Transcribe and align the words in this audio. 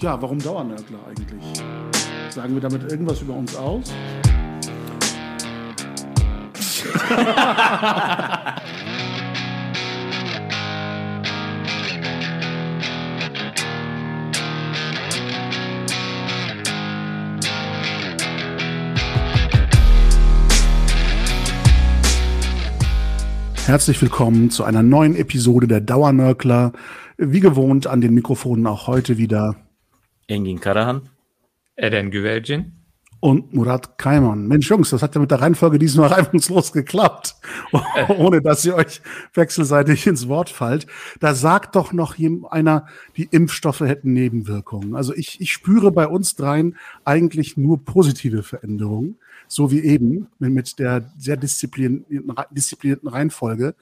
Ja, 0.00 0.20
warum 0.22 0.38
Dauernörgler 0.38 0.98
eigentlich? 1.06 1.62
Sagen 2.30 2.54
wir 2.54 2.62
damit 2.62 2.90
irgendwas 2.90 3.20
über 3.20 3.34
uns 3.34 3.54
aus? 3.54 3.92
Herzlich 23.66 24.00
willkommen 24.00 24.48
zu 24.48 24.64
einer 24.64 24.82
neuen 24.82 25.14
Episode 25.14 25.68
der 25.68 25.82
Dauernörkler. 25.82 26.72
Wie 27.18 27.40
gewohnt 27.40 27.86
an 27.86 28.00
den 28.00 28.14
Mikrofonen 28.14 28.66
auch 28.66 28.86
heute 28.86 29.18
wieder 29.18 29.56
Engin 30.30 30.60
Karahan, 30.60 31.08
Eren 31.76 32.10
Güvercin 32.10 32.72
und 33.20 33.52
Murat 33.52 33.98
Kaiman. 33.98 34.48
Mensch, 34.48 34.70
Jungs, 34.70 34.90
das 34.90 35.02
hat 35.02 35.14
ja 35.14 35.20
mit 35.20 35.30
der 35.30 35.40
Reihenfolge 35.40 35.78
diesmal 35.78 36.08
reibungslos 36.12 36.72
geklappt, 36.72 37.36
ohne 38.08 38.40
dass 38.40 38.64
ihr 38.64 38.74
euch 38.74 39.02
wechselseitig 39.34 40.06
ins 40.06 40.28
Wort 40.28 40.48
fallt. 40.48 40.86
Da 41.20 41.34
sagt 41.34 41.76
doch 41.76 41.92
noch 41.92 42.16
einer, 42.50 42.86
die 43.16 43.28
Impfstoffe 43.30 43.80
hätten 43.80 44.12
Nebenwirkungen. 44.12 44.94
Also 44.94 45.14
ich, 45.14 45.40
ich 45.40 45.52
spüre 45.52 45.92
bei 45.92 46.06
uns 46.06 46.34
dreien 46.36 46.76
eigentlich 47.04 47.56
nur 47.56 47.84
positive 47.84 48.42
Veränderungen, 48.42 49.18
so 49.48 49.70
wie 49.70 49.80
eben 49.80 50.28
mit 50.38 50.78
der 50.78 51.12
sehr 51.18 51.36
disziplinierten, 51.36 52.34
disziplinierten 52.50 53.08
Reihenfolge 53.08 53.74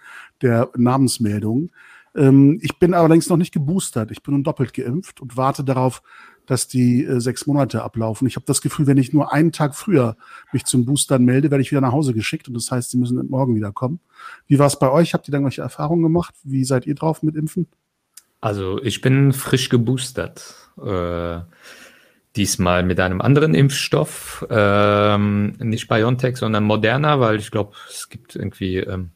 der 0.43 0.71
Namensmeldungen. 0.77 1.71
Ähm, 2.17 2.59
ich 2.63 2.79
bin 2.79 2.95
allerdings 2.95 3.29
noch 3.29 3.37
nicht 3.37 3.53
geboostert. 3.53 4.11
Ich 4.11 4.23
bin 4.23 4.35
nun 4.35 4.45
doppelt 4.45 4.75
geimpft 4.75 5.21
und 5.21 5.37
warte 5.37 5.63
darauf, 5.63 6.03
dass 6.49 6.67
die 6.67 7.05
äh, 7.05 7.21
sechs 7.21 7.47
Monate 7.47 7.83
ablaufen. 7.83 8.27
Ich 8.27 8.37
habe 8.37 8.47
das 8.47 8.63
Gefühl, 8.63 8.87
wenn 8.87 8.97
ich 8.97 9.13
nur 9.13 9.33
einen 9.33 9.53
Tag 9.53 9.75
früher 9.75 10.17
mich 10.53 10.65
zum 10.65 10.85
Boostern 10.87 11.25
melde, 11.25 11.51
werde 11.51 11.63
ich 11.63 11.71
wieder 11.71 11.83
nach 11.83 11.93
Hause 11.93 12.15
geschickt 12.15 12.49
und 12.49 12.55
das 12.55 12.71
heißt, 12.71 12.91
sie 12.91 12.97
müssen 12.97 13.25
morgen 13.29 13.55
wieder 13.55 13.71
kommen. 13.71 14.01
Wie 14.47 14.59
war 14.59 14.67
es 14.67 14.79
bei 14.79 14.91
euch? 14.91 15.15
Habt 15.15 15.29
ihr 15.29 15.33
da 15.33 15.37
irgendwelche 15.39 15.63
Erfahrungen 15.63 16.03
gemacht? 16.03 16.35
Wie 16.43 16.65
seid 16.65 16.87
ihr 16.87 16.95
drauf 16.95 17.23
mit 17.23 17.37
Impfen? 17.37 17.69
Also 18.41 18.83
ich 18.83 19.01
bin 19.01 19.33
frisch 19.33 19.69
geboostert. 19.69 20.55
Äh, 20.83 21.41
diesmal 22.37 22.83
mit 22.83 23.01
einem 23.01 23.21
anderen 23.21 23.55
Impfstoff, 23.55 24.47
ähm, 24.49 25.55
nicht 25.59 25.89
BioNTech, 25.89 26.37
sondern 26.37 26.65
Moderna, 26.65 27.21
weil 27.21 27.37
ich 27.37 27.51
glaube, 27.51 27.73
es 27.91 28.09
gibt 28.09 28.37
irgendwie 28.37 28.79
ähm, 28.79 29.11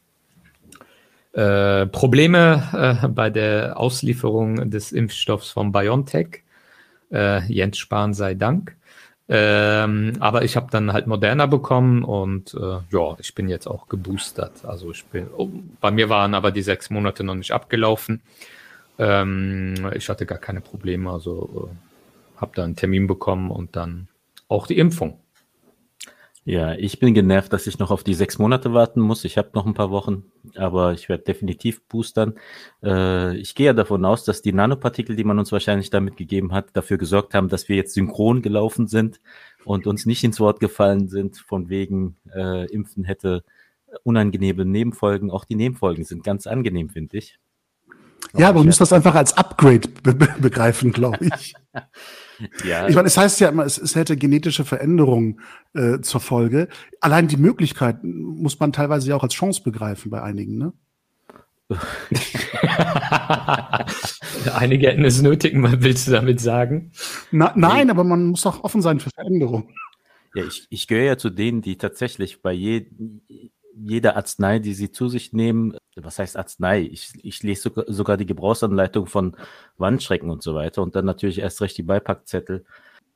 äh, 1.33 1.87
Probleme 1.87 3.01
äh, 3.03 3.09
bei 3.09 3.31
der 3.31 3.79
Auslieferung 3.79 4.71
des 4.71 4.93
Impfstoffs 4.93 5.51
von 5.51 5.73
BioNTech. 5.73 6.42
Äh, 7.13 7.45
Jens 7.53 7.79
Spahn 7.79 8.15
sei 8.15 8.35
Dank. 8.35 8.77
Ähm, 9.29 10.15
aber 10.21 10.43
ich 10.45 10.57
habe 10.57 10.69
dann 10.71 10.93
halt 10.93 11.07
Moderna 11.07 11.47
bekommen 11.47 12.03
und 12.03 12.55
äh, 12.55 12.79
ja, 12.91 13.17
ich 13.19 13.35
bin 13.35 13.49
jetzt 13.49 13.67
auch 13.67 13.89
geboostert. 13.89 14.65
Also 14.65 14.91
ich 14.91 15.05
bin, 15.07 15.29
oh, 15.37 15.49
bei 15.81 15.91
mir 15.91 16.09
waren 16.09 16.35
aber 16.35 16.51
die 16.51 16.63
sechs 16.63 16.91
Monate 16.91 17.25
noch 17.25 17.37
nicht 17.37 17.53
abgelaufen. 17.53 18.21
Ähm, 18.99 19.91
ich 19.95 20.09
hatte 20.09 20.27
gar 20.27 20.39
keine 20.39 20.61
Probleme, 20.61 21.11
also 21.11 21.71
äh, 21.71 22.41
habe 22.41 22.53
da 22.55 22.65
einen 22.65 22.77
Termin 22.77 23.07
bekommen 23.07 23.51
und 23.51 23.77
dann 23.77 24.09
auch 24.49 24.67
die 24.67 24.79
Impfung. 24.79 25.19
Ja, 26.45 26.75
ich 26.75 26.99
bin 26.99 27.15
genervt, 27.15 27.53
dass 27.53 27.69
ich 27.69 27.79
noch 27.79 27.93
auf 27.93 28.03
die 28.03 28.15
sechs 28.15 28.37
Monate 28.39 28.73
warten 28.73 29.01
muss. 29.01 29.25
Ich 29.25 29.39
habe 29.39 29.51
noch 29.55 29.65
ein 29.65 29.75
paar 29.75 29.93
Wochen, 29.93 30.25
aber 30.57 30.93
ich 30.93 31.09
werde 31.09 31.23
definitiv 31.23 31.87
boostern. 31.87 32.35
Äh, 32.83 33.37
ich 33.37 33.55
gehe 33.55 33.67
ja 33.67 33.73
davon 33.73 34.05
aus, 34.05 34.25
dass 34.25 34.43
die 34.43 34.53
Nanopartikel, 34.53 35.15
die 35.15 35.23
man 35.23 35.39
uns 35.39 35.53
wahrscheinlich 35.53 35.91
damit 35.91 36.17
gegeben 36.17 36.53
hat, 36.53 36.77
dafür 36.77 36.99
gesorgt 36.99 37.35
haben, 37.35 37.49
dass 37.49 37.69
wir 37.69 37.77
jetzt 37.77 37.95
synchron 37.95 38.43
gelaufen 38.43 38.89
sind 38.89 39.21
und 39.65 39.87
uns 39.87 40.05
nicht 40.05 40.25
ins 40.25 40.41
Wort 40.41 40.59
gefallen 40.59 41.09
sind, 41.09 41.37
von 41.37 41.69
wegen 41.69 42.17
äh, 42.35 42.67
Impfen 42.73 43.05
hätte 43.05 43.45
unangenehme 44.03 44.65
Nebenfolgen. 44.65 45.31
Auch 45.31 45.45
die 45.45 45.55
Nebenfolgen 45.55 46.05
sind 46.05 46.25
ganz 46.25 46.49
angenehm, 46.49 46.89
finde 46.89 47.19
ich. 47.19 47.39
Ja, 48.35 48.53
man 48.53 48.67
muss 48.67 48.79
das 48.79 48.93
einfach 48.93 49.15
als 49.15 49.37
Upgrade 49.37 49.89
be 50.03 50.15
begreifen, 50.15 50.91
glaube 50.91 51.27
ich. 51.37 51.55
Ja. 52.65 52.89
Ich 52.89 52.95
meine, 52.95 53.07
es 53.09 53.17
heißt 53.17 53.41
ja 53.41 53.49
immer, 53.49 53.65
es, 53.65 53.79
es 53.79 53.95
hätte 53.95 54.17
genetische 54.17 54.65
Veränderungen 54.65 55.41
äh, 55.75 56.01
zur 56.01 56.21
Folge. 56.21 56.69
Allein 57.01 57.29
die 57.29 57.37
Möglichkeit 57.37 58.03
muss 58.03 58.59
man 58.61 58.73
teilweise 58.73 59.09
ja 59.09 59.17
auch 59.17 59.23
als 59.23 59.35
Chance 59.35 59.63
begreifen 59.63 60.11
bei 60.11 60.23
einigen, 60.23 60.59
ne? 60.59 60.73
Einige 64.55 64.89
hätten 64.89 65.05
es 65.05 65.23
nötig, 65.23 65.55
willst 65.55 66.07
du 66.07 66.13
damit 66.13 66.41
sagen? 66.41 66.93
Na, 67.31 67.53
nein, 67.57 67.89
aber 67.91 68.05
man 68.05 68.27
muss 68.27 68.45
auch 68.47 68.63
offen 68.65 68.83
sein 68.83 69.01
für 69.01 69.11
Veränderungen. 69.11 69.69
Ja, 70.35 70.45
ich, 70.45 70.67
ich 70.71 70.87
gehöre 70.87 71.05
ja 71.05 71.17
zu 71.19 71.31
denen, 71.31 71.63
die 71.63 71.77
tatsächlich 71.77 72.43
bei 72.43 72.53
je, 72.53 72.87
jeder 73.75 74.17
Arznei, 74.17 74.59
die 74.59 74.75
sie 74.75 74.91
zu 74.91 75.09
sich 75.09 75.33
nehmen, 75.33 75.77
was 75.97 76.19
heißt 76.19 76.37
Arznei? 76.37 76.83
Ich, 76.83 77.13
ich 77.23 77.43
lese 77.43 77.63
sogar, 77.63 77.85
sogar 77.89 78.17
die 78.17 78.27
Gebrauchsanleitung 78.27 79.07
von 79.07 79.37
Wandschrecken 79.77 80.31
und 80.31 80.43
so 80.43 80.55
weiter 80.55 80.83
und 80.83 80.97
dann 80.97 81.05
natürlich 81.05 81.39
erst 81.39 81.61
recht 81.61 81.77
die 81.79 81.83
Beipackzettel. 81.83 82.65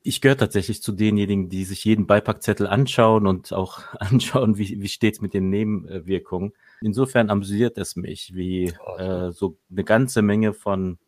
Ich 0.02 0.20
gehöre 0.20 0.36
tatsächlich 0.36 0.82
zu 0.82 0.92
denjenigen, 0.92 1.48
die 1.48 1.64
sich 1.64 1.84
jeden 1.84 2.06
Beipackzettel 2.06 2.66
anschauen 2.66 3.26
und 3.26 3.52
auch 3.52 3.80
anschauen, 3.98 4.58
wie, 4.58 4.80
wie 4.80 4.88
steht's 4.88 5.20
mit 5.20 5.34
den 5.34 5.50
Nebenwirkungen. 5.50 6.52
Insofern 6.80 7.30
amüsiert 7.30 7.78
es 7.78 7.96
mich, 7.96 8.34
wie 8.34 8.72
äh, 8.98 9.32
so 9.32 9.58
eine 9.70 9.84
ganze 9.84 10.22
Menge 10.22 10.52
von 10.52 10.98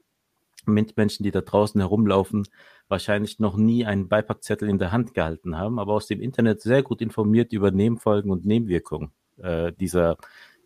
Menschen, 0.67 1.23
die 1.23 1.31
da 1.31 1.41
draußen 1.41 1.81
herumlaufen, 1.81 2.47
wahrscheinlich 2.89 3.39
noch 3.39 3.57
nie 3.57 3.87
einen 3.87 4.09
Beipackzettel 4.09 4.69
in 4.69 4.79
der 4.79 4.93
Hand 4.93 5.15
gehalten 5.15 5.57
haben, 5.57 5.79
aber 5.79 5.95
aus 5.95 6.07
dem 6.07 6.21
Internet 6.21 6.61
sehr 6.61 6.83
gut 6.83 7.01
informiert 7.01 7.53
über 7.53 7.71
Nebenfolgen 7.71 8.31
und 8.31 8.45
Nebenwirkungen 8.45 9.13
äh, 9.43 9.73
dieser 9.73 10.17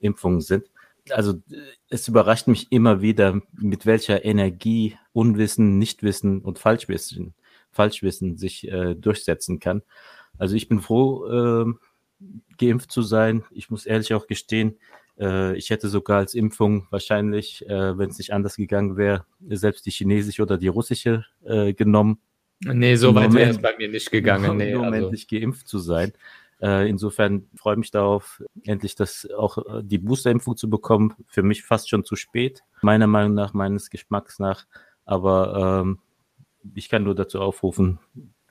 Impfungen 0.00 0.40
sind 0.40 0.66
also 1.10 1.34
es 1.88 2.08
überrascht 2.08 2.46
mich 2.46 2.70
immer 2.70 3.02
wieder, 3.02 3.40
mit 3.52 3.86
welcher 3.86 4.24
Energie 4.24 4.96
Unwissen, 5.12 5.78
Nichtwissen 5.78 6.40
und 6.40 6.58
Falschwissen, 6.58 7.34
Falschwissen 7.70 8.36
sich 8.36 8.68
äh, 8.68 8.94
durchsetzen 8.94 9.60
kann. 9.60 9.82
Also 10.38 10.54
ich 10.54 10.68
bin 10.68 10.80
froh, 10.80 11.26
äh, 11.26 11.72
geimpft 12.58 12.92
zu 12.92 13.02
sein. 13.02 13.44
Ich 13.50 13.70
muss 13.70 13.84
ehrlich 13.84 14.14
auch 14.14 14.26
gestehen, 14.26 14.78
äh, 15.18 15.56
ich 15.56 15.70
hätte 15.70 15.88
sogar 15.88 16.18
als 16.18 16.34
Impfung 16.34 16.86
wahrscheinlich, 16.90 17.66
äh, 17.68 17.98
wenn 17.98 18.10
es 18.10 18.18
nicht 18.18 18.32
anders 18.32 18.56
gegangen 18.56 18.96
wäre, 18.96 19.26
selbst 19.48 19.84
die 19.86 19.90
chinesische 19.90 20.42
oder 20.42 20.56
die 20.56 20.68
russische 20.68 21.26
äh, 21.44 21.74
genommen. 21.74 22.20
Nee, 22.64 22.94
so 22.94 23.12
weit 23.14 23.34
wäre 23.34 23.50
es 23.50 23.60
bei 23.60 23.74
mir 23.76 23.88
nicht 23.88 24.10
gegangen. 24.10 24.56
Nee, 24.56 24.70
Im 24.70 24.78
Moment 24.78 24.94
also. 24.94 25.10
nicht 25.10 25.28
geimpft 25.28 25.66
zu 25.66 25.78
sein. 25.80 26.12
Äh, 26.62 26.88
insofern 26.88 27.48
freue 27.56 27.74
ich 27.74 27.78
mich 27.78 27.90
darauf, 27.90 28.42
endlich 28.62 28.94
das 28.94 29.28
auch 29.36 29.58
äh, 29.58 29.82
die 29.82 29.98
Boosterimpfung 29.98 30.56
zu 30.56 30.70
bekommen. 30.70 31.14
Für 31.26 31.42
mich 31.42 31.64
fast 31.64 31.90
schon 31.90 32.04
zu 32.04 32.14
spät, 32.14 32.62
meiner 32.82 33.08
Meinung 33.08 33.34
nach, 33.34 33.52
meines 33.52 33.90
Geschmacks 33.90 34.38
nach. 34.38 34.66
Aber 35.04 35.82
ähm, 35.84 35.98
ich 36.74 36.88
kann 36.88 37.02
nur 37.02 37.16
dazu 37.16 37.40
aufrufen, 37.40 37.98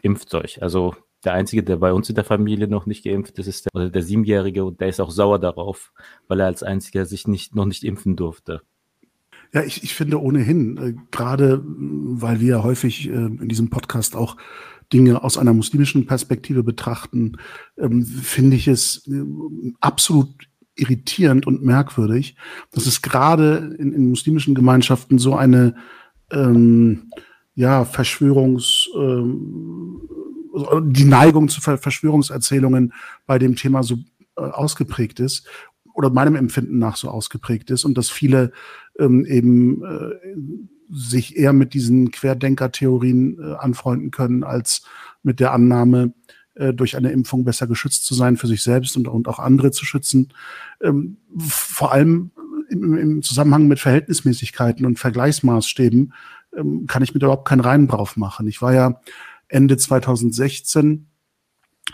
impft 0.02 0.34
euch. 0.36 0.62
Also 0.62 0.94
der 1.24 1.34
Einzige, 1.34 1.64
der 1.64 1.78
bei 1.78 1.94
uns 1.94 2.10
in 2.10 2.16
der 2.16 2.26
Familie 2.26 2.68
noch 2.68 2.86
nicht 2.86 3.06
geimpft 3.06 3.40
ist, 3.40 3.48
ist 3.48 3.70
der, 3.74 3.90
der 3.90 4.02
Siebenjährige 4.02 4.66
und 4.66 4.82
der 4.82 4.90
ist 4.90 5.00
auch 5.00 5.12
sauer 5.12 5.40
darauf, 5.40 5.94
weil 6.28 6.42
er 6.42 6.48
als 6.48 6.64
Einziger 6.64 7.06
sich 7.06 7.28
nicht, 7.28 7.56
noch 7.56 7.66
nicht 7.66 7.84
impfen 7.84 8.18
durfte. 8.18 8.62
Ja, 9.54 9.64
ich, 9.64 9.84
ich 9.84 9.94
finde 9.94 10.22
ohnehin, 10.22 10.78
äh, 10.78 10.94
gerade 11.12 11.62
weil 11.64 12.42
wir 12.42 12.64
häufig 12.64 13.08
äh, 13.08 13.14
in 13.14 13.48
diesem 13.48 13.70
Podcast 13.70 14.16
auch 14.16 14.36
Dinge 14.92 15.24
aus 15.24 15.38
einer 15.38 15.54
muslimischen 15.54 16.06
Perspektive 16.06 16.64
betrachten, 16.64 17.38
ähm, 17.78 18.06
finde 18.06 18.56
ich 18.56 18.68
es 18.68 19.08
äh, 19.08 19.24
absolut 19.80 20.30
irritierend 20.76 21.48
und 21.48 21.64
merkwürdig, 21.64 22.36
dass 22.72 22.86
es 22.86 23.02
gerade 23.02 23.76
in, 23.78 23.94
in 23.94 24.10
muslimischen 24.10 24.56
Gemeinschaften 24.56 25.20
so 25.20 25.36
eine 25.36 25.76
ähm, 26.32 27.12
ja, 27.56 27.86
Verschwörungs, 27.86 28.90
ähm, 28.96 30.02
die 30.84 31.06
Neigung 31.06 31.50
zu 31.50 31.62
Verschwörungserzählungen 31.62 32.94
bei 33.26 33.40
dem 33.40 33.56
Thema 33.56 33.84
so 33.84 33.98
äh, 34.36 34.42
ausgeprägt 34.42 35.20
ist 35.20 35.48
oder 35.94 36.10
meinem 36.10 36.36
Empfinden 36.36 36.80
nach 36.80 36.96
so 36.96 37.10
ausgeprägt 37.10 37.70
ist 37.70 37.86
und 37.86 37.98
dass 37.98 38.10
viele 38.10 38.52
ähm, 39.00 39.26
eben 39.26 39.84
äh, 39.84 40.36
sich 40.92 41.38
eher 41.38 41.54
mit 41.54 41.74
diesen 41.74 42.12
Querdenker-Theorien 42.12 43.40
äh, 43.40 43.54
anfreunden 43.56 44.12
können, 44.12 44.44
als 44.44 44.84
mit 45.24 45.40
der 45.40 45.54
Annahme, 45.54 46.14
äh, 46.56 46.74
durch 46.74 46.98
eine 46.98 47.12
Impfung 47.12 47.46
besser 47.46 47.68
geschützt 47.68 48.06
zu 48.06 48.14
sein, 48.14 48.38
für 48.38 48.48
sich 48.48 48.62
selbst 48.62 48.98
und, 48.98 49.08
und 49.08 49.28
auch 49.28 49.40
andere 49.40 49.72
zu 49.72 49.86
schützen. 49.86 50.34
Ähm, 50.82 51.18
vor 51.38 51.92
allem 51.92 52.32
im, 52.70 52.98
im, 52.98 53.22
Zusammenhang 53.22 53.68
mit 53.68 53.80
Verhältnismäßigkeiten 53.80 54.86
und 54.86 55.00
Vergleichsmaßstäben 55.00 56.14
ähm, 56.58 56.88
kann 56.88 57.04
ich 57.04 57.14
mir 57.14 57.22
überhaupt 57.22 57.48
keinen 57.48 57.62
Reinen 57.62 57.88
drauf 57.88 58.18
machen. 58.18 58.48
Ich 58.48 58.62
war 58.62 58.74
ja 58.74 59.02
Ende 59.48 59.78
2016 59.78 61.08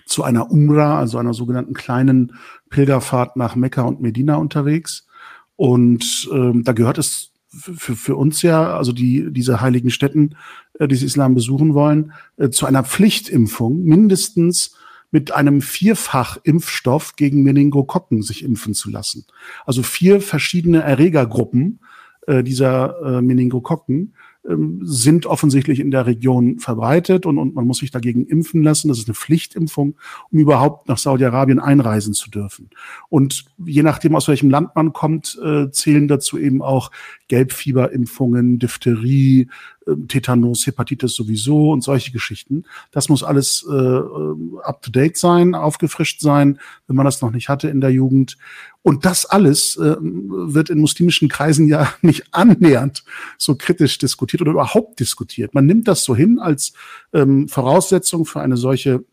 zu 0.06 0.24
einer 0.24 0.52
Umrah, 0.52 1.00
also 1.00 1.18
einer 1.18 1.34
sogenannten 1.34 1.74
kleinen 1.74 2.34
Pilgerfahrt 2.70 3.36
nach 3.36 3.56
Mekka 3.56 3.84
und 3.84 4.02
Medina 4.02 4.36
unterwegs. 4.36 5.08
Und 5.56 6.30
ähm, 6.32 6.64
da 6.64 6.74
gehört 6.74 6.98
es 6.98 7.32
für, 7.50 7.96
für 7.96 8.16
uns 8.16 8.42
ja, 8.42 8.76
also 8.76 8.92
die, 8.92 9.32
diese 9.32 9.62
heiligen 9.62 9.90
Städten, 9.90 10.36
äh, 10.80 10.88
die 10.88 10.96
sie 10.96 11.06
Islam 11.06 11.34
besuchen 11.36 11.74
wollen, 11.74 12.14
äh, 12.38 12.50
zu 12.50 12.66
einer 12.66 12.84
Pflichtimpfung 12.84 13.84
mindestens 13.84 14.76
mit 15.12 15.32
einem 15.32 15.62
Vierfach-Impfstoff 15.62 17.16
gegen 17.16 17.44
Meningokokken 17.44 18.22
sich 18.22 18.44
impfen 18.44 18.74
zu 18.74 18.90
lassen. 18.90 19.26
Also 19.66 19.82
vier 19.84 20.20
verschiedene 20.20 20.82
Erregergruppen 20.82 21.80
äh, 22.28 22.44
dieser 22.44 23.02
äh, 23.02 23.22
Meningokokken 23.22 24.14
ähm, 24.48 24.80
sind 24.84 25.26
offensichtlich 25.26 25.80
in 25.80 25.92
der 25.92 26.06
Region 26.06 26.60
verbreitet 26.60 27.26
und, 27.26 27.38
und 27.38 27.56
man 27.56 27.66
muss 27.66 27.80
sich 27.80 27.92
dagegen 27.92 28.26
impfen 28.26 28.64
lassen. 28.64 28.88
Das 28.90 28.98
ist 28.98 29.08
eine 29.08 29.16
Pflichtimpfung, 29.16 29.96
um 30.32 30.40
überhaupt 30.40 30.88
nach 30.88 30.98
Saudi-Arabien 30.98 31.60
einreisen 31.60 32.14
zu 32.14 32.30
dürfen. 32.30 32.70
Und 33.10 33.46
je 33.66 33.84
nachdem, 33.84 34.16
aus 34.16 34.28
welchem 34.28 34.50
Land 34.50 34.76
man 34.76 34.94
kommt, 34.94 35.40
äh, 35.44 35.70
zählen 35.72 36.08
dazu 36.08 36.38
eben 36.38 36.62
auch 36.62 36.92
Gelbfieberimpfungen, 37.28 38.60
Diphtherie, 38.60 39.50
äh, 39.86 39.96
Tetanus, 40.08 40.66
Hepatitis 40.66 41.14
sowieso 41.14 41.72
und 41.72 41.84
solche 41.84 42.12
Geschichten. 42.12 42.64
Das 42.92 43.10
muss 43.10 43.24
alles 43.24 43.66
äh, 43.70 43.74
äh 43.74 44.36
up-to-date 44.64 45.18
sein, 45.18 45.56
aufgefrischt 45.56 46.22
sein, 46.22 46.60
wenn 46.88 46.96
man 46.96 47.06
das 47.06 47.22
noch 47.22 47.32
nicht 47.32 47.50
hatte 47.50 47.70
in 47.70 47.82
der 47.82 47.92
Jugend. 47.92 48.38
Und 48.82 49.06
das 49.06 49.26
alles 49.26 49.78
äh, 49.78 49.96
wird 50.00 50.70
in 50.70 50.80
muslimischen 50.80 51.28
Kreisen 51.28 51.68
ja 51.68 51.94
nicht 52.02 52.34
annähernd 52.34 53.04
so 53.38 53.56
kritisch 53.56 53.98
diskutiert 53.98 54.42
oder 54.42 54.52
überhaupt 54.52 55.00
diskutiert. 55.00 55.54
Man 55.54 55.66
nimmt 55.66 55.88
das 55.88 56.04
so 56.04 56.16
hin 56.16 56.40
als 56.40 56.74
ähm, 57.14 57.48
Voraussetzung 57.48 58.26
für 58.26 58.42
eine 58.42 58.58
solche 58.58 59.04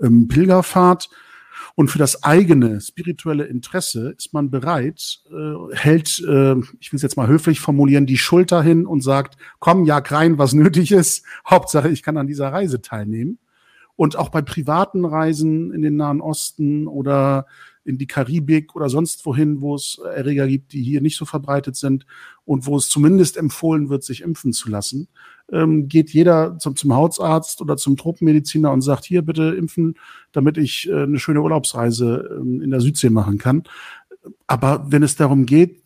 ähm, 0.00 0.28
Pilgerfahrt. 0.28 1.10
Und 1.74 1.88
für 1.90 1.98
das 1.98 2.22
eigene 2.22 2.80
spirituelle 2.80 3.44
Interesse 3.44 4.14
ist 4.16 4.34
man 4.34 4.50
bereit, 4.50 5.22
äh, 5.30 5.74
hält, 5.74 6.20
äh, 6.20 6.56
ich 6.80 6.92
will 6.92 6.96
es 6.96 7.02
jetzt 7.02 7.16
mal 7.16 7.28
höflich 7.28 7.60
formulieren, 7.60 8.06
die 8.06 8.18
Schulter 8.18 8.62
hin 8.62 8.86
und 8.86 9.02
sagt, 9.02 9.36
komm, 9.58 9.84
jag 9.84 10.10
rein, 10.12 10.38
was 10.38 10.52
nötig 10.52 10.92
ist. 10.92 11.24
Hauptsache, 11.48 11.88
ich 11.88 12.02
kann 12.02 12.16
an 12.16 12.26
dieser 12.26 12.52
Reise 12.52 12.82
teilnehmen. 12.82 13.38
Und 13.96 14.16
auch 14.16 14.30
bei 14.30 14.42
privaten 14.42 15.04
Reisen 15.04 15.72
in 15.72 15.82
den 15.82 15.96
Nahen 15.96 16.20
Osten 16.20 16.86
oder 16.86 17.46
in 17.84 17.98
die 17.98 18.06
Karibik 18.06 18.76
oder 18.76 18.88
sonst 18.88 19.26
wohin, 19.26 19.60
wo 19.60 19.74
es 19.74 19.98
Erreger 20.14 20.46
gibt, 20.46 20.72
die 20.72 20.82
hier 20.82 21.00
nicht 21.00 21.16
so 21.16 21.24
verbreitet 21.24 21.76
sind 21.76 22.06
und 22.44 22.66
wo 22.66 22.76
es 22.76 22.88
zumindest 22.88 23.36
empfohlen 23.36 23.88
wird, 23.88 24.04
sich 24.04 24.22
impfen 24.22 24.52
zu 24.52 24.70
lassen, 24.70 25.08
ähm, 25.50 25.88
geht 25.88 26.10
jeder 26.10 26.58
zum, 26.58 26.76
zum 26.76 26.94
Hausarzt 26.94 27.60
oder 27.60 27.76
zum 27.76 27.96
Tropenmediziner 27.96 28.70
und 28.72 28.82
sagt, 28.82 29.04
hier 29.04 29.22
bitte 29.22 29.54
impfen, 29.54 29.94
damit 30.32 30.58
ich 30.58 30.88
äh, 30.88 31.02
eine 31.02 31.18
schöne 31.18 31.42
Urlaubsreise 31.42 32.38
äh, 32.38 32.64
in 32.64 32.70
der 32.70 32.80
Südsee 32.80 33.10
machen 33.10 33.38
kann. 33.38 33.64
Aber 34.46 34.86
wenn 34.88 35.02
es 35.02 35.16
darum 35.16 35.46
geht, 35.46 35.82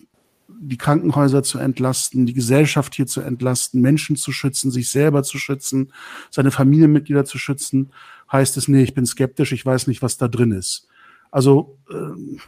die 0.59 0.79
Krankenhäuser 0.79 1.43
zu 1.43 1.59
entlasten, 1.59 2.27
die 2.27 2.33
Gesellschaft 2.33 2.95
hier 2.95 3.07
zu 3.07 3.21
entlasten, 3.21 3.81
Menschen 3.81 4.17
zu 4.17 4.33
schützen, 4.33 4.71
sich 4.71 4.89
selber 4.89 5.23
zu 5.23 5.39
schützen, 5.39 5.93
seine 6.31 6.51
Familienmitglieder 6.51 7.25
zu 7.25 7.39
schützen, 7.39 7.91
heißt 8.31 8.57
es, 8.57 8.69
nee, 8.69 8.83
ich 8.83 8.95
bin 8.95 9.07
skeptisch, 9.07 9.53
ich 9.53 9.65
weiß 9.65 9.87
nicht, 9.87 10.03
was 10.03 10.17
da 10.17 10.29
drin 10.29 10.53
ist. 10.53 10.89
Also 11.37 11.79
äh, 11.91 12.39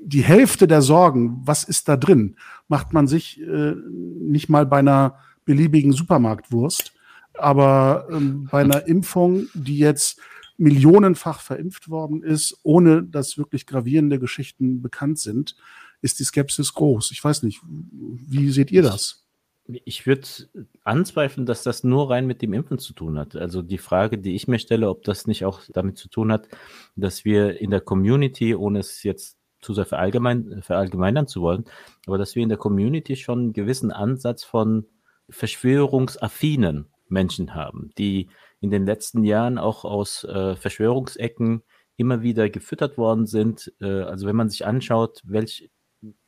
die 0.00 0.22
Hälfte 0.22 0.68
der 0.68 0.82
Sorgen, 0.82 1.42
was 1.44 1.64
ist 1.64 1.88
da 1.88 1.96
drin, 1.96 2.36
macht 2.68 2.92
man 2.92 3.08
sich 3.08 3.40
äh, 3.40 3.74
nicht 3.74 4.48
mal 4.48 4.66
bei 4.66 4.78
einer 4.78 5.18
beliebigen 5.44 5.92
Supermarktwurst, 5.92 6.92
aber 7.36 8.06
ähm, 8.12 8.46
bei 8.52 8.60
einer 8.60 8.86
Impfung, 8.86 9.48
die 9.54 9.78
jetzt 9.78 10.20
millionenfach 10.56 11.40
verimpft 11.40 11.88
worden 11.88 12.22
ist, 12.22 12.56
ohne 12.62 13.02
dass 13.02 13.36
wirklich 13.36 13.66
gravierende 13.66 14.20
Geschichten 14.20 14.80
bekannt 14.80 15.18
sind, 15.18 15.56
ist 16.00 16.20
die 16.20 16.24
Skepsis 16.24 16.72
groß. 16.72 17.10
Ich 17.10 17.24
weiß 17.24 17.42
nicht, 17.42 17.62
wie 17.64 18.48
seht 18.50 18.70
ihr 18.70 18.82
das? 18.82 19.23
Ich 19.66 20.06
würde 20.06 20.26
anzweifeln, 20.82 21.46
dass 21.46 21.62
das 21.62 21.84
nur 21.84 22.10
rein 22.10 22.26
mit 22.26 22.42
dem 22.42 22.52
Impfen 22.52 22.78
zu 22.78 22.92
tun 22.92 23.18
hat. 23.18 23.34
Also 23.34 23.62
die 23.62 23.78
Frage, 23.78 24.18
die 24.18 24.34
ich 24.34 24.46
mir 24.46 24.58
stelle, 24.58 24.90
ob 24.90 25.04
das 25.04 25.26
nicht 25.26 25.44
auch 25.44 25.62
damit 25.72 25.96
zu 25.96 26.08
tun 26.08 26.30
hat, 26.30 26.48
dass 26.96 27.24
wir 27.24 27.60
in 27.60 27.70
der 27.70 27.80
Community, 27.80 28.54
ohne 28.54 28.80
es 28.80 29.02
jetzt 29.02 29.38
zu 29.62 29.72
sehr 29.72 29.86
verallgemein, 29.86 30.60
verallgemeinern 30.62 31.26
zu 31.26 31.40
wollen, 31.40 31.64
aber 32.06 32.18
dass 32.18 32.34
wir 32.34 32.42
in 32.42 32.50
der 32.50 32.58
Community 32.58 33.16
schon 33.16 33.38
einen 33.38 33.52
gewissen 33.54 33.90
Ansatz 33.90 34.44
von 34.44 34.86
verschwörungsaffinen 35.30 36.90
Menschen 37.08 37.54
haben, 37.54 37.90
die 37.96 38.28
in 38.60 38.70
den 38.70 38.84
letzten 38.84 39.24
Jahren 39.24 39.58
auch 39.58 39.84
aus 39.84 40.24
äh, 40.24 40.56
Verschwörungsecken 40.56 41.62
immer 41.96 42.22
wieder 42.22 42.50
gefüttert 42.50 42.98
worden 42.98 43.26
sind. 43.26 43.72
Äh, 43.80 44.02
also 44.02 44.26
wenn 44.26 44.36
man 44.36 44.50
sich 44.50 44.66
anschaut, 44.66 45.20
welche 45.24 45.70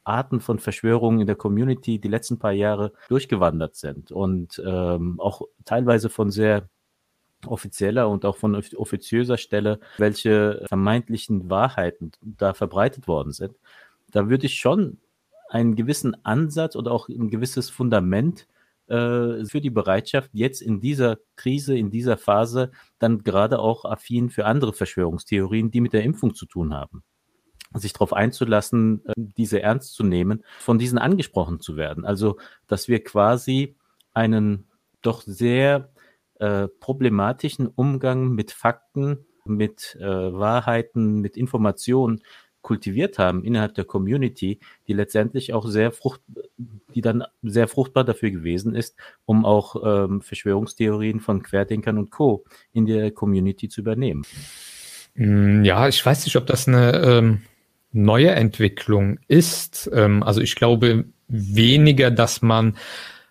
Arten 0.05 0.41
von 0.41 0.59
Verschwörungen 0.59 1.21
in 1.21 1.27
der 1.27 1.37
Community 1.37 1.99
die 1.99 2.09
letzten 2.09 2.39
paar 2.39 2.53
Jahre 2.53 2.93
durchgewandert 3.09 3.77
sind 3.77 4.13
und 4.13 4.63
ähm, 4.65 5.21
auch 5.21 5.43
teilweise 5.65 6.09
von 6.09 6.31
sehr 6.31 6.69
offizieller 7.47 8.09
und 8.09 8.25
auch 8.25 8.37
von 8.37 8.55
offiziöser 8.55 9.37
Stelle, 9.37 9.81
welche 9.99 10.65
vermeintlichen 10.69 11.51
Wahrheiten 11.51 12.13
da 12.23 12.55
verbreitet 12.55 13.09
worden 13.09 13.33
sind, 13.33 13.57
da 14.11 14.29
würde 14.29 14.47
ich 14.47 14.59
schon 14.59 14.99
einen 15.49 15.77
gewissen 15.77 16.17
Ansatz 16.25 16.77
oder 16.77 16.93
auch 16.93 17.09
ein 17.09 17.31
gewisses 17.31 17.71
Fundament 17.71 18.49
äh, 18.89 19.45
für 19.45 19.61
die 19.61 19.71
Bereitschaft, 19.71 20.31
jetzt 20.33 20.63
in 20.63 20.81
dieser 20.81 21.19
Krise, 21.37 21.77
in 21.77 21.91
dieser 21.91 22.17
Phase, 22.17 22.71
dann 22.99 23.23
gerade 23.23 23.59
auch 23.59 23.85
affin 23.85 24.31
für 24.31 24.47
andere 24.47 24.73
Verschwörungstheorien, 24.73 25.71
die 25.71 25.81
mit 25.81 25.93
der 25.93 26.03
Impfung 26.03 26.35
zu 26.35 26.47
tun 26.47 26.75
haben 26.75 27.05
sich 27.79 27.93
darauf 27.93 28.13
einzulassen, 28.13 29.05
äh, 29.07 29.13
diese 29.17 29.63
ernst 29.63 29.95
zu 29.95 30.05
nehmen, 30.05 30.45
von 30.59 30.79
diesen 30.79 30.99
angesprochen 30.99 31.61
zu 31.61 31.77
werden. 31.77 32.05
Also, 32.05 32.39
dass 32.67 32.89
wir 32.89 33.03
quasi 33.03 33.77
einen 34.13 34.67
doch 35.03 35.23
sehr 35.23 35.91
äh, 36.39 36.69
problematischen 36.81 37.67
Umgang 37.67 38.31
mit 38.31 38.53
Fakten, 38.53 39.27
mit 39.45 39.97
äh, 40.01 40.05
Wahrheiten, 40.05 41.21
mit 41.21 41.37
Informationen 41.37 42.23
kultiviert 42.67 43.21
haben 43.21 43.45
innerhalb 43.45 43.75
der 43.75 43.85
Community, 43.85 44.59
die 44.89 44.93
letztendlich 44.93 45.53
auch 45.53 45.69
sehr 45.69 45.93
frucht, 45.93 46.21
die 46.97 47.01
dann 47.01 47.23
sehr 47.43 47.69
fruchtbar 47.69 48.03
dafür 48.03 48.33
gewesen 48.33 48.75
ist, 48.75 48.97
um 49.25 49.45
auch 49.45 49.77
ähm, 49.85 50.21
Verschwörungstheorien 50.21 51.21
von 51.21 51.45
Querdenkern 51.45 51.97
und 51.97 52.11
Co. 52.11 52.45
in 52.73 52.87
der 52.87 53.13
Community 53.13 53.69
zu 53.69 53.83
übernehmen. 53.83 54.25
Mm, 55.15 55.63
ja, 55.63 55.87
ich 55.87 56.05
weiß 56.05 56.25
nicht, 56.25 56.35
ob 56.35 56.47
das 56.47 56.67
eine 56.67 56.93
ähm, 57.05 57.43
neue 57.97 58.31
Entwicklung 58.31 59.19
ist. 59.29 59.91
Ähm, 59.93 60.23
also 60.23 60.41
ich 60.41 60.55
glaube 60.55 61.07
weniger, 61.29 62.11
dass 62.11 62.43
man 62.43 62.77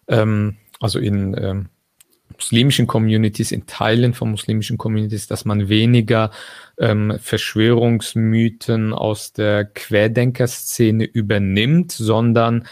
ähm, 0.08 0.58
also 0.80 1.00
in 1.00 1.36
ähm, 1.40 1.70
muslimischen 2.34 2.88
Communities, 2.88 3.52
in 3.52 3.66
Teilen 3.66 4.14
von 4.14 4.32
muslimischen 4.32 4.78
Communities, 4.78 5.28
dass 5.28 5.46
man 5.46 5.70
weniger 5.70 6.32
ähm, 6.78 7.18
Verschwörungsmythen 7.20 8.94
aus 8.94 9.34
der 9.34 9.66
Querdenkerszene 9.66 11.06
übernimmt, 11.06 11.92
sondern 11.94 12.68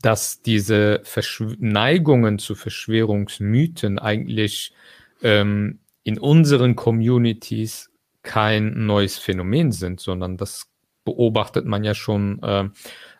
dass 0.00 0.42
diese 0.42 1.00
Verschw 1.04 1.54
Neigungen 1.58 2.38
zu 2.38 2.54
Verschwörungsmythen 2.54 3.98
eigentlich 3.98 4.74
ähm, 5.22 5.78
in 6.02 6.18
unseren 6.18 6.76
Communities 6.76 7.90
kein 8.22 8.86
neues 8.86 9.18
Phänomen 9.18 9.72
sind, 9.72 10.00
sondern 10.00 10.36
das 10.36 10.66
beobachtet 11.04 11.66
man 11.66 11.84
ja 11.84 11.94
schon 11.94 12.42
äh, 12.42 12.68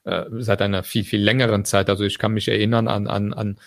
äh, 0.04 0.24
seit 0.38 0.62
einer 0.62 0.82
viel, 0.82 1.04
viel 1.04 1.22
längeren 1.22 1.64
Zeit. 1.64 1.88
Also 1.88 2.04
ich 2.04 2.18
kann 2.18 2.32
mich 2.32 2.48
erinnern 2.48 2.88
an, 2.88 3.06
an, 3.06 3.32
an 3.32 3.58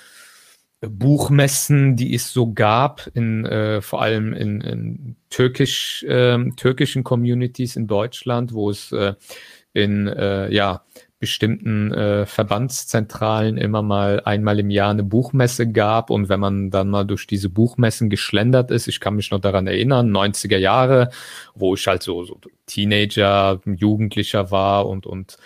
Buchmessen, 0.81 1.95
die 1.95 2.13
es 2.13 2.31
so 2.31 2.53
gab, 2.53 3.09
in, 3.13 3.45
äh, 3.45 3.81
vor 3.81 4.01
allem 4.01 4.33
in, 4.33 4.61
in 4.61 5.15
türkisch, 5.29 6.03
äh, 6.03 6.37
türkischen 6.55 7.03
Communities 7.03 7.75
in 7.75 7.87
Deutschland, 7.87 8.53
wo 8.53 8.69
es 8.69 8.91
äh, 8.91 9.15
in 9.73 10.07
äh, 10.07 10.53
ja, 10.53 10.83
bestimmten 11.19 11.91
äh, 11.93 12.25
Verbandszentralen 12.25 13.57
immer 13.57 13.81
mal 13.81 14.21
einmal 14.23 14.59
im 14.59 14.69
Jahr 14.69 14.91
eine 14.91 15.03
Buchmesse 15.03 15.71
gab 15.71 16.09
und 16.11 16.29
wenn 16.29 16.39
man 16.39 16.69
dann 16.69 16.89
mal 16.89 17.05
durch 17.05 17.25
diese 17.25 17.49
Buchmessen 17.49 18.09
geschlendert 18.09 18.69
ist, 18.69 18.87
ich 18.87 18.99
kann 18.99 19.15
mich 19.15 19.31
noch 19.31 19.39
daran 19.39 19.65
erinnern, 19.65 20.15
90er 20.15 20.57
Jahre, 20.57 21.09
wo 21.55 21.73
ich 21.73 21.87
halt 21.87 22.03
so, 22.03 22.23
so 22.23 22.39
Teenager, 22.67 23.59
Jugendlicher 23.65 24.51
war 24.51 24.87
und, 24.87 25.07
und 25.07 25.37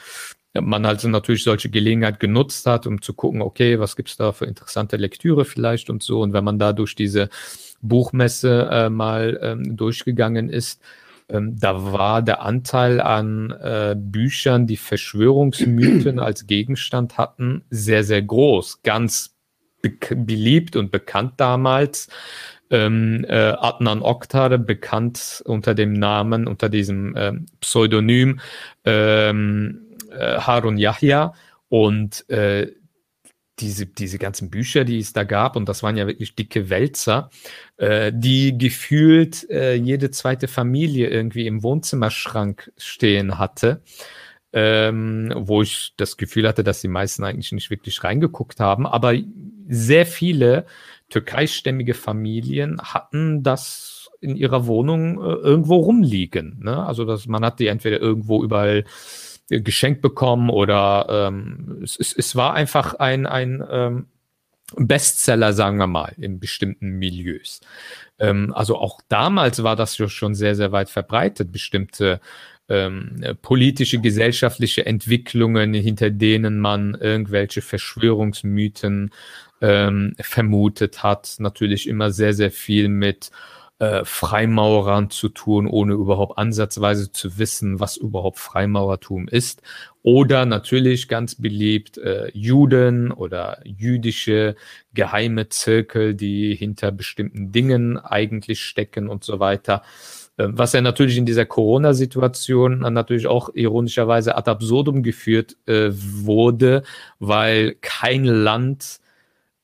man 0.54 0.86
also 0.86 1.08
natürlich 1.08 1.44
solche 1.44 1.70
Gelegenheit 1.70 2.20
genutzt 2.20 2.66
hat, 2.66 2.86
um 2.86 3.02
zu 3.02 3.14
gucken, 3.14 3.42
okay, 3.42 3.80
was 3.80 3.96
gibt's 3.96 4.18
da 4.18 4.34
für 4.34 4.46
interessante 4.46 4.98
Lektüre 4.98 5.46
vielleicht 5.46 5.90
und 5.90 6.04
so. 6.04 6.22
Und 6.22 6.34
wenn 6.34 6.44
man 6.44 6.60
da 6.60 6.74
durch 6.74 6.96
diese 6.96 7.30
Buchmesse 7.82 8.68
äh, 8.70 8.90
mal 8.90 9.40
ähm, 9.42 9.78
durchgegangen 9.78 10.50
ist, 10.50 10.82
ähm, 11.32 11.58
da 11.60 11.94
war 11.94 12.22
der 12.22 12.42
Anteil 12.42 13.00
an 13.00 13.52
äh, 13.52 13.96
Büchern, 13.98 14.68
die 14.68 14.78
Verschwörungsmythen 14.78 16.20
als 16.20 16.46
Gegenstand 16.46 17.18
hatten, 17.18 17.64
sehr, 17.70 18.04
sehr 18.04 18.22
groß. 18.22 18.82
Ganz 18.84 19.36
be 19.82 19.92
beliebt 20.16 20.76
und 20.76 20.92
bekannt 20.92 21.34
damals. 21.38 22.10
Ähm, 22.70 23.26
äh, 23.28 23.54
Adnan 23.58 24.02
Oktar, 24.02 24.58
bekannt 24.58 25.42
unter 25.46 25.74
dem 25.74 25.94
Namen, 25.94 26.48
unter 26.48 26.70
diesem 26.70 27.16
ähm, 27.18 27.46
Pseudonym 27.60 28.40
ähm, 28.86 29.88
äh, 30.12 30.38
Harun 30.38 30.78
Yahya. 30.78 31.34
Und 31.70 32.30
äh, 32.30 32.72
diese, 33.62 33.86
diese 33.86 34.18
ganzen 34.18 34.50
Bücher, 34.50 34.84
die 34.84 35.00
es 35.00 35.14
da 35.14 35.24
gab, 35.24 35.56
und 35.56 35.70
das 35.70 35.84
waren 35.84 35.98
ja 35.98 36.08
wirklich 36.08 36.36
dicke 36.36 36.70
Wälzer, 36.70 37.30
äh, 37.78 38.12
die 38.14 38.58
gefühlt 38.58 39.50
äh, 39.50 39.76
jede 39.76 40.12
zweite 40.12 40.48
Familie 40.48 41.10
irgendwie 41.10 41.48
im 41.48 41.64
Wohnzimmerschrank 41.64 42.72
stehen 42.78 43.38
hatte, 43.38 43.82
ähm, 44.54 45.32
wo 45.36 45.62
ich 45.62 45.94
das 45.98 46.18
Gefühl 46.18 46.48
hatte, 46.48 46.64
dass 46.64 46.82
die 46.82 46.88
meisten 46.88 47.24
eigentlich 47.24 47.52
nicht 47.52 47.70
wirklich 47.70 48.04
reingeguckt 48.04 48.60
haben. 48.60 48.86
Aber 48.86 49.14
sehr 49.70 50.06
viele 50.06 50.66
türkeistämmige 51.10 51.94
Familien 51.94 52.82
hatten 52.82 53.44
das 53.44 54.10
in 54.22 54.36
ihrer 54.36 54.68
Wohnung 54.68 55.18
äh, 55.18 55.34
irgendwo 55.34 55.78
rumliegen. 55.78 56.60
Ne? 56.62 56.86
Also 56.86 57.06
dass 57.06 57.28
man 57.28 57.44
hat 57.44 57.60
die 57.60 57.68
entweder 57.68 58.00
irgendwo 58.00 58.44
überall 58.44 58.86
geschenkt 59.60 60.02
bekommen 60.02 60.50
oder 60.50 61.28
ähm, 61.28 61.82
es, 61.84 61.98
es, 61.98 62.14
es 62.14 62.36
war 62.36 62.54
einfach 62.54 62.96
ein, 62.96 63.26
ein 63.26 63.64
ähm, 63.70 64.06
Bestseller, 64.78 65.52
sagen 65.52 65.78
wir 65.78 65.88
mal, 65.88 66.14
in 66.18 66.40
bestimmten 66.40 66.92
Milieus. 66.92 67.60
Ähm, 68.20 68.54
also 68.54 68.78
auch 68.78 69.02
damals 69.10 69.64
war 69.64 69.76
das 69.76 69.96
schon 69.96 70.34
sehr, 70.34 70.56
sehr 70.56 70.72
weit 70.72 70.90
verbreitet, 70.90 71.52
bestimmte 71.52 72.22
ähm, 72.70 73.22
politische, 73.42 74.00
gesellschaftliche 74.00 74.86
Entwicklungen, 74.86 75.74
hinter 75.74 76.10
denen 76.10 76.60
man 76.60 76.96
irgendwelche 76.96 77.62
Verschwörungsmythen 77.62 79.12
ähm, 79.60 80.16
vermutet 80.20 81.04
hat. 81.04 81.36
Natürlich 81.40 81.88
immer 81.88 82.12
sehr, 82.12 82.34
sehr 82.34 82.52
viel 82.52 82.88
mit 82.88 83.32
äh, 83.82 84.06
Freimaurern 84.06 85.10
zu 85.10 85.28
tun, 85.28 85.66
ohne 85.66 85.94
überhaupt 85.94 86.38
ansatzweise 86.38 87.12
zu 87.12 87.40
wissen, 87.40 87.80
was 87.80 87.98
überhaupt 87.98 88.38
Freimaurertum 88.38 89.28
ist. 89.28 89.64
Oder 90.04 90.46
natürlich 90.46 91.08
ganz 91.08 91.34
beliebt 91.34 91.98
äh, 91.98 92.30
Juden 92.32 93.12
oder 93.12 93.60
jüdische 93.64 94.56
geheime 94.94 95.50
Zirkel, 95.50 96.14
die 96.14 96.54
hinter 96.54 96.92
bestimmten 96.92 97.52
Dingen 97.52 97.98
eigentlich 97.98 98.62
stecken 98.62 99.10
und 99.10 99.24
so 99.24 99.40
weiter. 99.40 99.82
Äh, 100.38 100.50
was 100.50 100.74
ja 100.74 100.82
natürlich 100.82 101.18
in 101.18 101.26
dieser 101.26 101.48
Corona-Situation 101.48 102.82
natürlich 102.94 103.26
auch 103.26 103.50
ironischerweise 103.56 104.36
ad 104.36 104.48
absurdum 104.50 105.02
geführt 105.02 105.58
äh, 105.66 105.90
wurde, 105.92 106.84
weil 107.18 107.76
kein 107.82 108.26
Land 108.26 109.01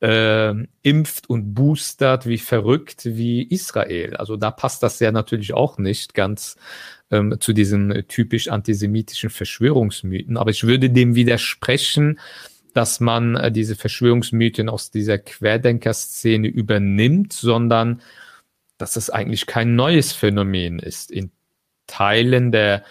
äh, 0.01 0.53
impft 0.83 1.29
und 1.29 1.53
boostert 1.53 2.27
wie 2.27 2.37
verrückt 2.37 3.05
wie 3.05 3.43
Israel. 3.43 4.15
Also 4.15 4.37
da 4.37 4.51
passt 4.51 4.83
das 4.83 4.99
ja 4.99 5.11
natürlich 5.11 5.53
auch 5.53 5.77
nicht 5.77 6.13
ganz 6.13 6.55
ähm, 7.11 7.37
zu 7.39 7.53
diesen 7.53 8.05
typisch 8.07 8.47
antisemitischen 8.49 9.29
Verschwörungsmythen. 9.29 10.37
Aber 10.37 10.51
ich 10.51 10.63
würde 10.63 10.89
dem 10.89 11.15
widersprechen, 11.15 12.19
dass 12.73 12.99
man 12.99 13.35
äh, 13.35 13.51
diese 13.51 13.75
Verschwörungsmythen 13.75 14.69
aus 14.69 14.91
dieser 14.91 15.17
Querdenker-Szene 15.17 16.47
übernimmt, 16.47 17.33
sondern 17.33 18.01
dass 18.77 18.95
es 18.95 19.09
eigentlich 19.09 19.47
kein 19.47 19.75
neues 19.75 20.13
Phänomen 20.13 20.77
ist. 20.77 21.09
In 21.09 21.31
Teilen 21.87 22.51
der 22.51 22.83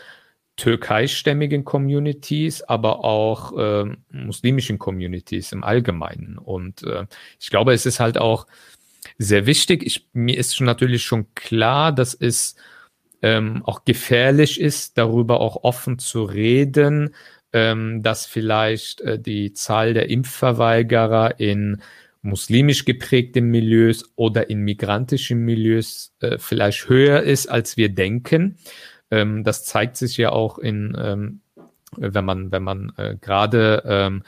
türkeistämmigen 0.57 1.65
Communities, 1.65 2.63
aber 2.63 3.05
auch 3.05 3.57
äh, 3.57 3.85
muslimischen 4.11 4.79
Communities 4.79 5.53
im 5.53 5.63
Allgemeinen. 5.63 6.39
Und 6.39 6.83
äh, 6.83 7.07
ich 7.39 7.51
glaube, 7.51 7.75
es 7.75 7.87
ist 7.87 8.01
halt 8.01 8.19
auch 8.19 8.47
sehr 9.19 9.47
wichtig. 9.47 9.85
Ich, 9.85 10.09
mir 10.13 10.37
ist 10.39 10.57
schon 10.57 10.67
natürlich 10.67 11.03
schon 11.03 11.35
klar, 11.35 11.93
dass 11.93 12.15
es 12.15 12.57
ähm, 13.23 13.63
auch 13.65 13.85
gefährlich 13.85 14.61
ist, 14.61 14.99
darüber 14.99 15.41
auch 15.41 15.63
offen 15.63 15.99
zu 15.99 16.25
reden, 16.25 17.15
ähm, 17.53 18.03
dass 18.03 18.27
vielleicht 18.27 19.01
äh, 19.03 19.19
die 19.19 19.53
Zahl 19.53 19.95
der 19.95 20.11
Impfverweigerer 20.11 21.39
in 21.39 21.83
muslimisch 22.23 22.85
geprägten 22.85 23.47
Milieus 23.47 24.13
oder 24.17 24.51
in 24.51 24.61
migrantischen 24.61 25.45
Milieus 25.45 26.13
äh, 26.21 26.39
vielleicht 26.39 26.89
höher 26.89 27.23
ist, 27.23 27.47
als 27.47 27.77
wir 27.77 27.89
denken. 27.89 28.59
Ähm, 29.11 29.45
das 29.45 29.65
zeigt 29.65 29.97
sich 29.97 30.17
ja 30.17 30.31
auch 30.31 30.59
in, 30.59 30.97
ähm, 30.99 31.41
wenn 31.97 32.25
man, 32.25 32.53
wenn 32.53 32.63
man 32.63 32.93
äh, 32.97 33.17
gerade 33.21 33.83
ähm, 33.87 34.23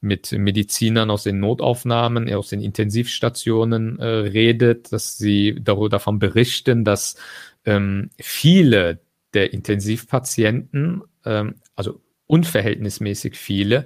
mit 0.00 0.32
Medizinern 0.32 1.10
aus 1.10 1.22
den 1.22 1.38
Notaufnahmen, 1.38 2.32
aus 2.34 2.48
den 2.48 2.60
Intensivstationen 2.60 3.98
äh, 4.00 4.04
redet, 4.04 4.92
dass 4.92 5.16
sie 5.16 5.56
darüber 5.60 5.90
davon 5.90 6.18
berichten, 6.18 6.84
dass 6.84 7.16
ähm, 7.64 8.10
viele 8.18 8.98
der 9.32 9.52
Intensivpatienten, 9.52 11.02
ähm, 11.24 11.54
also 11.76 12.00
unverhältnismäßig 12.26 13.36
viele, 13.36 13.84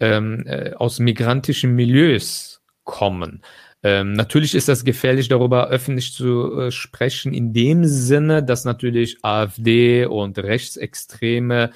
ähm, 0.00 0.44
äh, 0.46 0.72
aus 0.72 1.00
migrantischen 1.00 1.74
Milieus 1.74 2.62
kommen. 2.84 3.42
Ähm, 3.82 4.14
natürlich 4.14 4.54
ist 4.54 4.68
das 4.68 4.84
gefährlich, 4.84 5.28
darüber 5.28 5.68
öffentlich 5.68 6.12
zu 6.12 6.58
äh, 6.58 6.70
sprechen, 6.70 7.32
in 7.32 7.52
dem 7.52 7.84
Sinne, 7.84 8.42
dass 8.42 8.64
natürlich 8.64 9.18
AfD 9.22 10.04
und 10.06 10.38
rechtsextreme 10.38 11.70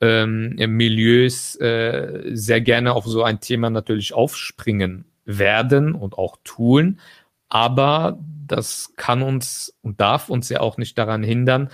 ähm, 0.00 0.56
Milieus 0.56 1.56
äh, 1.56 2.30
sehr 2.32 2.60
gerne 2.60 2.94
auf 2.94 3.06
so 3.06 3.22
ein 3.22 3.40
Thema 3.40 3.70
natürlich 3.70 4.12
aufspringen 4.12 5.04
werden 5.24 5.94
und 5.94 6.18
auch 6.18 6.36
tun. 6.44 7.00
Aber 7.48 8.18
das 8.46 8.92
kann 8.96 9.22
uns 9.22 9.74
und 9.82 10.00
darf 10.00 10.28
uns 10.28 10.48
ja 10.48 10.60
auch 10.60 10.78
nicht 10.78 10.98
daran 10.98 11.22
hindern, 11.22 11.70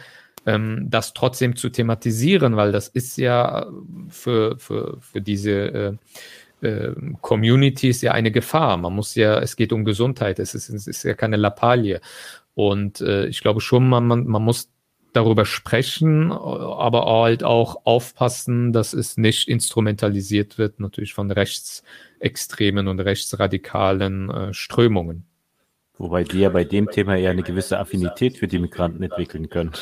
ähm, 0.47 0.87
das 0.91 1.15
trotzdem 1.15 1.57
zu 1.57 1.71
thematisieren, 1.71 2.57
weil 2.57 2.73
das 2.73 2.89
ist 2.89 3.17
ja 3.17 3.67
für, 4.09 4.59
für, 4.59 4.99
für 5.01 5.21
diese 5.21 5.53
äh, 5.53 5.93
äh, 6.63 6.93
Community 7.21 7.89
ist 7.89 8.03
ja 8.03 8.13
eine 8.13 8.31
Gefahr. 8.31 8.77
Man 8.77 8.95
muss 8.95 9.15
ja, 9.15 9.39
es 9.41 9.57
geht 9.57 9.73
um 9.73 9.85
Gesundheit, 9.85 10.39
es 10.39 10.55
ist, 10.55 10.69
es 10.69 10.87
ist 10.87 11.03
ja 11.03 11.15
keine 11.15 11.37
Lappalie. 11.37 12.01
Und 12.55 13.01
äh, 13.01 13.27
ich 13.27 13.41
glaube 13.41 13.61
schon, 13.61 13.89
man, 13.89 14.07
man, 14.07 14.27
man 14.27 14.43
muss 14.43 14.71
darüber 15.13 15.45
sprechen, 15.45 16.33
aber 16.33 17.07
halt 17.07 17.45
auch 17.45 17.85
aufpassen, 17.85 18.73
dass 18.73 18.95
es 18.95 19.17
nicht 19.17 19.49
instrumentalisiert 19.49 20.59
wird, 20.59 20.81
natürlich 20.81 21.13
von 21.15 21.31
rechtsextremen 21.31 22.89
und 22.89 23.01
rechtsradikalen 23.01 24.31
äh, 24.31 24.55
Strömungen. 24.55 25.25
Wobei 25.99 26.25
die 26.25 26.41
ja 26.41 26.49
bei 26.49 26.65
dem 26.65 26.91
Thema 26.91 27.17
eher 27.17 27.31
eine 27.31 27.43
gewisse 27.43 27.79
Affinität 27.79 28.39
für 28.39 28.49
die 28.49 28.59
Migranten 28.59 29.03
entwickeln 29.03 29.51
können. 29.51 29.73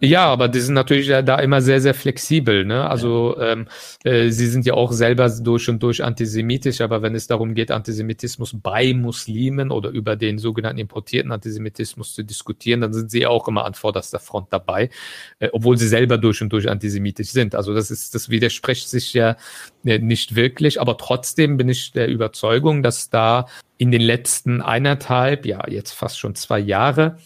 Ja, 0.00 0.26
aber 0.26 0.48
die 0.48 0.60
sind 0.60 0.74
natürlich 0.74 1.08
da 1.08 1.38
immer 1.38 1.60
sehr, 1.60 1.80
sehr 1.80 1.94
flexibel. 1.94 2.64
Ne? 2.64 2.88
Also 2.88 3.36
ähm, 3.40 3.66
äh, 4.04 4.30
sie 4.30 4.46
sind 4.46 4.66
ja 4.66 4.74
auch 4.74 4.92
selber 4.92 5.28
durch 5.28 5.68
und 5.68 5.82
durch 5.82 6.04
antisemitisch, 6.04 6.80
aber 6.80 7.02
wenn 7.02 7.14
es 7.14 7.26
darum 7.26 7.54
geht, 7.54 7.70
Antisemitismus 7.70 8.56
bei 8.62 8.94
Muslimen 8.94 9.70
oder 9.70 9.90
über 9.90 10.16
den 10.16 10.38
sogenannten 10.38 10.78
importierten 10.78 11.32
Antisemitismus 11.32 12.14
zu 12.14 12.22
diskutieren, 12.22 12.80
dann 12.80 12.92
sind 12.92 13.10
sie 13.10 13.26
auch 13.26 13.48
immer 13.48 13.64
an 13.64 13.74
vorderster 13.74 14.18
Front 14.18 14.48
dabei, 14.52 14.90
äh, 15.38 15.48
obwohl 15.52 15.76
sie 15.76 15.88
selber 15.88 16.18
durch 16.18 16.40
und 16.42 16.52
durch 16.52 16.68
antisemitisch 16.68 17.30
sind. 17.30 17.54
Also 17.54 17.74
das 17.74 17.90
ist, 17.90 18.14
das 18.14 18.28
widerspricht 18.28 18.88
sich 18.88 19.14
ja 19.14 19.36
äh, 19.84 19.98
nicht 19.98 20.36
wirklich, 20.36 20.80
aber 20.80 20.96
trotzdem 20.96 21.56
bin 21.56 21.68
ich 21.68 21.92
der 21.92 22.08
Überzeugung, 22.08 22.82
dass 22.82 23.10
da 23.10 23.46
in 23.78 23.90
den 23.90 24.00
letzten 24.00 24.62
eineinhalb, 24.62 25.44
ja, 25.44 25.68
jetzt 25.68 25.92
fast 25.92 26.18
schon 26.18 26.34
zwei 26.34 26.58
Jahre, 26.58 27.18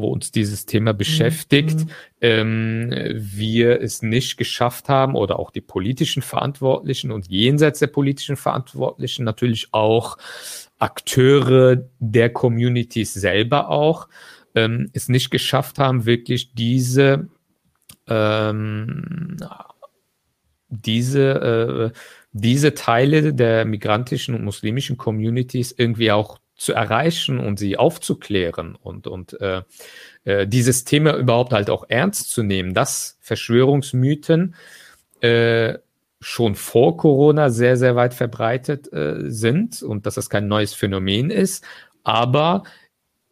wo 0.00 0.08
uns 0.08 0.32
dieses 0.32 0.66
Thema 0.66 0.92
beschäftigt, 0.92 1.80
mhm. 1.80 1.90
ähm, 2.20 2.90
wir 3.14 3.80
es 3.80 4.02
nicht 4.02 4.36
geschafft 4.36 4.88
haben 4.88 5.14
oder 5.14 5.38
auch 5.38 5.50
die 5.50 5.60
politischen 5.60 6.22
Verantwortlichen 6.22 7.10
und 7.10 7.28
jenseits 7.28 7.78
der 7.78 7.88
politischen 7.88 8.36
Verantwortlichen 8.36 9.24
natürlich 9.24 9.68
auch 9.72 10.18
Akteure 10.78 11.88
der 11.98 12.30
Communities 12.30 13.14
selber 13.14 13.68
auch, 13.70 14.08
ähm, 14.54 14.90
es 14.92 15.08
nicht 15.08 15.30
geschafft 15.30 15.78
haben, 15.78 16.06
wirklich 16.06 16.54
diese 16.54 17.28
ähm, 18.06 19.36
diese 20.68 21.92
äh, 21.94 21.98
diese 22.32 22.74
Teile 22.74 23.34
der 23.34 23.64
migrantischen 23.64 24.34
und 24.34 24.44
muslimischen 24.44 24.96
Communities 24.96 25.74
irgendwie 25.76 26.12
auch 26.12 26.38
zu 26.58 26.74
erreichen 26.74 27.38
und 27.38 27.58
sie 27.58 27.78
aufzuklären 27.78 28.74
und, 28.74 29.06
und 29.06 29.40
äh, 29.40 29.62
äh, 30.24 30.46
dieses 30.46 30.84
Thema 30.84 31.16
überhaupt 31.16 31.52
halt 31.52 31.70
auch 31.70 31.84
ernst 31.88 32.30
zu 32.30 32.42
nehmen, 32.42 32.74
dass 32.74 33.16
Verschwörungsmythen 33.20 34.54
äh, 35.20 35.78
schon 36.20 36.56
vor 36.56 36.96
Corona 36.96 37.48
sehr, 37.48 37.76
sehr 37.76 37.94
weit 37.94 38.12
verbreitet 38.12 38.92
äh, 38.92 39.30
sind 39.30 39.82
und 39.82 40.04
dass 40.04 40.16
das 40.16 40.28
kein 40.28 40.48
neues 40.48 40.74
Phänomen 40.74 41.30
ist, 41.30 41.64
aber 42.02 42.64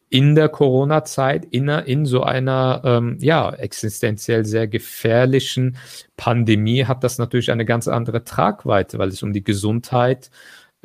in 0.08 0.36
der 0.36 0.48
Corona-Zeit, 0.48 1.46
in, 1.46 1.68
in 1.68 2.06
so 2.06 2.22
einer 2.22 2.80
ähm, 2.84 3.18
ja, 3.20 3.52
existenziell 3.52 4.44
sehr 4.44 4.68
gefährlichen 4.68 5.78
Pandemie 6.16 6.84
hat 6.84 7.02
das 7.02 7.18
natürlich 7.18 7.50
eine 7.50 7.64
ganz 7.64 7.88
andere 7.88 8.22
Tragweite, 8.22 8.98
weil 8.98 9.08
es 9.08 9.24
um 9.24 9.32
die 9.32 9.42
Gesundheit 9.42 10.30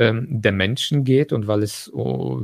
ähm, 0.01 0.25
der 0.29 0.51
Menschen 0.51 1.03
geht 1.03 1.31
und 1.31 1.45
weil 1.45 1.61
es, 1.61 1.91
oh, 1.93 2.41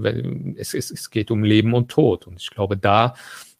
es, 0.56 0.76
es, 0.76 0.92
es 0.92 1.10
geht 1.10 1.32
um 1.32 1.44
Leben 1.44 1.74
und 1.74 1.90
Tod. 1.90 2.28
Und 2.28 2.40
ich 2.40 2.52
glaube, 2.52 2.78
da 2.78 3.16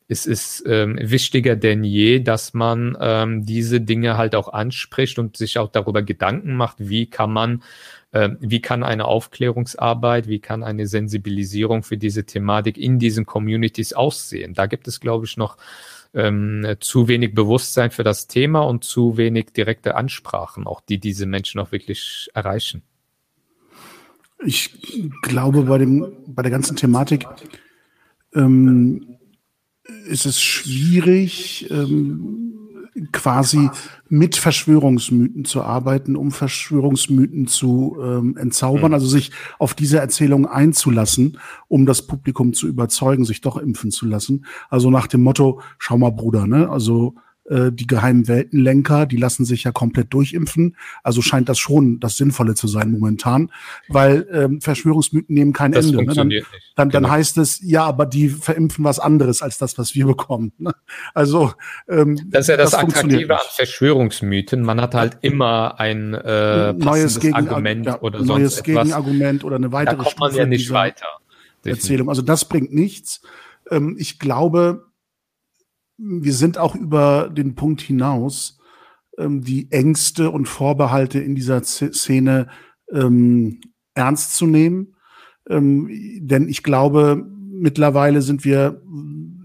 ist 0.08 0.28
es 0.28 0.64
ähm, 0.68 1.00
wichtiger 1.02 1.56
denn 1.56 1.84
je, 1.84 2.20
dass 2.20 2.54
man 2.54 2.96
ähm, 3.02 3.44
diese 3.44 3.82
Dinge 3.82 4.16
halt 4.16 4.36
auch 4.36 4.50
anspricht 4.50 5.18
und 5.18 5.36
sich 5.36 5.58
auch 5.58 5.70
darüber 5.70 6.04
Gedanken 6.04 6.56
macht, 6.56 6.78
wie 6.78 7.10
kann 7.10 7.34
man 7.34 7.64
äh, 8.12 8.30
wie 8.40 8.62
kann 8.62 8.84
eine 8.84 9.06
Aufklärungsarbeit, 9.06 10.28
wie 10.28 10.40
kann 10.40 10.64
eine 10.64 10.86
Sensibilisierung 10.86 11.82
für 11.82 11.98
diese 11.98 12.26
Thematik 12.26 12.78
in 12.78 13.00
diesen 13.00 13.26
Communities 13.26 13.94
aussehen? 13.94 14.54
Da 14.54 14.68
gibt 14.68 14.88
es, 14.88 15.00
glaube 15.00 15.26
ich, 15.26 15.38
noch 15.38 15.58
ähm, 16.14 16.78
zu 16.80 17.08
wenig 17.08 17.34
Bewusstsein 17.34 17.90
für 17.90 18.04
das 18.04 18.28
Thema 18.28 18.62
und 18.62 18.84
zu 18.84 19.18
wenig 19.18 19.54
direkte 19.54 19.96
Ansprachen, 19.96 20.68
auch 20.68 20.82
die 20.82 21.00
diese 21.00 21.26
Menschen 21.26 21.60
auch 21.60 21.72
wirklich 21.72 22.30
erreichen. 22.36 22.84
Ich 24.46 25.12
glaube, 25.24 25.64
bei, 25.64 25.78
dem, 25.78 26.06
bei 26.28 26.44
der 26.44 26.52
ganzen 26.52 26.76
Thematik 26.76 27.26
ähm, 28.36 29.18
ist 30.08 30.26
es 30.26 30.42
schwierig, 30.42 31.68
ähm, 31.72 32.54
quasi 33.12 33.70
mit 34.10 34.36
Verschwörungsmythen 34.36 35.46
zu 35.46 35.62
arbeiten, 35.62 36.16
um 36.16 36.32
Verschwörungsmythen 36.32 37.48
zu 37.48 37.98
ähm, 38.02 38.38
entzaubern, 38.38 38.92
mhm. 38.92 38.94
also 38.96 39.08
sich 39.08 39.32
auf 39.60 39.74
diese 39.74 40.00
Erzählung 40.00 40.48
einzulassen, 40.48 41.38
um 41.68 41.86
das 41.86 42.08
Publikum 42.08 42.54
zu 42.54 42.68
überzeugen, 42.68 43.26
sich 43.26 43.42
doch 43.42 43.58
impfen 43.58 43.92
zu 43.92 44.06
lassen. 44.06 44.46
Also 44.70 44.90
nach 44.90 45.08
dem 45.08 45.24
Motto, 45.24 45.62
schau 45.78 45.98
mal, 45.98 46.12
Bruder, 46.12 46.48
ne? 46.48 46.70
Also 46.70 47.16
äh, 47.50 47.72
die 47.72 47.88
geheimen 47.88 48.28
Weltenlenker, 48.28 49.06
die 49.06 49.18
lassen 49.18 49.46
sich 49.46 49.64
ja 49.64 49.72
komplett 49.72 50.14
durchimpfen. 50.14 50.76
Also 51.04 51.22
scheint 51.22 51.50
das 51.50 51.60
schon 51.60 52.00
das 52.00 52.18
Sinnvolle 52.18 52.56
zu 52.56 52.68
sein 52.68 52.92
momentan, 52.92 53.52
weil 53.88 54.28
ähm, 54.32 54.62
Verschwörungsmythen 54.62 55.34
nehmen 55.34 55.54
kein 55.54 55.72
das 55.72 55.86
Ende. 55.86 56.06
Ne? 56.06 56.14
Dann, 56.14 56.30
dann, 56.76 56.90
genau. 56.90 56.90
dann 56.90 57.12
heißt 57.12 57.38
es, 57.38 57.62
ja, 57.64 57.86
aber 57.86 58.06
die 58.06 58.30
verimpfen 58.30 58.84
was 58.84 59.00
anderes 59.00 59.42
als 59.42 59.58
das, 59.58 59.78
was 59.78 59.96
wir 59.96 60.06
bekommen. 60.06 60.52
Ne? 60.58 60.74
Also 61.14 61.54
ähm, 61.88 62.20
das 62.28 62.42
ist 62.42 62.50
ja 62.50 62.58
das, 62.58 62.72
das 62.72 62.80
Attraktive 62.82 63.36
an 63.36 63.42
Verschwörungsmythen. 63.56 64.62
Man 64.62 64.82
hat 64.82 64.94
halt 64.94 65.18
immer 65.22 65.80
ein 65.80 66.14
äh, 66.14 66.74
neues 66.74 67.20
Gegenargument 67.20 67.86
ja, 67.86 68.02
oder 68.02 68.24
neues 68.24 68.56
sonst 68.56 68.64
Gegenargument 68.64 69.44
oder 69.44 69.56
eine 69.56 69.72
weitere 69.72 69.98
da 69.98 70.04
kommt 70.04 70.20
man 70.20 70.30
Stufe 70.32 70.42
ja 70.42 70.48
nicht 70.48 70.72
weiter. 70.72 71.08
Erzählung. 71.64 72.10
Also 72.10 72.22
das 72.22 72.46
bringt 72.46 72.74
nichts. 72.74 73.22
Ähm, 73.70 73.96
ich 74.00 74.20
glaube, 74.20 74.88
wir 75.98 76.34
sind 76.34 76.58
auch 76.58 76.76
über 76.76 77.30
den 77.30 77.56
Punkt 77.56 77.82
hinaus, 77.82 78.60
ähm, 79.18 79.42
die 79.42 79.72
Ängste 79.72 80.30
und 80.32 80.48
Vorbehalte 80.48 81.20
in 81.20 81.36
dieser 81.36 81.64
Szene 81.64 82.48
ähm, 82.92 83.62
ernst 83.94 84.36
zu 84.36 84.46
nehmen. 84.46 84.96
Ähm, 85.50 85.90
denn 86.22 86.48
ich 86.48 86.64
glaube, 86.64 87.26
mittlerweile 87.26 88.22
sind 88.22 88.46
wir 88.46 88.82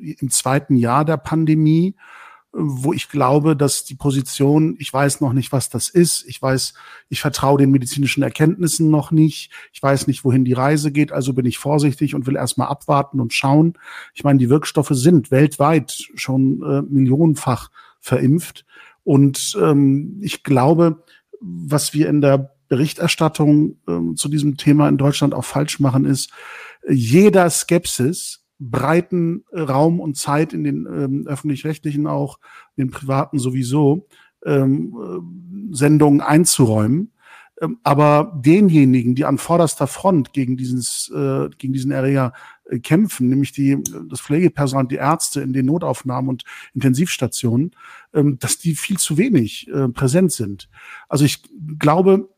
im 0.00 0.30
zweiten 0.30 0.76
Jahr 0.76 1.04
der 1.04 1.16
Pandemie 1.16 1.94
wo 2.52 2.92
ich 2.92 3.08
glaube, 3.08 3.56
dass 3.56 3.84
die 3.84 3.94
Position, 3.94 4.76
ich 4.78 4.92
weiß 4.92 5.22
noch 5.22 5.32
nicht, 5.32 5.52
was 5.52 5.70
das 5.70 5.88
ist, 5.88 6.24
ich 6.26 6.40
weiß, 6.40 6.74
ich 7.08 7.20
vertraue 7.20 7.58
den 7.58 7.70
medizinischen 7.70 8.22
Erkenntnissen 8.22 8.90
noch 8.90 9.10
nicht, 9.10 9.50
ich 9.72 9.82
weiß 9.82 10.06
nicht, 10.06 10.24
wohin 10.24 10.44
die 10.44 10.52
Reise 10.52 10.92
geht, 10.92 11.12
also 11.12 11.32
bin 11.32 11.46
ich 11.46 11.58
vorsichtig 11.58 12.14
und 12.14 12.26
will 12.26 12.36
erstmal 12.36 12.68
abwarten 12.68 13.20
und 13.20 13.32
schauen. 13.32 13.74
Ich 14.12 14.22
meine, 14.22 14.38
die 14.38 14.50
Wirkstoffe 14.50 14.90
sind 14.92 15.30
weltweit 15.30 15.92
schon 16.14 16.62
äh, 16.62 16.82
millionenfach 16.82 17.70
verimpft. 18.00 18.66
Und 19.02 19.56
ähm, 19.60 20.18
ich 20.20 20.42
glaube, 20.42 21.02
was 21.40 21.94
wir 21.94 22.08
in 22.08 22.20
der 22.20 22.54
Berichterstattung 22.68 23.76
äh, 23.88 24.14
zu 24.14 24.28
diesem 24.28 24.58
Thema 24.58 24.88
in 24.88 24.98
Deutschland 24.98 25.34
auch 25.34 25.44
falsch 25.44 25.80
machen, 25.80 26.04
ist, 26.04 26.30
jeder 26.88 27.48
Skepsis 27.48 28.41
breiten 28.70 29.44
Raum 29.52 30.00
und 30.00 30.16
Zeit 30.16 30.52
in 30.52 30.64
den 30.64 30.86
ähm, 30.86 31.26
öffentlich-rechtlichen 31.26 32.06
auch, 32.06 32.38
in 32.76 32.86
den 32.86 32.90
privaten 32.90 33.38
sowieso, 33.38 34.06
ähm, 34.44 34.94
äh, 35.70 35.76
Sendungen 35.76 36.20
einzuräumen. 36.20 37.12
Ähm, 37.60 37.78
aber 37.82 38.40
denjenigen, 38.44 39.14
die 39.14 39.24
an 39.24 39.38
vorderster 39.38 39.86
Front 39.86 40.32
gegen, 40.32 40.56
dieses, 40.56 41.10
äh, 41.14 41.48
gegen 41.58 41.72
diesen 41.72 41.92
Erreger 41.92 42.32
äh, 42.68 42.78
kämpfen, 42.80 43.28
nämlich 43.28 43.52
die, 43.52 43.78
das 44.08 44.20
Pflegepersonal, 44.20 44.86
die 44.86 44.96
Ärzte 44.96 45.40
in 45.42 45.52
den 45.52 45.66
Notaufnahmen 45.66 46.28
und 46.28 46.44
Intensivstationen, 46.74 47.72
ähm, 48.14 48.38
dass 48.38 48.58
die 48.58 48.74
viel 48.74 48.98
zu 48.98 49.16
wenig 49.16 49.68
äh, 49.68 49.88
präsent 49.88 50.32
sind. 50.32 50.68
Also 51.08 51.24
ich 51.24 51.42
glaube, 51.78 52.28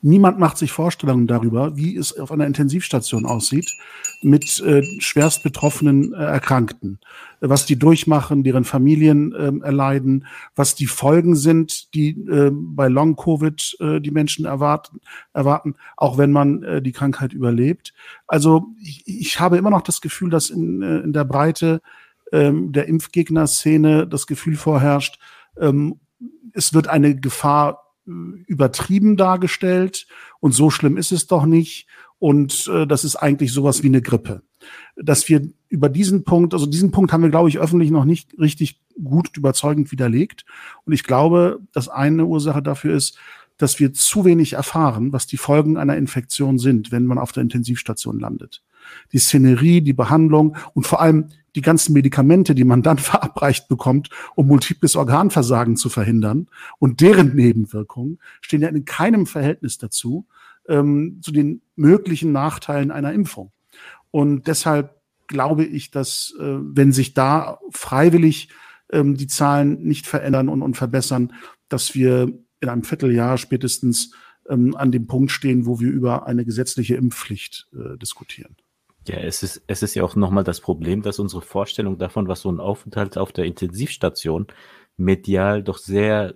Niemand 0.00 0.38
macht 0.38 0.58
sich 0.58 0.72
Vorstellungen 0.72 1.26
darüber, 1.26 1.76
wie 1.76 1.96
es 1.96 2.18
auf 2.18 2.32
einer 2.32 2.46
Intensivstation 2.46 3.24
aussieht 3.24 3.70
mit 4.22 4.60
äh, 4.60 4.82
schwerst 5.00 5.42
betroffenen 5.42 6.12
äh, 6.12 6.16
Erkrankten, 6.16 6.98
was 7.40 7.66
die 7.66 7.78
durchmachen, 7.78 8.42
deren 8.42 8.64
Familien 8.64 9.32
äh, 9.32 9.64
erleiden, 9.64 10.26
was 10.56 10.74
die 10.74 10.86
Folgen 10.86 11.36
sind, 11.36 11.94
die 11.94 12.10
äh, 12.10 12.50
bei 12.52 12.88
Long 12.88 13.16
Covid 13.16 13.76
äh, 13.80 14.00
die 14.00 14.10
Menschen 14.10 14.44
erwarten, 14.44 15.00
erwarten, 15.32 15.74
auch 15.96 16.18
wenn 16.18 16.32
man 16.32 16.62
äh, 16.62 16.82
die 16.82 16.92
Krankheit 16.92 17.32
überlebt. 17.32 17.94
Also 18.26 18.66
ich, 18.80 19.04
ich 19.06 19.40
habe 19.40 19.56
immer 19.56 19.70
noch 19.70 19.82
das 19.82 20.00
Gefühl, 20.00 20.30
dass 20.30 20.50
in, 20.50 20.82
äh, 20.82 20.98
in 20.98 21.12
der 21.12 21.24
Breite 21.24 21.80
äh, 22.32 22.52
der 22.52 22.88
Impfgegner-Szene 22.88 24.06
das 24.06 24.26
Gefühl 24.26 24.56
vorherrscht, 24.56 25.18
ähm, 25.60 26.00
es 26.54 26.74
wird 26.74 26.88
eine 26.88 27.16
Gefahr 27.16 27.81
übertrieben 28.04 29.16
dargestellt 29.16 30.06
und 30.40 30.52
so 30.52 30.70
schlimm 30.70 30.96
ist 30.96 31.12
es 31.12 31.26
doch 31.26 31.46
nicht 31.46 31.86
und 32.18 32.68
äh, 32.72 32.86
das 32.86 33.04
ist 33.04 33.16
eigentlich 33.16 33.52
sowas 33.52 33.82
wie 33.82 33.88
eine 33.88 34.02
Grippe. 34.02 34.42
Dass 34.96 35.28
wir 35.28 35.42
über 35.68 35.88
diesen 35.88 36.24
Punkt, 36.24 36.54
also 36.54 36.66
diesen 36.66 36.90
Punkt 36.90 37.12
haben 37.12 37.22
wir, 37.22 37.30
glaube 37.30 37.48
ich, 37.48 37.58
öffentlich 37.58 37.90
noch 37.90 38.04
nicht 38.04 38.38
richtig 38.38 38.80
gut 39.02 39.36
überzeugend 39.36 39.90
widerlegt. 39.90 40.44
Und 40.84 40.92
ich 40.92 41.02
glaube, 41.02 41.60
dass 41.72 41.88
eine 41.88 42.26
Ursache 42.26 42.62
dafür 42.62 42.94
ist, 42.94 43.18
dass 43.56 43.80
wir 43.80 43.92
zu 43.92 44.24
wenig 44.24 44.52
erfahren, 44.54 45.12
was 45.12 45.26
die 45.26 45.36
Folgen 45.36 45.76
einer 45.76 45.96
Infektion 45.96 46.58
sind, 46.58 46.92
wenn 46.92 47.06
man 47.06 47.18
auf 47.18 47.32
der 47.32 47.42
Intensivstation 47.42 48.18
landet. 48.18 48.62
Die 49.12 49.18
Szenerie, 49.18 49.80
die 49.80 49.92
Behandlung 49.92 50.56
und 50.74 50.86
vor 50.86 51.00
allem 51.00 51.28
die 51.54 51.60
ganzen 51.60 51.92
Medikamente, 51.92 52.54
die 52.54 52.64
man 52.64 52.82
dann 52.82 52.98
verabreicht 52.98 53.68
bekommt, 53.68 54.10
um 54.34 54.46
multiples 54.46 54.96
Organversagen 54.96 55.76
zu 55.76 55.88
verhindern 55.88 56.48
und 56.78 57.00
deren 57.00 57.34
Nebenwirkungen 57.34 58.18
stehen 58.40 58.62
ja 58.62 58.68
in 58.68 58.84
keinem 58.84 59.26
Verhältnis 59.26 59.78
dazu, 59.78 60.26
ähm, 60.68 61.18
zu 61.22 61.32
den 61.32 61.62
möglichen 61.76 62.32
Nachteilen 62.32 62.90
einer 62.90 63.12
Impfung. 63.12 63.52
Und 64.10 64.46
deshalb 64.46 65.00
glaube 65.26 65.64
ich, 65.64 65.90
dass 65.90 66.34
äh, 66.38 66.42
wenn 66.42 66.92
sich 66.92 67.14
da 67.14 67.58
freiwillig 67.70 68.48
ähm, 68.90 69.16
die 69.16 69.26
Zahlen 69.26 69.82
nicht 69.82 70.06
verändern 70.06 70.48
und, 70.48 70.62
und 70.62 70.76
verbessern, 70.76 71.32
dass 71.68 71.94
wir 71.94 72.32
in 72.60 72.68
einem 72.68 72.84
Vierteljahr 72.84 73.38
spätestens 73.38 74.12
ähm, 74.48 74.76
an 74.76 74.92
dem 74.92 75.06
Punkt 75.06 75.32
stehen, 75.32 75.66
wo 75.66 75.80
wir 75.80 75.90
über 75.90 76.26
eine 76.26 76.44
gesetzliche 76.44 76.96
Impfpflicht 76.96 77.68
äh, 77.72 77.96
diskutieren. 77.98 78.56
Ja, 79.08 79.16
es 79.16 79.42
ist, 79.42 79.62
es 79.66 79.82
ist 79.82 79.94
ja 79.94 80.04
auch 80.04 80.14
nochmal 80.14 80.44
das 80.44 80.60
Problem, 80.60 81.02
dass 81.02 81.18
unsere 81.18 81.42
Vorstellung 81.42 81.98
davon, 81.98 82.28
was 82.28 82.42
so 82.42 82.52
ein 82.52 82.60
Aufenthalt 82.60 83.18
auf 83.18 83.32
der 83.32 83.46
Intensivstation 83.46 84.46
medial 84.96 85.62
doch 85.64 85.78
sehr 85.78 86.34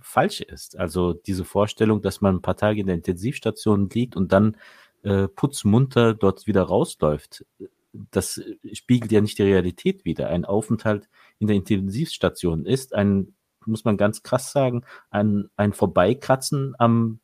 falsch 0.00 0.40
ist. 0.40 0.76
Also 0.76 1.12
diese 1.12 1.44
Vorstellung, 1.44 2.02
dass 2.02 2.20
man 2.20 2.36
ein 2.36 2.42
paar 2.42 2.56
Tage 2.56 2.80
in 2.80 2.86
der 2.86 2.96
Intensivstation 2.96 3.88
liegt 3.90 4.16
und 4.16 4.32
dann 4.32 4.56
äh, 5.02 5.28
putzmunter 5.28 6.14
dort 6.14 6.46
wieder 6.46 6.62
rausläuft, 6.62 7.46
das 7.92 8.40
spiegelt 8.72 9.12
ja 9.12 9.20
nicht 9.20 9.38
die 9.38 9.44
Realität 9.44 10.04
wider. 10.04 10.28
Ein 10.28 10.44
Aufenthalt 10.44 11.08
in 11.38 11.46
der 11.46 11.56
Intensivstation 11.56 12.66
ist 12.66 12.94
ein, 12.94 13.34
muss 13.64 13.84
man 13.84 13.96
ganz 13.96 14.22
krass 14.22 14.52
sagen, 14.52 14.84
ein, 15.10 15.50
ein 15.56 15.72
Vorbeikratzen 15.72 16.74
am, 16.78 17.20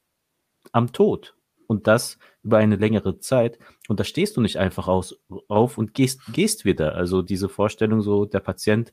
am 0.72 0.92
Tod 0.92 1.34
und 1.66 1.86
das 1.86 2.18
über 2.42 2.58
eine 2.58 2.76
längere 2.76 3.18
Zeit. 3.18 3.58
Und 3.88 4.00
da 4.00 4.04
stehst 4.04 4.36
du 4.36 4.40
nicht 4.40 4.58
einfach 4.58 4.88
aus, 4.88 5.18
auf 5.48 5.78
und 5.78 5.94
gehst, 5.94 6.20
gehst 6.32 6.64
wieder. 6.64 6.94
Also 6.94 7.22
diese 7.22 7.48
Vorstellung 7.48 8.02
so, 8.02 8.24
der 8.24 8.40
Patient 8.40 8.92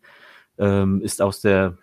ähm, 0.58 1.02
ist 1.02 1.22
aus 1.22 1.42
der 1.42 1.78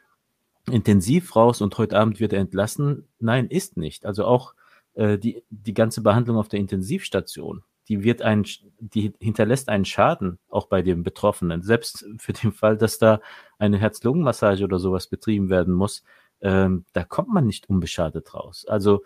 Intensiv 0.70 1.34
raus 1.36 1.60
und 1.60 1.76
heute 1.78 1.98
Abend 1.98 2.20
wird 2.20 2.32
er 2.32 2.40
entlassen. 2.40 3.06
Nein, 3.18 3.48
ist 3.48 3.76
nicht. 3.76 4.06
Also 4.06 4.24
auch 4.24 4.54
äh, 4.94 5.18
die, 5.18 5.42
die 5.50 5.74
ganze 5.74 6.02
Behandlung 6.02 6.36
auf 6.36 6.48
der 6.48 6.60
Intensivstation, 6.60 7.62
die 7.88 8.02
wird 8.02 8.22
ein, 8.22 8.44
die 8.78 9.12
hinterlässt 9.18 9.68
einen 9.68 9.84
Schaden 9.84 10.38
auch 10.48 10.66
bei 10.66 10.82
dem 10.82 11.02
Betroffenen. 11.02 11.62
Selbst 11.62 12.06
für 12.18 12.32
den 12.32 12.52
Fall, 12.52 12.76
dass 12.76 12.98
da 12.98 13.20
eine 13.58 13.78
Herz-Lungen-Massage 13.78 14.64
oder 14.64 14.78
sowas 14.78 15.06
betrieben 15.06 15.48
werden 15.48 15.74
muss, 15.74 16.02
ähm, 16.40 16.84
da 16.92 17.04
kommt 17.04 17.30
man 17.30 17.46
nicht 17.46 17.68
unbeschadet 17.68 18.34
raus. 18.34 18.66
Also 18.68 19.04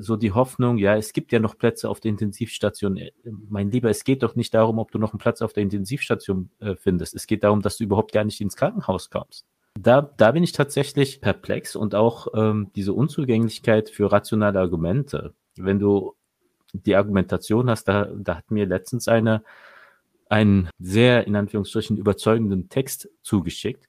so 0.00 0.16
die 0.16 0.32
Hoffnung, 0.32 0.78
ja, 0.78 0.96
es 0.96 1.12
gibt 1.12 1.32
ja 1.32 1.38
noch 1.38 1.56
Plätze 1.56 1.88
auf 1.88 2.00
der 2.00 2.10
Intensivstation. 2.10 2.96
Äh, 2.96 3.12
mein 3.48 3.70
Lieber, 3.70 3.90
es 3.90 4.04
geht 4.04 4.22
doch 4.22 4.36
nicht 4.36 4.52
darum, 4.54 4.78
ob 4.78 4.90
du 4.92 4.98
noch 4.98 5.12
einen 5.12 5.18
Platz 5.18 5.42
auf 5.42 5.52
der 5.52 5.62
Intensivstation 5.62 6.50
äh, 6.60 6.76
findest. 6.76 7.14
Es 7.14 7.26
geht 7.26 7.44
darum, 7.44 7.62
dass 7.62 7.78
du 7.78 7.84
überhaupt 7.84 8.12
gar 8.12 8.24
nicht 8.24 8.40
ins 8.40 8.56
Krankenhaus 8.56 9.10
kommst. 9.10 9.46
Da, 9.78 10.02
da 10.02 10.32
bin 10.32 10.42
ich 10.42 10.52
tatsächlich 10.52 11.20
perplex 11.20 11.76
und 11.76 11.94
auch 11.94 12.28
ähm, 12.34 12.70
diese 12.74 12.92
Unzugänglichkeit 12.92 13.88
für 13.88 14.12
rationale 14.12 14.58
Argumente. 14.58 15.32
Wenn 15.56 15.78
du 15.78 16.14
die 16.72 16.96
Argumentation 16.96 17.70
hast, 17.70 17.84
da, 17.84 18.10
da 18.14 18.36
hat 18.36 18.50
mir 18.50 18.66
letztens 18.66 19.08
eine 19.08 19.42
einen 20.30 20.70
sehr 20.78 21.26
in 21.26 21.34
Anführungsstrichen 21.34 21.96
überzeugenden 21.96 22.68
Text 22.68 23.10
zugeschickt, 23.22 23.88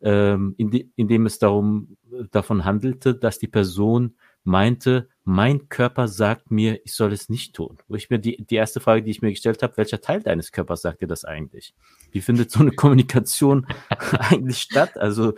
ähm, 0.00 0.54
in, 0.58 0.70
die, 0.70 0.90
in 0.96 1.08
dem 1.08 1.26
es 1.26 1.38
darum 1.38 1.96
davon 2.30 2.64
handelte, 2.64 3.14
dass 3.14 3.38
die 3.38 3.48
Person 3.48 4.14
meinte, 4.48 5.08
mein 5.24 5.68
Körper 5.68 6.08
sagt 6.08 6.50
mir, 6.50 6.80
ich 6.84 6.94
soll 6.94 7.12
es 7.12 7.28
nicht 7.28 7.54
tun. 7.54 7.76
Wo 7.86 7.96
ich 7.96 8.08
mir 8.08 8.18
die, 8.18 8.44
die 8.44 8.54
erste 8.54 8.80
Frage, 8.80 9.02
die 9.02 9.10
ich 9.10 9.20
mir 9.20 9.30
gestellt 9.30 9.62
habe, 9.62 9.76
welcher 9.76 10.00
Teil 10.00 10.22
deines 10.22 10.52
Körpers 10.52 10.80
sagt 10.82 11.02
dir 11.02 11.06
das 11.06 11.24
eigentlich? 11.24 11.74
Wie 12.10 12.22
findet 12.22 12.50
so 12.50 12.60
eine 12.60 12.70
Kommunikation 12.72 13.66
eigentlich 14.18 14.58
statt? 14.58 14.96
Also 14.96 15.34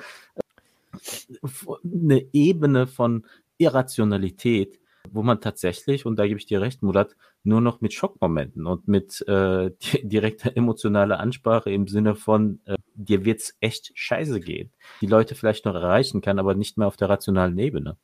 eine 1.85 2.25
Ebene 2.33 2.87
von 2.87 3.27
Irrationalität, 3.59 4.79
wo 5.11 5.23
man 5.23 5.41
tatsächlich, 5.41 6.07
und 6.07 6.17
da 6.17 6.27
gebe 6.27 6.39
ich 6.39 6.47
dir 6.47 6.61
recht, 6.61 6.83
Murat, 6.83 7.17
nur 7.43 7.61
noch 7.61 7.81
mit 7.81 7.93
Schockmomenten 7.93 8.67
und 8.67 8.87
mit 8.87 9.27
äh, 9.27 9.71
direkter 10.03 10.57
emotionaler 10.57 11.19
Ansprache 11.19 11.71
im 11.71 11.89
Sinne 11.89 12.15
von, 12.15 12.61
äh, 12.65 12.77
dir 12.95 13.25
wird's 13.25 13.57
echt 13.61 13.91
scheiße 13.95 14.41
gehen, 14.41 14.71
die 15.01 15.07
Leute 15.07 15.35
vielleicht 15.35 15.65
noch 15.65 15.75
erreichen 15.75 16.21
kann, 16.21 16.39
aber 16.39 16.55
nicht 16.55 16.79
mehr 16.79 16.87
auf 16.87 16.97
der 16.97 17.09
rationalen 17.09 17.59
Ebene. 17.59 17.97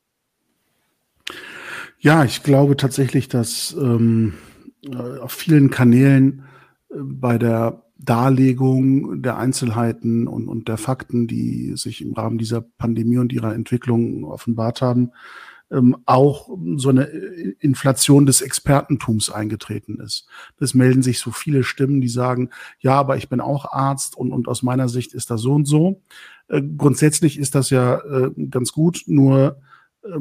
Ja, 1.99 2.23
ich 2.23 2.43
glaube 2.43 2.77
tatsächlich, 2.77 3.27
dass 3.27 3.75
ähm, 3.79 4.33
äh, 4.85 5.19
auf 5.19 5.31
vielen 5.31 5.69
Kanälen 5.71 6.43
äh, 6.89 6.95
bei 6.99 7.37
der 7.37 7.83
Darlegung 7.97 9.23
der 9.23 9.37
Einzelheiten 9.37 10.27
und, 10.27 10.47
und 10.47 10.67
der 10.67 10.77
Fakten, 10.77 11.27
die 11.27 11.73
sich 11.75 12.01
im 12.01 12.13
Rahmen 12.13 12.37
dieser 12.37 12.61
Pandemie 12.61 13.17
und 13.17 13.33
ihrer 13.33 13.55
Entwicklung 13.55 14.23
offenbart 14.23 14.81
haben, 14.81 15.11
ähm, 15.71 15.97
auch 16.05 16.49
so 16.75 16.89
eine 16.89 17.03
Inflation 17.03 18.27
des 18.27 18.41
Expertentums 18.41 19.31
eingetreten 19.31 19.99
ist. 19.99 20.27
Es 20.59 20.75
melden 20.75 21.01
sich 21.01 21.19
so 21.19 21.31
viele 21.31 21.63
Stimmen, 21.63 21.99
die 21.99 22.07
sagen, 22.07 22.51
ja, 22.79 22.93
aber 22.93 23.17
ich 23.17 23.29
bin 23.29 23.41
auch 23.41 23.73
Arzt 23.73 24.15
und, 24.15 24.31
und 24.31 24.47
aus 24.47 24.61
meiner 24.61 24.87
Sicht 24.87 25.13
ist 25.13 25.31
das 25.31 25.41
so 25.41 25.53
und 25.53 25.65
so. 25.65 26.01
Äh, 26.47 26.61
grundsätzlich 26.77 27.39
ist 27.39 27.55
das 27.55 27.71
ja 27.71 27.97
äh, 27.97 28.31
ganz 28.49 28.71
gut, 28.71 29.03
nur 29.07 29.59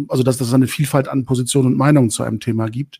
also 0.08 0.22
dass, 0.22 0.38
dass 0.38 0.48
es 0.48 0.54
eine 0.54 0.66
Vielfalt 0.66 1.08
an 1.08 1.24
Positionen 1.24 1.68
und 1.68 1.76
Meinungen 1.76 2.10
zu 2.10 2.22
einem 2.22 2.40
Thema 2.40 2.68
gibt. 2.68 2.98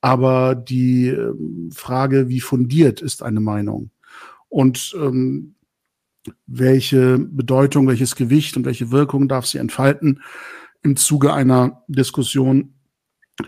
Aber 0.00 0.54
die 0.54 1.08
ähm, 1.08 1.70
Frage, 1.72 2.28
wie 2.28 2.40
fundiert 2.40 3.00
ist 3.00 3.22
eine 3.22 3.40
Meinung 3.40 3.90
und 4.48 4.94
ähm, 5.00 5.54
welche 6.46 7.18
Bedeutung, 7.18 7.86
welches 7.88 8.16
Gewicht 8.16 8.56
und 8.56 8.64
welche 8.64 8.90
Wirkung 8.90 9.28
darf 9.28 9.46
sie 9.46 9.58
entfalten 9.58 10.20
im 10.82 10.96
Zuge 10.96 11.32
einer 11.32 11.82
Diskussion, 11.88 12.74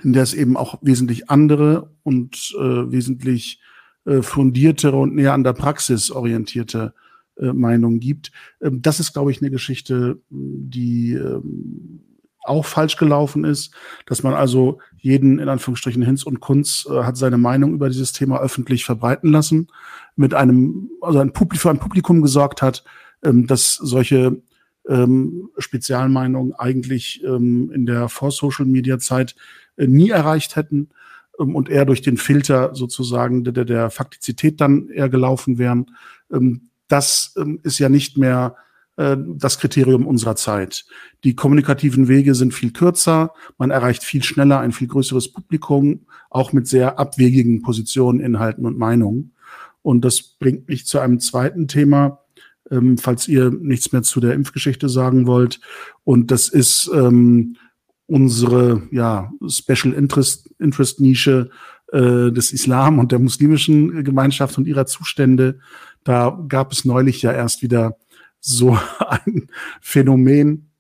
in 0.03 0.13
der 0.13 0.23
es 0.23 0.35
eben 0.35 0.57
auch 0.57 0.79
wesentlich 0.83 1.29
andere 1.31 1.91
und 2.03 2.55
äh, 2.59 2.91
wesentlich 2.91 3.61
äh, 4.07 4.23
fundiertere 4.23 4.97
und 4.97 5.15
näher 5.15 5.35
an 5.35 5.45
der 5.45 5.53
Praxis 5.53 6.11
orientierte 6.11 6.95
äh, 7.37 7.53
Meinungen 7.53 8.01
gibt. 8.01 8.31
Ähm, 8.61 8.83
das 8.83 9.01
ist, 9.01 9.13
glaube 9.13 9.31
ich, 9.31 9.41
eine 9.41 9.51
Geschichte, 9.51 10.21
die 10.31 11.15
ähm, 11.15 12.04
auch 12.45 12.65
falsch 12.67 12.97
gelaufen 12.97 13.45
ist, 13.45 13.75
dass 14.07 14.23
man 14.23 14.35
also 14.35 14.79
jeden 14.99 15.39
in 15.39 15.49
Anführungsstrichen 15.49 16.03
Hinz 16.03 16.23
und 16.23 16.41
Kunz 16.41 16.87
äh, 16.91 17.03
hat 17.03 17.17
seine 17.17 17.39
Meinung 17.39 17.75
über 17.75 17.89
dieses 17.89 18.13
Thema 18.13 18.41
öffentlich 18.41 18.85
verbreiten 18.85 19.31
lassen, 19.31 19.69
mit 20.17 20.35
einem, 20.35 20.91
also 21.01 21.19
ein 21.19 21.33
Publikum, 21.33 21.61
für 21.61 21.71
ein 21.71 21.79
Publikum 21.79 22.23
gesorgt 22.23 22.63
hat, 22.63 22.85
ähm, 23.23 23.47
dass 23.47 23.75
solche 23.75 24.43
ähm, 24.89 25.49
Spezialmeinungen 25.59 26.55
eigentlich 26.55 27.23
ähm, 27.25 27.71
in 27.73 27.87
der 27.87 28.09
Vor-Social-Media-Zeit 28.09 29.35
äh, 29.77 29.87
nie 29.87 30.11
erreicht 30.11 30.57
hätten 30.57 30.91
ähm, 31.39 31.57
und 31.57 31.69
eher 31.69 31.85
durch 31.85 32.03
den 32.03 32.17
Filter 32.17 32.75
sozusagen 32.75 33.45
der, 33.45 33.65
der, 33.65 33.91
Faktizität 33.91 34.61
dann 34.61 34.89
eher 34.89 35.09
gelaufen 35.09 35.59
wären. 35.59 35.93
Ähm, 36.33 36.69
das 36.89 37.35
ähm, 37.39 37.61
ist 37.63 37.79
ja 37.79 37.89
nicht 37.89 38.19
mehr 38.19 38.57
äh, 38.97 39.17
das 39.19 39.59
Kriterium 39.59 40.07
unserer 40.07 40.37
Zeit. 40.37 40.85
Die 41.25 41.35
kommunikativen 41.35 42.09
Wege 42.09 42.35
sind 42.35 42.55
viel 42.55 42.73
kürzer, 42.73 43.33
man 43.59 43.71
erreicht 43.71 44.05
viel 44.05 44.23
schneller 44.23 44.61
ein 44.61 44.73
viel 44.73 44.89
größeres 44.89 45.33
Publikum, 45.33 46.07
auch 46.31 46.53
mit 46.53 46.67
sehr 46.67 46.99
abwegigen 46.99 47.63
Positionen, 47.63 48.21
Inhalten 48.21 48.67
und 48.67 48.79
Meinungen. 48.79 49.35
Und 49.83 50.05
das 50.05 50.23
bringt 50.23 50.69
mich 50.69 50.87
zu 50.87 50.99
einem 50.99 51.21
zweiten 51.21 51.69
Thema, 51.69 52.21
ähm, 52.71 52.97
falls 52.99 53.29
ihr 53.29 53.51
nichts 53.51 53.93
mehr 53.93 54.03
zu 54.03 54.21
der 54.21 54.35
Impfgeschichte 54.35 54.89
sagen 54.89 55.27
wollt. 55.27 55.61
Und 56.05 56.31
das 56.31 56.49
ist 56.49 56.91
ähm, 56.95 57.57
unsere 58.07 58.83
ja, 58.91 59.33
Special 59.47 59.93
Interest, 59.93 60.51
Interest 60.59 61.01
Nische 61.01 61.51
äh, 61.93 62.33
des 62.33 62.53
Islam 62.53 62.99
und 62.99 63.13
der 63.13 63.19
muslimischen 63.19 64.05
Gemeinschaft 64.05 64.57
und 64.59 64.67
ihrer 64.67 64.87
Zustände. 64.87 65.59
Da 66.03 66.43
gab 66.49 66.73
es 66.73 66.85
neulich 66.85 67.23
ja 67.23 67.33
erst 67.33 67.63
wieder 67.63 67.97
so 68.45 68.79
ein 68.99 69.49
Phänomen, 69.81 70.71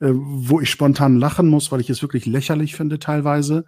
äh, 0.00 0.10
wo 0.12 0.60
ich 0.60 0.70
spontan 0.70 1.16
lachen 1.16 1.48
muss, 1.48 1.70
weil 1.70 1.80
ich 1.80 1.90
es 1.90 2.02
wirklich 2.02 2.26
lächerlich 2.26 2.74
finde 2.74 2.98
teilweise. 2.98 3.64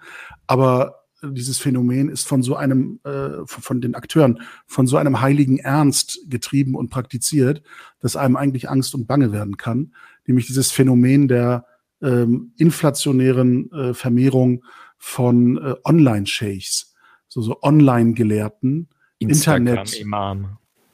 Aber 0.46 1.04
dieses 1.22 1.58
Phänomen 1.58 2.08
ist 2.08 2.26
von 2.26 2.42
so 2.42 2.56
einem, 2.56 3.00
äh, 3.04 3.46
von 3.46 3.80
den 3.80 3.94
Akteuren, 3.94 4.40
von 4.66 4.86
so 4.86 4.96
einem 4.96 5.20
heiligen 5.20 5.58
Ernst 5.58 6.20
getrieben 6.28 6.74
und 6.74 6.90
praktiziert, 6.90 7.62
dass 8.00 8.16
einem 8.16 8.36
eigentlich 8.36 8.68
Angst 8.68 8.94
und 8.94 9.06
Bange 9.06 9.32
werden 9.32 9.56
kann. 9.56 9.94
Nämlich 10.26 10.46
dieses 10.46 10.70
Phänomen 10.70 11.28
der 11.28 11.66
ähm, 12.02 12.52
inflationären 12.56 13.70
äh, 13.72 13.94
Vermehrung 13.94 14.64
von 14.98 15.58
äh, 15.58 15.74
Online-Sheikhs, 15.84 16.94
so, 17.28 17.42
so 17.42 17.60
Online-Gelehrten, 17.62 18.88
Internet. 19.18 20.04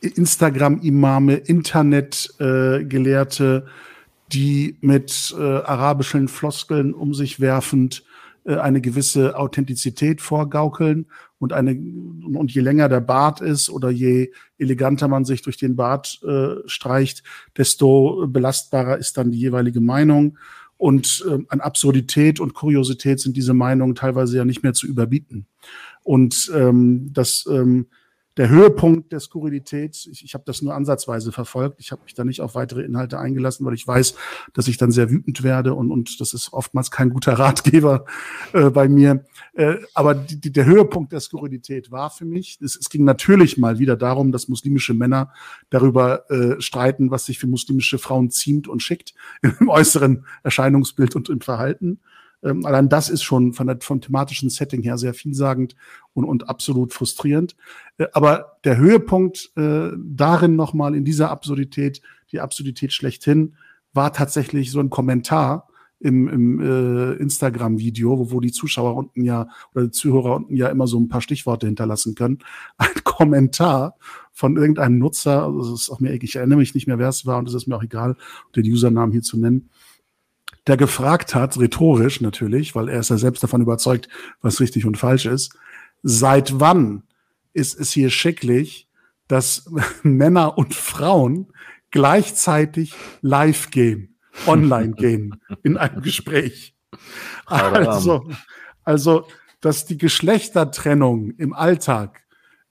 Instagram-Imame, 0.00 1.34
Internet-Gelehrte, 1.34 3.66
die 4.32 4.76
mit 4.80 5.34
äh, 5.38 5.42
arabischen 5.42 6.28
Floskeln 6.28 6.94
um 6.94 7.14
sich 7.14 7.40
werfend 7.40 8.04
äh, 8.44 8.56
eine 8.56 8.80
gewisse 8.80 9.36
Authentizität 9.36 10.20
vorgaukeln 10.20 11.06
und 11.38 11.52
eine 11.52 11.72
und 11.72 12.52
je 12.52 12.60
länger 12.60 12.88
der 12.88 13.00
Bart 13.00 13.40
ist 13.40 13.70
oder 13.70 13.90
je 13.90 14.30
eleganter 14.58 15.08
man 15.08 15.24
sich 15.24 15.42
durch 15.42 15.56
den 15.56 15.74
Bart 15.74 16.20
äh, 16.22 16.56
streicht, 16.66 17.22
desto 17.56 18.26
belastbarer 18.28 18.98
ist 18.98 19.16
dann 19.16 19.30
die 19.30 19.38
jeweilige 19.38 19.80
Meinung. 19.80 20.38
Und 20.76 21.24
äh, 21.28 21.38
an 21.48 21.60
Absurdität 21.60 22.40
und 22.40 22.54
Kuriosität 22.54 23.20
sind 23.20 23.36
diese 23.36 23.52
Meinungen 23.52 23.94
teilweise 23.94 24.38
ja 24.38 24.46
nicht 24.46 24.62
mehr 24.62 24.72
zu 24.72 24.86
überbieten. 24.86 25.46
Und 26.02 26.50
ähm, 26.54 27.10
das 27.12 27.46
ähm, 27.50 27.86
der 28.36 28.48
Höhepunkt 28.48 29.12
der 29.12 29.20
Skurrilität, 29.20 30.06
ich, 30.10 30.24
ich 30.24 30.34
habe 30.34 30.44
das 30.46 30.62
nur 30.62 30.74
ansatzweise 30.74 31.32
verfolgt, 31.32 31.80
ich 31.80 31.90
habe 31.90 32.02
mich 32.04 32.14
da 32.14 32.24
nicht 32.24 32.40
auf 32.40 32.54
weitere 32.54 32.82
Inhalte 32.82 33.18
eingelassen, 33.18 33.66
weil 33.66 33.74
ich 33.74 33.86
weiß, 33.86 34.14
dass 34.52 34.68
ich 34.68 34.76
dann 34.76 34.92
sehr 34.92 35.10
wütend 35.10 35.42
werde 35.42 35.74
und, 35.74 35.90
und 35.90 36.20
das 36.20 36.32
ist 36.32 36.52
oftmals 36.52 36.90
kein 36.90 37.10
guter 37.10 37.32
Ratgeber 37.34 38.04
äh, 38.52 38.70
bei 38.70 38.88
mir. 38.88 39.24
Äh, 39.54 39.76
aber 39.94 40.14
die, 40.14 40.40
die, 40.40 40.52
der 40.52 40.64
Höhepunkt 40.64 41.12
der 41.12 41.20
Skurrilität 41.20 41.90
war 41.90 42.10
für 42.10 42.24
mich, 42.24 42.58
es, 42.62 42.76
es 42.76 42.88
ging 42.88 43.04
natürlich 43.04 43.58
mal 43.58 43.78
wieder 43.78 43.96
darum, 43.96 44.30
dass 44.30 44.48
muslimische 44.48 44.94
Männer 44.94 45.32
darüber 45.68 46.30
äh, 46.30 46.60
streiten, 46.60 47.10
was 47.10 47.26
sich 47.26 47.38
für 47.38 47.48
muslimische 47.48 47.98
Frauen 47.98 48.30
ziemt 48.30 48.68
und 48.68 48.82
schickt 48.82 49.14
im 49.42 49.68
äußeren 49.68 50.24
Erscheinungsbild 50.44 51.16
und 51.16 51.28
im 51.28 51.40
Verhalten. 51.40 52.00
Ähm, 52.42 52.64
allein 52.64 52.88
das 52.88 53.10
ist 53.10 53.22
schon 53.22 53.52
von 53.52 53.66
der, 53.66 53.78
vom 53.80 54.00
thematischen 54.00 54.50
Setting 54.50 54.82
her 54.82 54.98
sehr 54.98 55.14
vielsagend 55.14 55.76
und, 56.14 56.24
und 56.24 56.48
absolut 56.48 56.92
frustrierend. 56.92 57.56
Äh, 57.98 58.06
aber 58.12 58.58
der 58.64 58.76
Höhepunkt 58.76 59.52
äh, 59.56 59.90
darin 59.96 60.56
nochmal 60.56 60.94
in 60.94 61.04
dieser 61.04 61.30
Absurdität, 61.30 62.00
die 62.32 62.40
Absurdität 62.40 62.92
schlechthin, 62.92 63.56
war 63.92 64.12
tatsächlich 64.12 64.70
so 64.70 64.80
ein 64.80 64.90
Kommentar 64.90 65.68
im, 66.00 66.28
im 66.28 66.60
äh, 66.60 67.12
Instagram-Video, 67.16 68.18
wo, 68.18 68.30
wo 68.30 68.40
die 68.40 68.52
Zuschauer 68.52 68.96
unten 68.96 69.22
ja 69.22 69.48
oder 69.74 69.84
die 69.84 69.90
Zuhörer 69.90 70.36
unten 70.36 70.56
ja 70.56 70.68
immer 70.68 70.86
so 70.86 70.98
ein 70.98 71.08
paar 71.08 71.20
Stichworte 71.20 71.66
hinterlassen 71.66 72.14
können. 72.14 72.38
Ein 72.78 73.04
Kommentar 73.04 73.96
von 74.32 74.56
irgendeinem 74.56 74.98
Nutzer, 74.98 75.44
also 75.44 75.74
es 75.74 75.82
ist 75.82 75.90
auch 75.90 76.00
mir, 76.00 76.14
ich 76.14 76.36
erinnere 76.36 76.58
mich 76.58 76.74
nicht 76.74 76.86
mehr, 76.86 76.98
wer 76.98 77.10
es 77.10 77.26
war, 77.26 77.38
und 77.38 77.48
es 77.48 77.54
ist 77.54 77.66
mir 77.66 77.76
auch 77.76 77.82
egal, 77.82 78.16
den 78.56 78.64
Usernamen 78.64 79.12
hier 79.12 79.20
zu 79.20 79.38
nennen, 79.38 79.68
der 80.66 80.76
gefragt 80.76 81.34
hat, 81.34 81.58
rhetorisch 81.58 82.20
natürlich, 82.20 82.74
weil 82.74 82.88
er 82.88 83.00
ist 83.00 83.10
ja 83.10 83.16
selbst 83.16 83.42
davon 83.42 83.62
überzeugt, 83.62 84.08
was 84.40 84.60
richtig 84.60 84.86
und 84.86 84.96
falsch 84.98 85.26
ist, 85.26 85.56
seit 86.02 86.60
wann 86.60 87.04
ist 87.52 87.78
es 87.78 87.92
hier 87.92 88.10
schicklich, 88.10 88.88
dass 89.28 89.70
Männer 90.02 90.58
und 90.58 90.74
Frauen 90.74 91.52
gleichzeitig 91.90 92.94
live 93.22 93.70
gehen, 93.70 94.16
online 94.46 94.92
gehen 94.92 95.40
in 95.62 95.76
einem 95.76 96.02
Gespräch. 96.02 96.74
Also, 97.46 98.28
also, 98.84 99.26
dass 99.60 99.86
die 99.86 99.98
Geschlechtertrennung 99.98 101.32
im 101.32 101.52
Alltag, 101.52 102.22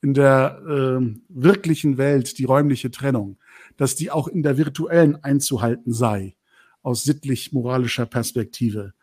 in 0.02 0.13
der 0.13 0.62
äh, 0.65 1.15
wirklichen 1.28 1.97
Welt, 1.97 2.38
die 2.38 2.45
räumliche 2.45 2.89
Trennung, 2.89 3.38
dass 3.75 3.95
die 3.95 4.12
auch 4.12 4.30
in 4.30 4.43
der 4.43 4.58
virtuellen 4.58 5.21
einzuhalten 5.23 5.91
sei 5.91 6.36
aus 6.82 7.04
sittlich-moralischer 7.04 8.06
Perspektive. 8.06 8.94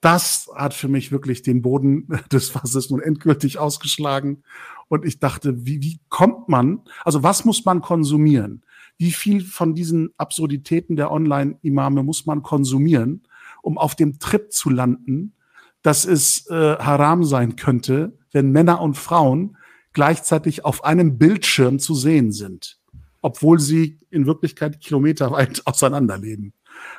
Das 0.00 0.50
hat 0.54 0.74
für 0.74 0.88
mich 0.88 1.12
wirklich 1.12 1.42
den 1.42 1.62
Boden 1.62 2.08
des 2.32 2.50
Fasses 2.50 2.90
nun 2.90 3.00
endgültig 3.00 3.58
ausgeschlagen. 3.58 4.42
Und 4.88 5.04
ich 5.06 5.18
dachte, 5.18 5.66
wie, 5.66 5.80
wie 5.82 6.00
kommt 6.08 6.48
man, 6.48 6.82
also 7.04 7.22
was 7.22 7.44
muss 7.44 7.64
man 7.64 7.80
konsumieren? 7.80 8.64
Wie 8.98 9.12
viel 9.12 9.42
von 9.42 9.74
diesen 9.74 10.10
Absurditäten 10.18 10.96
der 10.96 11.10
Online-Imame 11.10 12.02
muss 12.02 12.26
man 12.26 12.42
konsumieren, 12.42 13.22
um 13.62 13.78
auf 13.78 13.94
dem 13.94 14.18
Trip 14.18 14.52
zu 14.52 14.70
landen, 14.70 15.34
dass 15.82 16.04
es 16.04 16.48
äh, 16.48 16.76
haram 16.76 17.24
sein 17.24 17.56
könnte, 17.56 18.18
wenn 18.30 18.50
Männer 18.52 18.80
und 18.80 18.96
Frauen 18.96 19.56
gleichzeitig 19.92 20.64
auf 20.64 20.84
einem 20.84 21.18
Bildschirm 21.18 21.78
zu 21.78 21.94
sehen 21.94 22.30
sind, 22.30 22.78
obwohl 23.22 23.58
sie 23.58 24.00
in 24.10 24.26
Wirklichkeit 24.26 24.80
kilometerweit 24.80 25.62
auseinanderleben. 25.66 26.52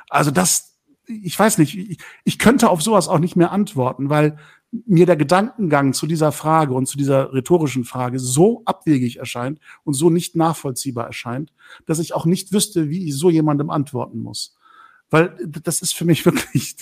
Also 0.08 0.30
das, 0.30 0.76
ich 1.06 1.38
weiß 1.38 1.58
nicht, 1.58 1.76
ich, 1.76 1.98
ich 2.24 2.38
könnte 2.38 2.68
auf 2.68 2.82
sowas 2.82 3.08
auch 3.08 3.18
nicht 3.18 3.36
mehr 3.36 3.52
antworten, 3.52 4.10
weil 4.10 4.38
mir 4.86 5.06
der 5.06 5.16
Gedankengang 5.16 5.92
zu 5.92 6.06
dieser 6.06 6.32
Frage 6.32 6.74
und 6.74 6.86
zu 6.86 6.98
dieser 6.98 7.32
rhetorischen 7.32 7.84
Frage 7.84 8.18
so 8.18 8.62
abwegig 8.64 9.18
erscheint 9.18 9.60
und 9.84 9.94
so 9.94 10.10
nicht 10.10 10.36
nachvollziehbar 10.36 11.06
erscheint, 11.06 11.52
dass 11.86 11.98
ich 11.98 12.14
auch 12.14 12.26
nicht 12.26 12.52
wüsste, 12.52 12.90
wie 12.90 13.08
ich 13.08 13.16
so 13.16 13.30
jemandem 13.30 13.70
antworten 13.70 14.18
muss. 14.18 14.56
Weil 15.08 15.36
das 15.62 15.82
ist 15.82 15.94
für 15.94 16.04
mich 16.04 16.24
wirklich 16.26 16.76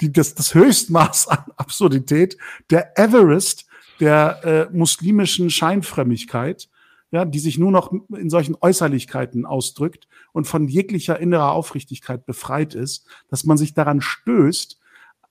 die, 0.00 0.12
das, 0.12 0.34
das 0.34 0.54
Höchstmaß 0.54 1.28
an 1.28 1.44
Absurdität, 1.56 2.36
der 2.70 2.98
Everest 2.98 3.66
der 4.00 4.44
äh, 4.44 4.76
muslimischen 4.76 5.50
Scheinfrömmigkeit, 5.50 6.68
ja, 7.10 7.24
die 7.24 7.38
sich 7.38 7.58
nur 7.58 7.70
noch 7.70 7.92
in 8.14 8.30
solchen 8.30 8.56
Äußerlichkeiten 8.60 9.46
ausdrückt 9.46 10.08
und 10.32 10.46
von 10.46 10.68
jeglicher 10.68 11.18
innerer 11.18 11.52
Aufrichtigkeit 11.52 12.26
befreit 12.26 12.74
ist, 12.74 13.06
dass 13.28 13.44
man 13.44 13.56
sich 13.56 13.74
daran 13.74 14.00
stößt, 14.00 14.78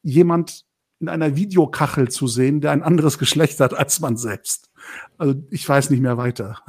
jemand 0.01 0.65
in 0.99 1.09
einer 1.09 1.35
Videokachel 1.35 2.09
zu 2.09 2.27
sehen, 2.27 2.61
der 2.61 2.71
ein 2.71 2.83
anderes 2.83 3.17
Geschlecht 3.19 3.59
hat 3.59 3.73
als 3.73 3.99
man 3.99 4.17
selbst. 4.17 4.71
Also 5.17 5.35
ich 5.51 5.67
weiß 5.67 5.89
nicht 5.89 6.01
mehr 6.01 6.17
weiter. 6.17 6.59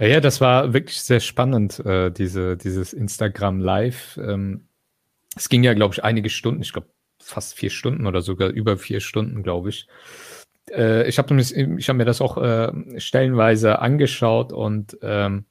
Ja, 0.00 0.20
das 0.20 0.40
war 0.40 0.72
wirklich 0.72 1.00
sehr 1.00 1.18
spannend, 1.18 1.80
äh, 1.80 2.12
diese, 2.12 2.56
dieses 2.56 2.92
Instagram 2.92 3.58
Live. 3.58 4.16
Ähm, 4.22 4.68
es 5.34 5.48
ging 5.48 5.64
ja, 5.64 5.74
glaube 5.74 5.94
ich, 5.94 6.04
einige 6.04 6.30
Stunden, 6.30 6.62
ich 6.62 6.72
glaube 6.72 6.88
fast 7.20 7.54
vier 7.54 7.70
Stunden 7.70 8.06
oder 8.06 8.22
sogar 8.22 8.48
über 8.48 8.78
vier 8.78 9.00
Stunden, 9.00 9.42
glaube 9.42 9.70
ich. 9.70 9.88
Äh, 10.70 11.08
ich 11.08 11.18
habe 11.18 11.36
hab 11.36 11.96
mir 11.96 12.04
das 12.04 12.20
auch 12.20 12.36
äh, 12.38 12.72
stellenweise 12.98 13.80
angeschaut 13.80 14.52
und 14.52 14.96
ähm, 15.02 15.44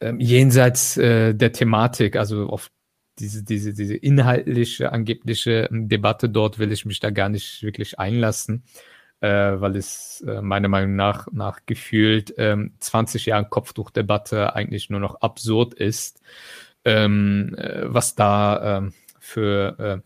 äh, 0.00 0.14
jenseits 0.18 0.96
äh, 0.96 1.34
der 1.34 1.52
Thematik, 1.52 2.16
also 2.16 2.48
auf 2.48 2.70
diese, 3.18 3.44
diese, 3.44 3.74
diese 3.74 3.96
inhaltliche, 3.96 4.92
angebliche 4.92 5.68
Debatte 5.70 6.28
dort 6.28 6.58
will 6.58 6.72
ich 6.72 6.86
mich 6.86 7.00
da 7.00 7.10
gar 7.10 7.28
nicht 7.28 7.62
wirklich 7.62 7.98
einlassen, 7.98 8.64
äh, 9.20 9.28
weil 9.28 9.76
es 9.76 10.24
äh, 10.26 10.40
meiner 10.40 10.68
Meinung 10.68 10.96
nach, 10.96 11.28
nach 11.30 11.60
gefühlt 11.66 12.34
ähm, 12.38 12.72
20 12.80 13.26
Jahren 13.26 13.50
Kopftuchdebatte 13.50 14.54
eigentlich 14.56 14.88
nur 14.88 15.00
noch 15.00 15.20
absurd 15.20 15.74
ist, 15.74 16.20
ähm, 16.84 17.54
äh, 17.58 17.82
was 17.84 18.14
da 18.14 18.78
ähm, 18.78 18.94
für, 19.18 20.02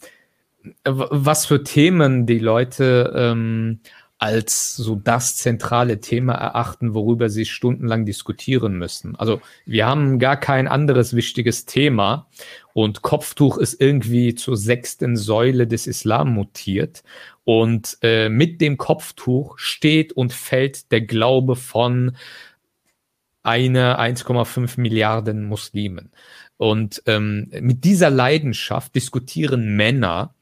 was 0.84 1.46
für 1.46 1.62
Themen 1.62 2.26
die 2.26 2.40
Leute 2.40 3.12
ähm, 3.14 3.80
als 4.18 4.76
so 4.76 4.94
das 4.94 5.36
zentrale 5.36 6.00
Thema 6.00 6.34
erachten, 6.34 6.94
worüber 6.94 7.28
sie 7.28 7.44
stundenlang 7.44 8.06
diskutieren 8.06 8.78
müssen. 8.78 9.16
Also 9.16 9.40
wir 9.66 9.86
haben 9.86 10.18
gar 10.18 10.38
kein 10.38 10.68
anderes 10.68 11.14
wichtiges 11.14 11.66
Thema 11.66 12.28
und 12.72 13.02
Kopftuch 13.02 13.58
ist 13.58 13.80
irgendwie 13.80 14.34
zur 14.34 14.56
sechsten 14.56 15.16
Säule 15.16 15.66
des 15.66 15.86
Islam 15.86 16.32
mutiert 16.32 17.02
und 17.44 17.98
äh, 18.02 18.28
mit 18.28 18.60
dem 18.60 18.78
Kopftuch 18.78 19.58
steht 19.58 20.12
und 20.12 20.32
fällt 20.32 20.90
der 20.92 21.02
Glaube 21.02 21.56
von 21.56 22.16
einer 23.42 24.00
1,5 24.00 24.80
Milliarden 24.80 25.44
Muslimen. 25.44 26.10
Und 26.56 27.02
ähm, 27.06 27.50
mit 27.60 27.84
dieser 27.84 28.10
Leidenschaft 28.10 28.94
diskutieren 28.94 29.76
Männer 29.76 30.34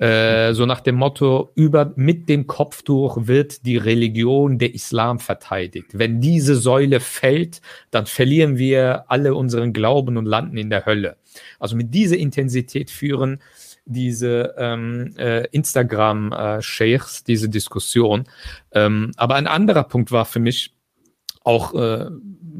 äh, 0.00 0.54
so 0.54 0.64
nach 0.64 0.80
dem 0.80 0.94
Motto, 0.94 1.52
über, 1.54 1.92
mit 1.94 2.28
dem 2.30 2.46
Kopftuch 2.46 3.18
wird 3.26 3.66
die 3.66 3.76
Religion 3.76 4.58
der 4.58 4.74
Islam 4.74 5.18
verteidigt. 5.18 5.90
Wenn 5.92 6.22
diese 6.22 6.56
Säule 6.56 7.00
fällt, 7.00 7.60
dann 7.90 8.06
verlieren 8.06 8.56
wir 8.56 9.04
alle 9.08 9.34
unseren 9.34 9.74
Glauben 9.74 10.16
und 10.16 10.24
landen 10.24 10.56
in 10.56 10.70
der 10.70 10.86
Hölle. 10.86 11.18
Also 11.58 11.76
mit 11.76 11.92
dieser 11.92 12.16
Intensität 12.16 12.90
führen 12.90 13.40
diese 13.84 14.54
ähm, 14.56 15.12
äh, 15.18 15.46
Instagram-Sheikhs 15.48 17.20
äh, 17.20 17.24
diese 17.26 17.50
Diskussion. 17.50 18.24
Ähm, 18.72 19.12
aber 19.18 19.34
ein 19.34 19.46
anderer 19.46 19.84
Punkt 19.84 20.12
war 20.12 20.24
für 20.24 20.40
mich 20.40 20.72
auch 21.44 21.74
äh, 21.74 22.06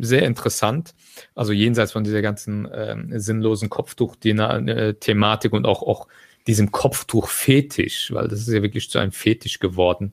sehr 0.00 0.22
interessant, 0.22 0.94
also 1.34 1.52
jenseits 1.52 1.92
von 1.92 2.04
dieser 2.04 2.20
ganzen 2.20 2.66
äh, 2.66 2.96
sinnlosen 3.18 3.70
Kopftuch-Thematik 3.70 5.52
und 5.52 5.66
auch, 5.66 5.82
auch 5.82 6.06
diesem 6.50 6.72
Kopftuch-Fetisch, 6.72 8.12
weil 8.12 8.28
das 8.28 8.40
ist 8.40 8.52
ja 8.52 8.62
wirklich 8.62 8.90
zu 8.90 8.98
einem 8.98 9.12
Fetisch 9.12 9.60
geworden, 9.60 10.12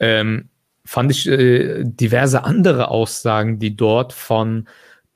ähm, 0.00 0.48
fand 0.84 1.10
ich 1.10 1.28
äh, 1.28 1.84
diverse 1.84 2.44
andere 2.44 2.88
Aussagen, 2.88 3.58
die 3.58 3.76
dort 3.76 4.14
von 4.14 4.66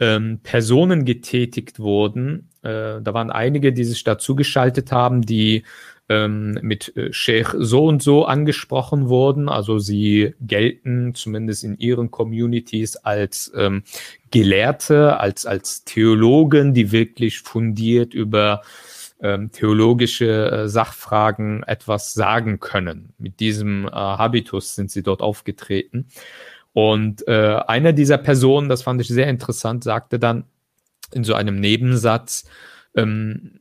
ähm, 0.00 0.40
Personen 0.42 1.06
getätigt 1.06 1.78
wurden. 1.78 2.50
Äh, 2.62 3.00
da 3.00 3.14
waren 3.14 3.30
einige, 3.30 3.72
die 3.72 3.84
sich 3.84 4.04
dazu 4.04 4.36
geschaltet 4.36 4.92
haben, 4.92 5.22
die 5.22 5.62
ähm, 6.10 6.58
mit 6.60 6.94
äh, 6.96 7.10
Sheikh 7.10 7.54
so 7.58 7.86
und 7.86 8.02
so 8.02 8.26
angesprochen 8.26 9.08
wurden. 9.08 9.48
Also 9.48 9.78
sie 9.78 10.34
gelten 10.42 11.14
zumindest 11.14 11.64
in 11.64 11.78
ihren 11.78 12.10
Communities 12.10 12.96
als 12.96 13.50
ähm, 13.56 13.84
Gelehrte, 14.30 15.18
als, 15.18 15.46
als 15.46 15.84
Theologen, 15.84 16.74
die 16.74 16.92
wirklich 16.92 17.40
fundiert 17.40 18.12
über 18.12 18.60
ähm, 19.22 19.52
theologische 19.52 20.50
äh, 20.50 20.68
Sachfragen 20.68 21.62
etwas 21.62 22.12
sagen 22.12 22.60
können. 22.60 23.14
Mit 23.18 23.40
diesem 23.40 23.86
äh, 23.86 23.90
Habitus 23.92 24.74
sind 24.74 24.90
sie 24.90 25.02
dort 25.02 25.22
aufgetreten. 25.22 26.08
Und 26.72 27.26
äh, 27.28 27.60
einer 27.66 27.92
dieser 27.92 28.18
Personen, 28.18 28.68
das 28.68 28.82
fand 28.82 29.00
ich 29.00 29.08
sehr 29.08 29.28
interessant, 29.28 29.84
sagte 29.84 30.18
dann 30.18 30.44
in 31.12 31.24
so 31.24 31.34
einem 31.34 31.60
Nebensatz, 31.60 32.44
ähm, 32.96 33.52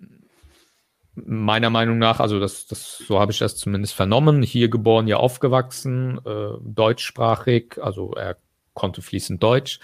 meiner 1.13 1.69
Meinung 1.69 1.97
nach, 1.97 2.19
also 2.19 2.39
das, 2.39 2.67
das, 2.67 2.97
so 2.97 3.19
habe 3.19 3.31
ich 3.31 3.39
das 3.39 3.57
zumindest 3.57 3.93
vernommen, 3.93 4.41
hier 4.41 4.69
geboren, 4.69 5.07
ja 5.07 5.17
aufgewachsen, 5.17 6.19
äh, 6.25 6.57
deutschsprachig, 6.63 7.77
also 7.81 8.13
er 8.13 8.37
konnte 8.73 9.01
fließend 9.01 9.43
Deutsch. 9.43 9.79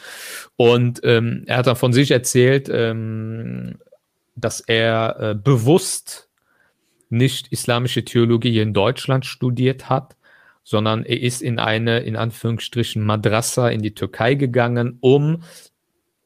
Und 0.55 1.01
ähm, 1.03 1.43
er 1.45 1.57
hat 1.57 1.67
dann 1.67 1.75
von 1.75 1.93
sich 1.93 2.11
erzählt, 2.11 2.69
ähm, 2.71 3.77
dass 4.37 4.61
er 4.61 5.17
äh, 5.19 5.35
bewusst 5.35 6.29
nicht 7.09 7.51
islamische 7.51 8.05
Theologie 8.05 8.59
in 8.59 8.73
Deutschland 8.73 9.25
studiert 9.25 9.89
hat, 9.89 10.15
sondern 10.63 11.05
er 11.05 11.21
ist 11.21 11.41
in 11.41 11.59
eine, 11.59 11.99
in 11.99 12.15
Anführungsstrichen, 12.15 13.03
Madrasa 13.03 13.69
in 13.69 13.81
die 13.81 13.93
Türkei 13.93 14.35
gegangen, 14.35 14.97
um 14.99 15.43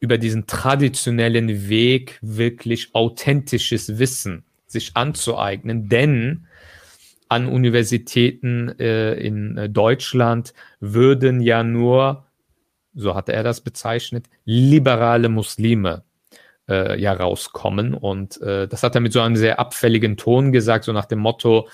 über 0.00 0.18
diesen 0.18 0.46
traditionellen 0.48 1.68
Weg 1.68 2.18
wirklich 2.22 2.94
authentisches 2.94 3.98
Wissen 4.00 4.44
sich 4.66 4.96
anzueignen, 4.96 5.88
denn 5.88 6.46
an 7.28 7.46
Universitäten 7.46 8.68
äh, 8.80 9.14
in 9.14 9.56
äh, 9.56 9.70
Deutschland 9.70 10.52
würden 10.80 11.40
ja 11.40 11.62
nur, 11.62 12.26
so 12.94 13.14
hat 13.14 13.28
er 13.28 13.42
das 13.42 13.60
bezeichnet, 13.60 14.26
liberale 14.44 15.28
Muslime 15.28 16.02
äh, 16.68 17.00
ja 17.00 17.12
rauskommen. 17.12 17.94
Und 17.94 18.40
äh, 18.40 18.68
das 18.68 18.82
hat 18.82 18.94
er 18.94 19.00
mit 19.00 19.12
so 19.12 19.20
einem 19.20 19.36
sehr 19.36 19.58
abfälligen 19.58 20.16
Ton 20.16 20.52
gesagt, 20.52 20.84
so 20.84 20.92
nach 20.92 21.06
dem 21.06 21.18
Motto, 21.18 21.68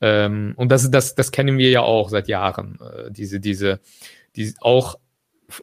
ähm, 0.00 0.52
und 0.56 0.70
das, 0.70 0.90
das, 0.90 1.14
das 1.14 1.30
kennen 1.30 1.58
wir 1.58 1.70
ja 1.70 1.80
auch 1.80 2.08
seit 2.10 2.28
Jahren, 2.28 2.78
äh, 2.80 3.10
diese, 3.10 3.40
diese, 3.40 3.80
die 4.36 4.52
auch 4.60 4.98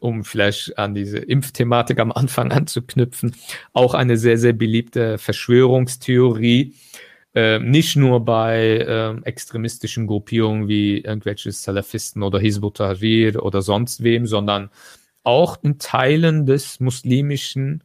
um 0.00 0.24
vielleicht 0.24 0.78
an 0.78 0.94
diese 0.94 1.18
Impfthematik 1.18 2.00
am 2.00 2.10
Anfang 2.10 2.52
anzuknüpfen, 2.52 3.36
auch 3.72 3.94
eine 3.94 4.16
sehr, 4.16 4.38
sehr 4.38 4.54
beliebte 4.54 5.18
Verschwörungstheorie. 5.18 6.74
Äh, 7.34 7.58
nicht 7.58 7.96
nur 7.96 8.24
bei 8.24 8.78
äh, 8.78 9.16
extremistischen 9.24 10.06
Gruppierungen 10.06 10.68
wie 10.68 10.98
irgendwelche 10.98 11.50
Salafisten 11.50 12.22
oder 12.22 12.38
Hizbut 12.38 12.80
oder 12.80 13.60
sonst 13.60 14.04
wem, 14.04 14.26
sondern 14.26 14.70
auch 15.24 15.58
in 15.62 15.78
Teilen 15.78 16.46
des 16.46 16.78
muslimischen 16.78 17.82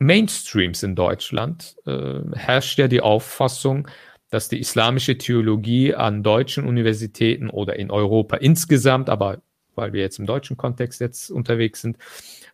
Mainstreams 0.00 0.82
in 0.82 0.96
Deutschland 0.96 1.76
äh, 1.86 2.20
herrscht 2.34 2.78
ja 2.78 2.88
die 2.88 3.02
Auffassung, 3.02 3.86
dass 4.30 4.48
die 4.48 4.58
islamische 4.58 5.18
Theologie 5.18 5.94
an 5.94 6.22
deutschen 6.22 6.66
Universitäten 6.66 7.50
oder 7.50 7.76
in 7.76 7.90
Europa 7.90 8.36
insgesamt, 8.36 9.10
aber 9.10 9.42
weil 9.74 9.92
wir 9.92 10.00
jetzt 10.00 10.18
im 10.18 10.26
deutschen 10.26 10.56
Kontext 10.56 11.00
jetzt 11.00 11.30
unterwegs 11.30 11.82
sind, 11.82 11.98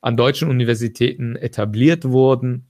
an 0.00 0.16
deutschen 0.16 0.48
Universitäten 0.50 1.36
etabliert 1.36 2.04
wurden, 2.04 2.66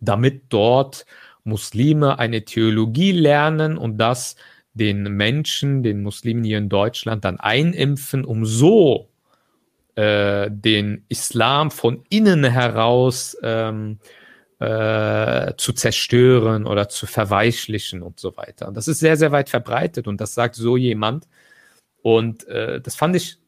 damit 0.00 0.44
dort 0.50 1.06
Muslime 1.44 2.18
eine 2.18 2.44
Theologie 2.44 3.12
lernen 3.12 3.78
und 3.78 3.98
das 3.98 4.36
den 4.74 5.02
Menschen, 5.16 5.82
den 5.82 6.02
Muslimen 6.02 6.44
hier 6.44 6.58
in 6.58 6.68
Deutschland 6.68 7.24
dann 7.24 7.40
einimpfen, 7.40 8.24
um 8.24 8.44
so 8.44 9.09
äh, 9.96 10.50
den 10.50 11.04
Islam 11.08 11.70
von 11.70 12.04
innen 12.08 12.44
heraus 12.44 13.36
ähm, 13.42 13.98
äh, 14.60 15.54
zu 15.56 15.72
zerstören 15.72 16.66
oder 16.66 16.88
zu 16.88 17.06
verweichlichen 17.06 18.02
und 18.02 18.20
so 18.20 18.36
weiter. 18.36 18.68
Und 18.68 18.76
das 18.76 18.88
ist 18.88 19.00
sehr, 19.00 19.16
sehr 19.16 19.32
weit 19.32 19.48
verbreitet 19.48 20.06
und 20.06 20.20
das 20.20 20.34
sagt 20.34 20.54
so 20.54 20.76
jemand. 20.76 21.26
Und 22.02 22.46
äh, 22.48 22.80
das 22.80 22.94
fand 22.94 23.16
ich 23.16 23.38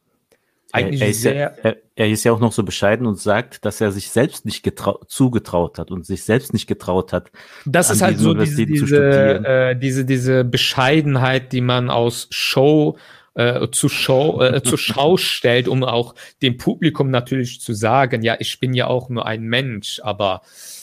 eigentlich 0.73 1.01
er, 1.01 1.07
er, 1.07 1.13
sehr. 1.13 1.33
Ja, 1.35 1.47
er, 1.61 1.77
er, 1.95 2.09
ist 2.09 2.23
ja 2.23 2.31
auch 2.31 2.39
noch 2.39 2.51
so 2.51 2.63
bescheiden 2.63 3.05
und 3.05 3.19
sagt, 3.19 3.63
dass 3.63 3.79
er 3.79 3.91
sich 3.91 4.09
selbst 4.09 4.43
nicht 4.45 4.67
zugetraut 5.07 5.77
hat 5.77 5.91
und 5.91 6.03
sich 6.03 6.23
selbst 6.23 6.51
nicht 6.51 6.65
getraut 6.65 7.13
hat. 7.13 7.31
Das 7.65 7.91
ist 7.91 8.01
halt 8.01 8.17
so 8.17 8.33
diese, 8.33 8.65
diese, 8.65 9.45
äh, 9.45 9.75
diese, 9.75 10.03
diese 10.03 10.43
Bescheidenheit, 10.43 11.53
die 11.53 11.61
man 11.61 11.91
aus 11.91 12.27
Show 12.31 12.97
äh, 13.35 13.67
zu, 13.71 13.89
Show, 13.89 14.41
äh, 14.41 14.61
zur 14.63 14.77
Schau 14.77 15.17
stellt, 15.17 15.67
um 15.67 15.83
auch 15.83 16.15
dem 16.41 16.57
Publikum 16.57 17.09
natürlich 17.09 17.61
zu 17.61 17.73
sagen, 17.73 18.21
ja, 18.21 18.35
ich 18.39 18.59
bin 18.59 18.73
ja 18.73 18.87
auch 18.87 19.09
nur 19.09 19.25
ein 19.25 19.43
Mensch, 19.43 19.99
aber 20.03 20.41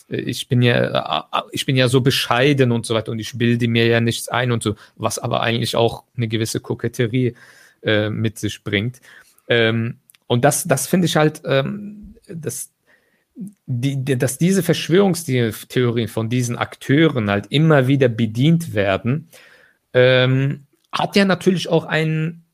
äh, 0.08 0.16
ich 0.16 0.48
bin 0.48 0.62
ja, 0.62 1.26
äh, 1.32 1.42
ich 1.52 1.66
bin 1.66 1.76
ja 1.76 1.88
so 1.88 2.00
bescheiden 2.00 2.72
und 2.72 2.86
so 2.86 2.94
weiter 2.94 3.12
und 3.12 3.18
ich 3.18 3.36
bilde 3.36 3.68
mir 3.68 3.86
ja 3.86 4.00
nichts 4.00 4.28
ein 4.28 4.52
und 4.52 4.62
so, 4.62 4.74
was 4.96 5.18
aber 5.18 5.42
eigentlich 5.42 5.76
auch 5.76 6.04
eine 6.16 6.28
gewisse 6.28 6.60
Koketterie 6.60 7.34
äh, 7.82 8.10
mit 8.10 8.38
sich 8.38 8.62
bringt. 8.62 9.00
Ähm, 9.48 9.98
und 10.26 10.44
das, 10.44 10.64
das 10.64 10.86
finde 10.86 11.06
ich 11.06 11.16
halt, 11.16 11.42
ähm, 11.44 12.14
das, 12.28 12.70
die, 13.66 14.04
die, 14.04 14.18
dass 14.18 14.38
diese 14.38 14.62
Verschwörungstheorien 14.62 16.08
von 16.08 16.28
diesen 16.28 16.56
Akteuren 16.56 17.30
halt 17.30 17.46
immer 17.48 17.86
wieder 17.86 18.08
bedient 18.08 18.74
werden, 18.74 19.28
ähm, 19.92 20.66
hat 20.92 21.16
ja 21.16 21.24
natürlich 21.24 21.68
auch 21.68 21.84
einen 21.84 22.44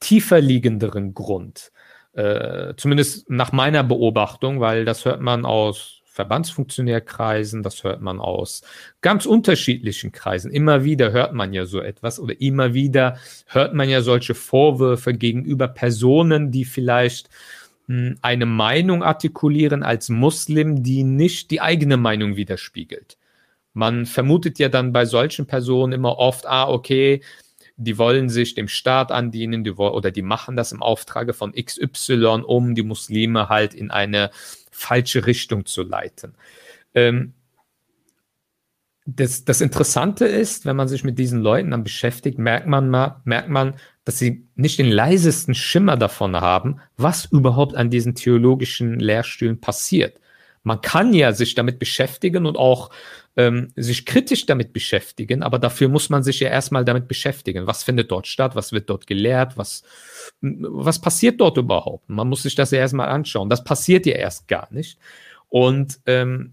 tiefer 0.00 0.40
liegenderen 0.40 1.14
Grund. 1.14 1.72
Äh, 2.12 2.74
zumindest 2.76 3.30
nach 3.30 3.52
meiner 3.52 3.84
Beobachtung, 3.84 4.60
weil 4.60 4.84
das 4.84 5.04
hört 5.04 5.20
man 5.20 5.44
aus 5.44 5.98
Verbandsfunktionärkreisen, 6.18 7.62
das 7.62 7.84
hört 7.84 8.00
man 8.00 8.18
aus 8.18 8.62
ganz 9.02 9.24
unterschiedlichen 9.24 10.10
Kreisen. 10.10 10.50
Immer 10.50 10.82
wieder 10.82 11.12
hört 11.12 11.32
man 11.32 11.52
ja 11.52 11.64
so 11.64 11.80
etwas 11.80 12.18
oder 12.18 12.40
immer 12.40 12.74
wieder 12.74 13.18
hört 13.46 13.72
man 13.72 13.88
ja 13.88 14.02
solche 14.02 14.34
Vorwürfe 14.34 15.14
gegenüber 15.14 15.68
Personen, 15.68 16.50
die 16.50 16.64
vielleicht 16.64 17.30
hm, 17.86 18.18
eine 18.20 18.46
Meinung 18.46 19.04
artikulieren 19.04 19.84
als 19.84 20.08
Muslim, 20.08 20.82
die 20.82 21.04
nicht 21.04 21.52
die 21.52 21.60
eigene 21.60 21.96
Meinung 21.96 22.34
widerspiegelt. 22.34 23.16
Man 23.72 24.04
vermutet 24.04 24.58
ja 24.58 24.68
dann 24.68 24.92
bei 24.92 25.04
solchen 25.04 25.46
Personen 25.46 25.92
immer 25.92 26.18
oft, 26.18 26.46
ah, 26.46 26.68
okay, 26.68 27.22
die 27.78 27.96
wollen 27.96 28.28
sich 28.28 28.54
dem 28.54 28.68
Staat 28.68 29.12
andienen, 29.12 29.62
die 29.62 29.70
oder 29.70 30.10
die 30.10 30.22
machen 30.22 30.56
das 30.56 30.72
im 30.72 30.82
Auftrage 30.82 31.32
von 31.32 31.52
XY, 31.52 32.42
um 32.44 32.74
die 32.74 32.82
Muslime 32.82 33.48
halt 33.48 33.72
in 33.72 33.90
eine 33.90 34.30
falsche 34.70 35.26
Richtung 35.26 35.64
zu 35.64 35.82
leiten. 35.82 36.34
Ähm, 36.94 37.34
das, 39.06 39.44
das 39.44 39.60
Interessante 39.62 40.26
ist, 40.26 40.66
wenn 40.66 40.76
man 40.76 40.88
sich 40.88 41.02
mit 41.02 41.18
diesen 41.18 41.40
Leuten 41.40 41.70
dann 41.70 41.84
beschäftigt, 41.84 42.38
merkt 42.38 42.66
man, 42.66 42.90
mal, 42.90 43.22
merkt 43.24 43.48
man, 43.48 43.74
dass 44.04 44.18
sie 44.18 44.46
nicht 44.54 44.78
den 44.78 44.90
leisesten 44.90 45.54
Schimmer 45.54 45.96
davon 45.96 46.36
haben, 46.36 46.80
was 46.96 47.24
überhaupt 47.26 47.74
an 47.74 47.90
diesen 47.90 48.14
theologischen 48.14 48.98
Lehrstühlen 48.98 49.60
passiert. 49.60 50.20
Man 50.62 50.80
kann 50.80 51.14
ja 51.14 51.32
sich 51.32 51.54
damit 51.54 51.78
beschäftigen 51.78 52.44
und 52.44 52.58
auch 52.58 52.90
ähm, 53.38 53.68
sich 53.76 54.04
kritisch 54.04 54.46
damit 54.46 54.72
beschäftigen, 54.72 55.44
aber 55.44 55.60
dafür 55.60 55.88
muss 55.88 56.10
man 56.10 56.24
sich 56.24 56.40
ja 56.40 56.48
erstmal 56.48 56.84
damit 56.84 57.06
beschäftigen. 57.06 57.68
Was 57.68 57.84
findet 57.84 58.10
dort 58.10 58.26
statt? 58.26 58.56
Was 58.56 58.72
wird 58.72 58.90
dort 58.90 59.06
gelehrt? 59.06 59.56
Was, 59.56 59.84
was 60.40 61.00
passiert 61.00 61.40
dort 61.40 61.56
überhaupt? 61.56 62.10
Man 62.10 62.28
muss 62.28 62.42
sich 62.42 62.56
das 62.56 62.72
ja 62.72 62.80
erstmal 62.80 63.08
anschauen. 63.08 63.48
Das 63.48 63.62
passiert 63.62 64.06
ja 64.06 64.16
erst 64.16 64.48
gar 64.48 64.66
nicht. 64.72 64.98
Und 65.48 66.00
ähm, 66.06 66.52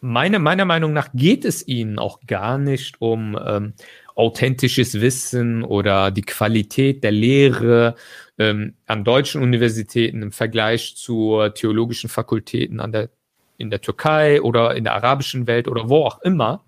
meine, 0.00 0.38
meiner 0.38 0.64
Meinung 0.64 0.92
nach 0.92 1.08
geht 1.14 1.44
es 1.44 1.66
ihnen 1.66 1.98
auch 1.98 2.20
gar 2.28 2.58
nicht 2.58 3.00
um 3.00 3.36
ähm, 3.44 3.74
authentisches 4.14 5.00
Wissen 5.00 5.64
oder 5.64 6.12
die 6.12 6.22
Qualität 6.22 7.02
der 7.02 7.10
Lehre 7.10 7.96
ähm, 8.38 8.74
an 8.86 9.02
deutschen 9.02 9.42
Universitäten 9.42 10.22
im 10.22 10.30
Vergleich 10.30 10.94
zu 10.94 11.40
theologischen 11.56 12.08
Fakultäten 12.08 12.78
an 12.78 12.92
der 12.92 13.10
in 13.58 13.70
der 13.70 13.80
Türkei 13.82 14.40
oder 14.40 14.74
in 14.74 14.84
der 14.84 14.94
arabischen 14.94 15.46
Welt 15.46 15.68
oder 15.68 15.88
wo 15.88 16.04
auch 16.06 16.22
immer, 16.22 16.64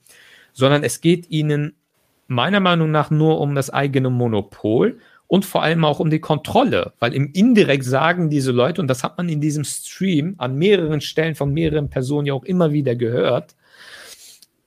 sondern 0.52 0.82
es 0.84 1.00
geht 1.00 1.30
ihnen 1.30 1.74
meiner 2.26 2.60
Meinung 2.60 2.90
nach 2.90 3.10
nur 3.10 3.40
um 3.40 3.54
das 3.54 3.70
eigene 3.70 4.10
Monopol 4.10 4.98
und 5.26 5.44
vor 5.44 5.62
allem 5.62 5.84
auch 5.84 6.00
um 6.00 6.10
die 6.10 6.20
Kontrolle, 6.20 6.92
weil 6.98 7.14
im 7.14 7.30
indirekt 7.32 7.84
sagen 7.84 8.30
diese 8.30 8.52
Leute, 8.52 8.80
und 8.80 8.88
das 8.88 9.04
hat 9.04 9.16
man 9.16 9.28
in 9.28 9.40
diesem 9.40 9.64
Stream 9.64 10.34
an 10.38 10.56
mehreren 10.56 11.00
Stellen 11.00 11.36
von 11.36 11.52
mehreren 11.52 11.88
Personen 11.88 12.26
ja 12.26 12.34
auch 12.34 12.44
immer 12.44 12.72
wieder 12.72 12.96
gehört, 12.96 13.54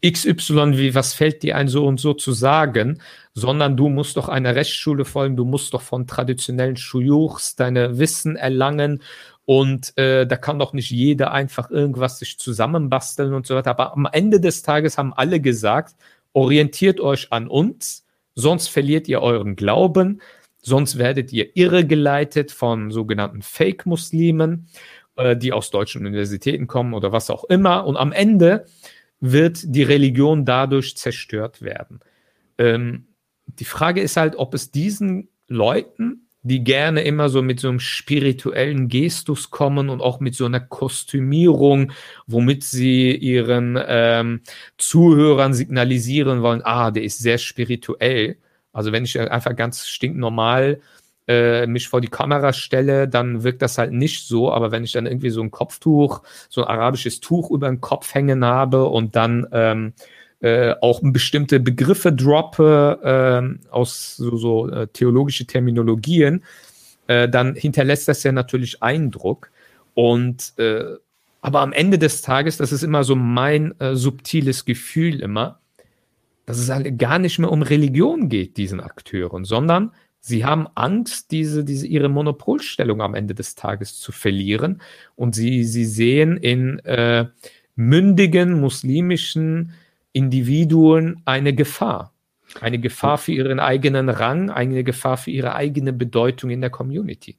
XY, 0.06 0.78
wie, 0.78 0.96
was 0.96 1.14
fällt 1.14 1.44
dir 1.44 1.56
ein, 1.56 1.68
so 1.68 1.86
und 1.86 2.00
so 2.00 2.14
zu 2.14 2.34
sagen, 2.34 3.00
sondern 3.34 3.78
du 3.78 3.88
musst 3.88 4.18
doch 4.18 4.28
einer 4.28 4.56
Rechtsschule 4.56 5.06
folgen, 5.06 5.38
du 5.38 5.46
musst 5.46 5.74
doch 5.74 5.82
von 5.82 6.08
traditionellen 6.08 6.76
Schuyuchs 6.76 7.56
deine 7.56 7.98
Wissen 7.98 8.36
erlangen 8.36 9.02
und 9.46 9.98
äh, 9.98 10.26
da 10.26 10.36
kann 10.36 10.60
doch 10.60 10.74
nicht 10.74 10.92
jeder 10.92 11.32
einfach 11.32 11.70
irgendwas 11.70 12.20
sich 12.20 12.38
zusammenbasteln 12.38 13.34
und 13.34 13.48
so 13.48 13.56
weiter. 13.56 13.72
Aber 13.72 13.94
am 13.94 14.08
Ende 14.12 14.40
des 14.40 14.62
Tages 14.62 14.98
haben 14.98 15.14
alle 15.14 15.40
gesagt, 15.40 15.96
orientiert 16.34 17.00
euch 17.00 17.32
an 17.32 17.48
uns, 17.48 18.06
sonst 18.36 18.68
verliert 18.68 19.08
ihr 19.08 19.22
euren 19.22 19.56
Glauben, 19.56 20.22
sonst 20.62 20.98
werdet 20.98 21.32
ihr 21.32 21.56
irregeleitet 21.56 22.52
von 22.52 22.92
sogenannten 22.92 23.42
Fake-Muslimen, 23.42 24.68
äh, 25.16 25.38
die 25.38 25.54
aus 25.54 25.70
deutschen 25.72 26.06
Universitäten 26.06 26.68
kommen 26.68 26.94
oder 26.94 27.12
was 27.12 27.30
auch 27.30 27.44
immer. 27.46 27.86
Und 27.86 27.98
am 27.98 28.12
Ende 28.12 28.66
wird 29.26 29.64
die 29.64 29.84
Religion 29.84 30.44
dadurch 30.44 30.98
zerstört 30.98 31.62
werden. 31.62 32.02
Ähm, 32.58 33.08
die 33.46 33.66
Frage 33.66 34.02
ist 34.02 34.18
halt, 34.18 34.36
ob 34.36 34.54
es 34.54 34.72
diesen 34.72 35.30
Leuten 35.48 36.24
die 36.44 36.64
gerne 36.64 37.04
immer 37.04 37.30
so 37.30 37.42
mit 37.42 37.62
so 37.62 37.70
einem 37.70 37.80
spirituellen 37.80 38.90
Gestus 38.90 39.50
kommen 39.50 39.90
und 39.90 40.02
auch 40.02 40.20
mit 40.20 40.36
so 40.36 40.46
einer 40.46 40.60
Kostümierung, 40.60 41.94
womit 42.28 42.66
sie 42.66 43.16
ihren 43.16 43.80
ähm, 43.88 44.42
Zuhörern 44.78 45.54
signalisieren 45.54 46.42
wollen, 46.42 46.62
ah, 46.64 46.92
der 46.92 47.04
ist 47.04 47.20
sehr 47.20 47.38
spirituell. 47.38 48.38
Also 48.74 48.92
wenn 48.92 49.06
ich 49.06 49.18
einfach 49.18 49.56
ganz 49.56 49.88
stinknormal 49.88 50.82
äh, 51.28 51.68
mich 51.68 51.88
vor 51.88 52.02
die 52.02 52.10
Kamera 52.10 52.54
stelle, 52.54 53.08
dann 53.08 53.44
wirkt 53.44 53.62
das 53.62 53.78
halt 53.78 53.92
nicht 53.92 54.28
so. 54.28 54.52
Aber 54.52 54.72
wenn 54.72 54.84
ich 54.84 54.92
dann 54.92 55.06
irgendwie 55.06 55.30
so 55.30 55.42
ein 55.42 55.52
Kopftuch, 55.52 56.22
so 56.50 56.64
ein 56.64 56.68
arabisches 56.68 57.20
Tuch 57.20 57.52
über 57.52 57.68
den 57.68 57.82
Kopf 57.82 58.14
hängen 58.14 58.44
habe 58.46 58.86
und 58.86 59.16
dann 59.16 59.48
ähm, 59.52 59.94
äh, 60.42 60.76
auch 60.82 61.00
bestimmte 61.02 61.60
Begriffe 61.60 62.12
droppe 62.12 63.00
äh, 63.64 63.70
aus 63.70 64.18
so, 64.18 64.36
so 64.36 64.70
äh, 64.70 64.88
theologische 64.88 65.46
Terminologien, 65.46 66.44
äh, 67.08 67.30
dann 67.30 67.56
hinterlässt 67.56 68.08
das 68.08 68.24
ja 68.24 68.32
natürlich 68.32 68.84
Eindruck. 68.84 69.52
Und 69.94 70.54
äh, 70.58 70.96
aber 71.42 71.62
am 71.62 71.74
Ende 71.74 71.98
des 71.98 72.22
Tages, 72.22 72.58
das 72.58 72.72
ist 72.72 72.84
immer 72.84 73.04
so 73.04 73.16
mein 73.16 73.80
äh, 73.80 73.96
subtiles 73.96 74.66
Gefühl 74.66 75.20
immer, 75.20 75.60
dass 76.46 76.58
es 76.58 76.70
halt 76.70 76.98
gar 76.98 77.20
nicht 77.20 77.40
mehr 77.40 77.52
um 77.52 77.62
Religion 77.62 78.30
geht, 78.30 78.58
diesen 78.58 78.80
Akteuren, 78.80 79.46
sondern 79.46 79.92
sie 80.24 80.46
haben 80.46 80.68
Angst, 80.74 81.32
diese, 81.32 81.66
diese, 81.66 81.86
ihre 81.86 82.08
Monopolstellung 82.08 83.02
am 83.02 83.14
Ende 83.14 83.36
des 83.36 83.56
Tages 83.56 84.00
zu 84.00 84.12
verlieren. 84.14 84.82
Und 85.16 85.36
sie, 85.36 85.66
sie 85.66 85.86
sehen 85.86 86.38
in 86.38 86.80
äh, 86.80 87.28
mündigen 87.76 88.60
muslimischen 88.60 89.74
Individuen 90.14 91.22
eine 91.26 91.54
Gefahr. 91.54 92.14
Eine 92.62 92.80
Gefahr 92.80 93.18
für 93.18 93.34
ihren 93.34 93.60
eigenen 93.60 94.10
Rang, 94.10 94.50
eine 94.50 94.84
Gefahr 94.84 95.18
für 95.18 95.32
ihre 95.32 95.56
eigene 95.56 95.92
Bedeutung 95.92 96.52
in 96.52 96.62
der 96.62 96.70
Community. 96.70 97.36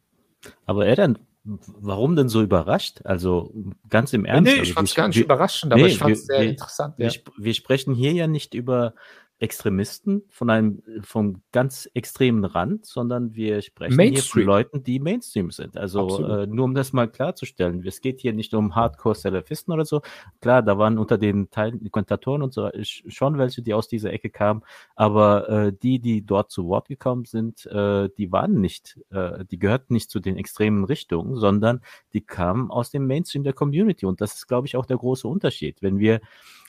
Aber 0.67 0.87
er 0.87 0.97
dann, 0.97 1.19
warum 1.45 2.17
denn 2.17 2.29
so 2.29 2.43
überrascht? 2.43 3.01
Also 3.05 3.55
ganz 3.89 4.13
im 4.13 4.27
Ernst. 4.27 4.51
Nee, 4.51 4.55
ich 4.57 4.61
also, 4.61 4.73
fand 4.75 4.89
es 4.89 4.95
gar 4.95 5.09
nicht 5.09 5.21
überraschend, 5.21 5.73
aber 5.73 5.83
nee, 5.83 5.89
ich 5.89 5.99
fand 5.99 6.17
es 6.17 6.27
sehr 6.27 6.41
wir, 6.41 6.51
interessant. 6.51 6.99
Wir, 6.99 7.09
ja. 7.09 7.21
wir, 7.39 7.55
sprechen 7.55 7.95
hier 7.95 8.13
ja 8.13 8.27
nicht 8.27 8.53
über 8.53 8.95
Extremisten 9.41 10.23
von 10.31 10.49
einem 10.49 10.83
vom 11.03 11.43
ganz 11.51 11.91
extremen 11.93 12.45
Rand, 12.45 12.87
sondern 12.87 13.35
wir 13.35 13.63
sprechen 13.63 13.97
Mainstream. 13.97 14.23
hier 14.23 14.31
von 14.31 14.43
Leuten, 14.43 14.83
die 14.85 15.01
Mainstream 15.01 15.51
sind. 15.51 15.77
Also 15.77 16.25
äh, 16.25 16.47
nur 16.47 16.65
um 16.65 16.75
das 16.75 16.93
mal 16.93 17.09
klarzustellen, 17.09 17.85
es 17.85 18.01
geht 18.01 18.21
hier 18.21 18.33
nicht 18.33 18.55
um 18.55 18.77
Hardcore-Salafisten 18.77 19.75
oder 19.75 19.85
so. 19.85 20.03
Klar, 20.41 20.63
da 20.63 20.79
waren 20.79 20.99
unter 20.99 21.19
den 21.19 21.51
Teilen 21.51 21.83
die 21.83 21.91
Kommentatoren 21.91 22.43
und 22.43 22.55
so 22.55 22.71
schon 22.83 23.37
welche, 23.37 23.63
die 23.63 23.75
aus 23.75 23.89
dieser 23.89 24.13
Ecke 24.13 24.31
kamen, 24.31 24.63
aber 24.95 25.49
äh, 25.49 25.73
die, 25.73 25.99
die 25.99 26.25
dort 26.25 26.51
zu 26.51 26.69
Wort 26.69 26.87
gekommen 26.87 27.25
sind, 27.25 27.67
äh, 27.67 28.09
die 28.17 28.31
waren 28.31 28.61
nicht, 28.61 29.01
äh, 29.11 29.45
die 29.45 29.59
gehörten 29.59 29.95
nicht 29.95 30.11
zu 30.11 30.21
den 30.21 30.37
extremen 30.37 30.85
Richtungen, 30.85 31.35
sondern 31.37 31.81
die 32.13 32.21
kamen 32.21 32.71
aus 32.71 32.91
dem 32.91 33.07
Mainstream 33.07 33.43
der 33.43 33.53
Community 33.53 34.07
und 34.07 34.21
das 34.21 34.35
ist, 34.35 34.47
glaube 34.47 34.69
ich, 34.69 34.77
auch 34.77 34.87
der 34.87 34.97
große 34.97 35.27
Unterschied. 35.27 35.83
Wenn 35.83 35.99
wir 35.99 36.21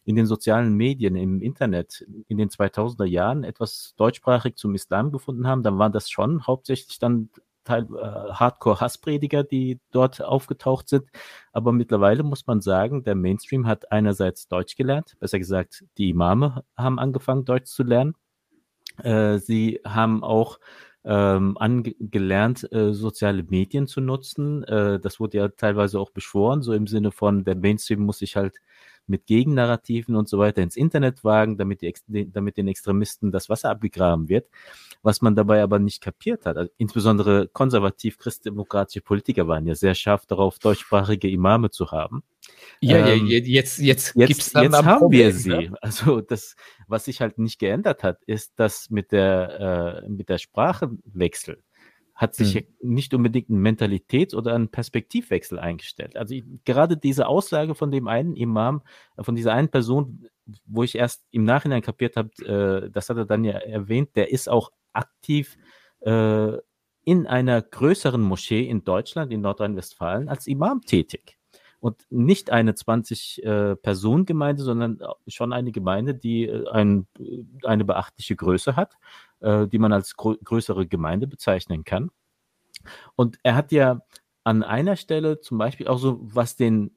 in 0.05 0.15
den 0.15 0.25
sozialen 0.27 0.75
Medien, 0.75 1.15
im 1.15 1.41
Internet 1.41 2.05
in 2.27 2.37
den 2.37 2.49
2000er 2.49 3.05
Jahren 3.05 3.43
etwas 3.43 3.93
deutschsprachig 3.97 4.55
zum 4.55 4.75
Islam 4.75 5.11
gefunden 5.11 5.47
haben, 5.47 5.63
dann 5.63 5.79
waren 5.79 5.91
das 5.91 6.09
schon 6.09 6.45
hauptsächlich 6.45 6.99
dann 6.99 7.29
Teil, 7.65 7.87
äh, 7.95 8.31
Hardcore-Hassprediger, 8.31 9.43
die 9.43 9.79
dort 9.91 10.21
aufgetaucht 10.23 10.87
sind. 10.87 11.09
Aber 11.51 11.71
mittlerweile 11.71 12.23
muss 12.23 12.47
man 12.47 12.61
sagen, 12.61 13.03
der 13.03 13.15
Mainstream 13.15 13.67
hat 13.67 13.91
einerseits 13.91 14.47
Deutsch 14.47 14.75
gelernt, 14.75 15.17
besser 15.19 15.39
gesagt, 15.39 15.83
die 15.97 16.11
Imame 16.11 16.63
haben 16.77 16.99
angefangen, 16.99 17.43
Deutsch 17.43 17.71
zu 17.71 17.83
lernen. 17.83 18.13
Äh, 19.03 19.39
sie 19.39 19.81
haben 19.83 20.23
auch 20.23 20.59
ähm, 21.03 21.57
angelernt, 21.57 22.71
äh, 22.71 22.93
soziale 22.93 23.43
Medien 23.43 23.87
zu 23.87 24.01
nutzen. 24.01 24.63
Äh, 24.63 24.99
das 24.99 25.19
wurde 25.19 25.37
ja 25.37 25.47
teilweise 25.49 25.99
auch 25.99 26.11
beschworen, 26.11 26.61
so 26.61 26.73
im 26.73 26.87
Sinne 26.87 27.11
von, 27.11 27.43
der 27.43 27.55
Mainstream 27.55 28.01
muss 28.01 28.19
sich 28.19 28.35
halt 28.35 28.59
mit 29.07 29.25
Gegennarrativen 29.25 30.15
und 30.15 30.27
so 30.29 30.39
weiter 30.39 30.61
ins 30.61 30.75
Internet 30.75 31.23
wagen, 31.23 31.57
damit, 31.57 31.81
die, 31.81 32.31
damit 32.31 32.57
den 32.57 32.67
Extremisten 32.67 33.31
das 33.31 33.49
Wasser 33.49 33.69
abgegraben 33.69 34.29
wird. 34.29 34.47
Was 35.01 35.21
man 35.21 35.35
dabei 35.35 35.61
aber 35.61 35.79
nicht 35.79 36.01
kapiert 36.01 36.45
hat, 36.45 36.57
also 36.57 36.71
insbesondere 36.77 37.47
konservativ-christdemokratische 37.47 39.01
Politiker 39.01 39.47
waren 39.47 39.65
ja 39.67 39.75
sehr 39.75 39.95
scharf 39.95 40.25
darauf, 40.25 40.59
deutschsprachige 40.59 41.29
Imame 41.29 41.69
zu 41.69 41.91
haben. 41.91 42.23
Ja, 42.81 43.07
ähm, 43.07 43.25
ja 43.27 43.37
jetzt, 43.37 43.47
jetzt, 43.47 43.79
jetzt, 43.79 44.27
gibt's 44.27 44.51
dann 44.51 44.63
jetzt 44.63 44.83
haben 44.83 44.99
Problem, 44.99 45.27
wir 45.27 45.33
sie. 45.33 45.49
Ne? 45.49 45.73
Also 45.81 46.21
das, 46.21 46.55
was 46.87 47.05
sich 47.05 47.21
halt 47.21 47.37
nicht 47.37 47.59
geändert 47.59 48.03
hat, 48.03 48.23
ist, 48.25 48.53
dass 48.59 48.89
mit 48.89 49.11
der, 49.11 50.03
äh, 50.03 50.09
mit 50.09 50.29
der 50.29 50.37
Sprachenwechsel 50.37 51.63
hat 52.16 52.34
sich 52.34 52.55
hm. 52.55 52.63
nicht 52.82 53.13
unbedingt 53.13 53.49
ein 53.49 53.61
Mentalitäts- 53.61 54.34
oder 54.34 54.55
ein 54.55 54.70
Perspektivwechsel 54.70 55.59
eingestellt. 55.59 56.16
Also 56.16 56.34
ich, 56.34 56.45
gerade 56.63 56.95
diese 56.95 57.28
Aussage 57.28 57.76
von 57.76 57.91
dem 57.91 58.07
einen 58.07 58.36
Imam, 58.36 58.82
von 59.20 59.36
dieser 59.36 59.53
einen 59.53 59.70
Person, 59.70 60.30
wo 60.66 60.84
ich 60.84 60.95
erst 60.95 61.26
im 61.32 61.43
Nachhinein 61.43 61.82
kapiert 61.82 62.16
habe, 62.16 62.30
äh, 62.45 62.89
das 62.89 63.09
hat 63.09 63.18
er 63.18 63.26
dann 63.26 63.43
ja 63.43 63.53
erwähnt, 63.53 64.16
der 64.16 64.32
ist 64.32 64.47
auch 64.47 64.72
aktiv 64.93 65.57
äh, 66.01 66.53
in 67.03 67.28
einer 67.28 67.61
größeren 67.61 68.22
Moschee 68.22 68.63
in 68.63 68.84
Deutschland, 68.84 69.32
in 69.34 69.41
Nordrhein-Westfalen, 69.41 70.30
als 70.30 70.47
Imam 70.47 70.82
tätig. 70.82 71.38
Und 71.86 72.07
nicht 72.09 72.49
eine 72.49 72.71
20-Personen-Gemeinde, 72.71 74.63
äh, 74.63 74.65
sondern 74.65 74.99
schon 75.27 75.53
eine 75.53 75.71
Gemeinde, 75.71 76.15
die 76.15 76.45
äh, 76.45 76.67
ein, 76.71 77.05
eine 77.63 77.86
beachtliche 77.86 78.36
Größe 78.36 78.75
hat, 78.75 78.95
äh, 79.41 79.67
die 79.67 79.77
man 79.77 79.93
als 79.93 80.15
grö 80.15 80.36
größere 80.43 80.88
Gemeinde 80.88 81.27
bezeichnen 81.27 81.83
kann. 81.83 82.09
Und 83.15 83.38
er 83.43 83.53
hat 83.53 83.71
ja 83.71 83.99
an 84.43 84.63
einer 84.63 84.95
Stelle 84.95 85.41
zum 85.41 85.59
Beispiel 85.59 85.88
auch 85.88 85.99
so, 85.99 86.17
was 86.21 86.55
den 86.55 86.89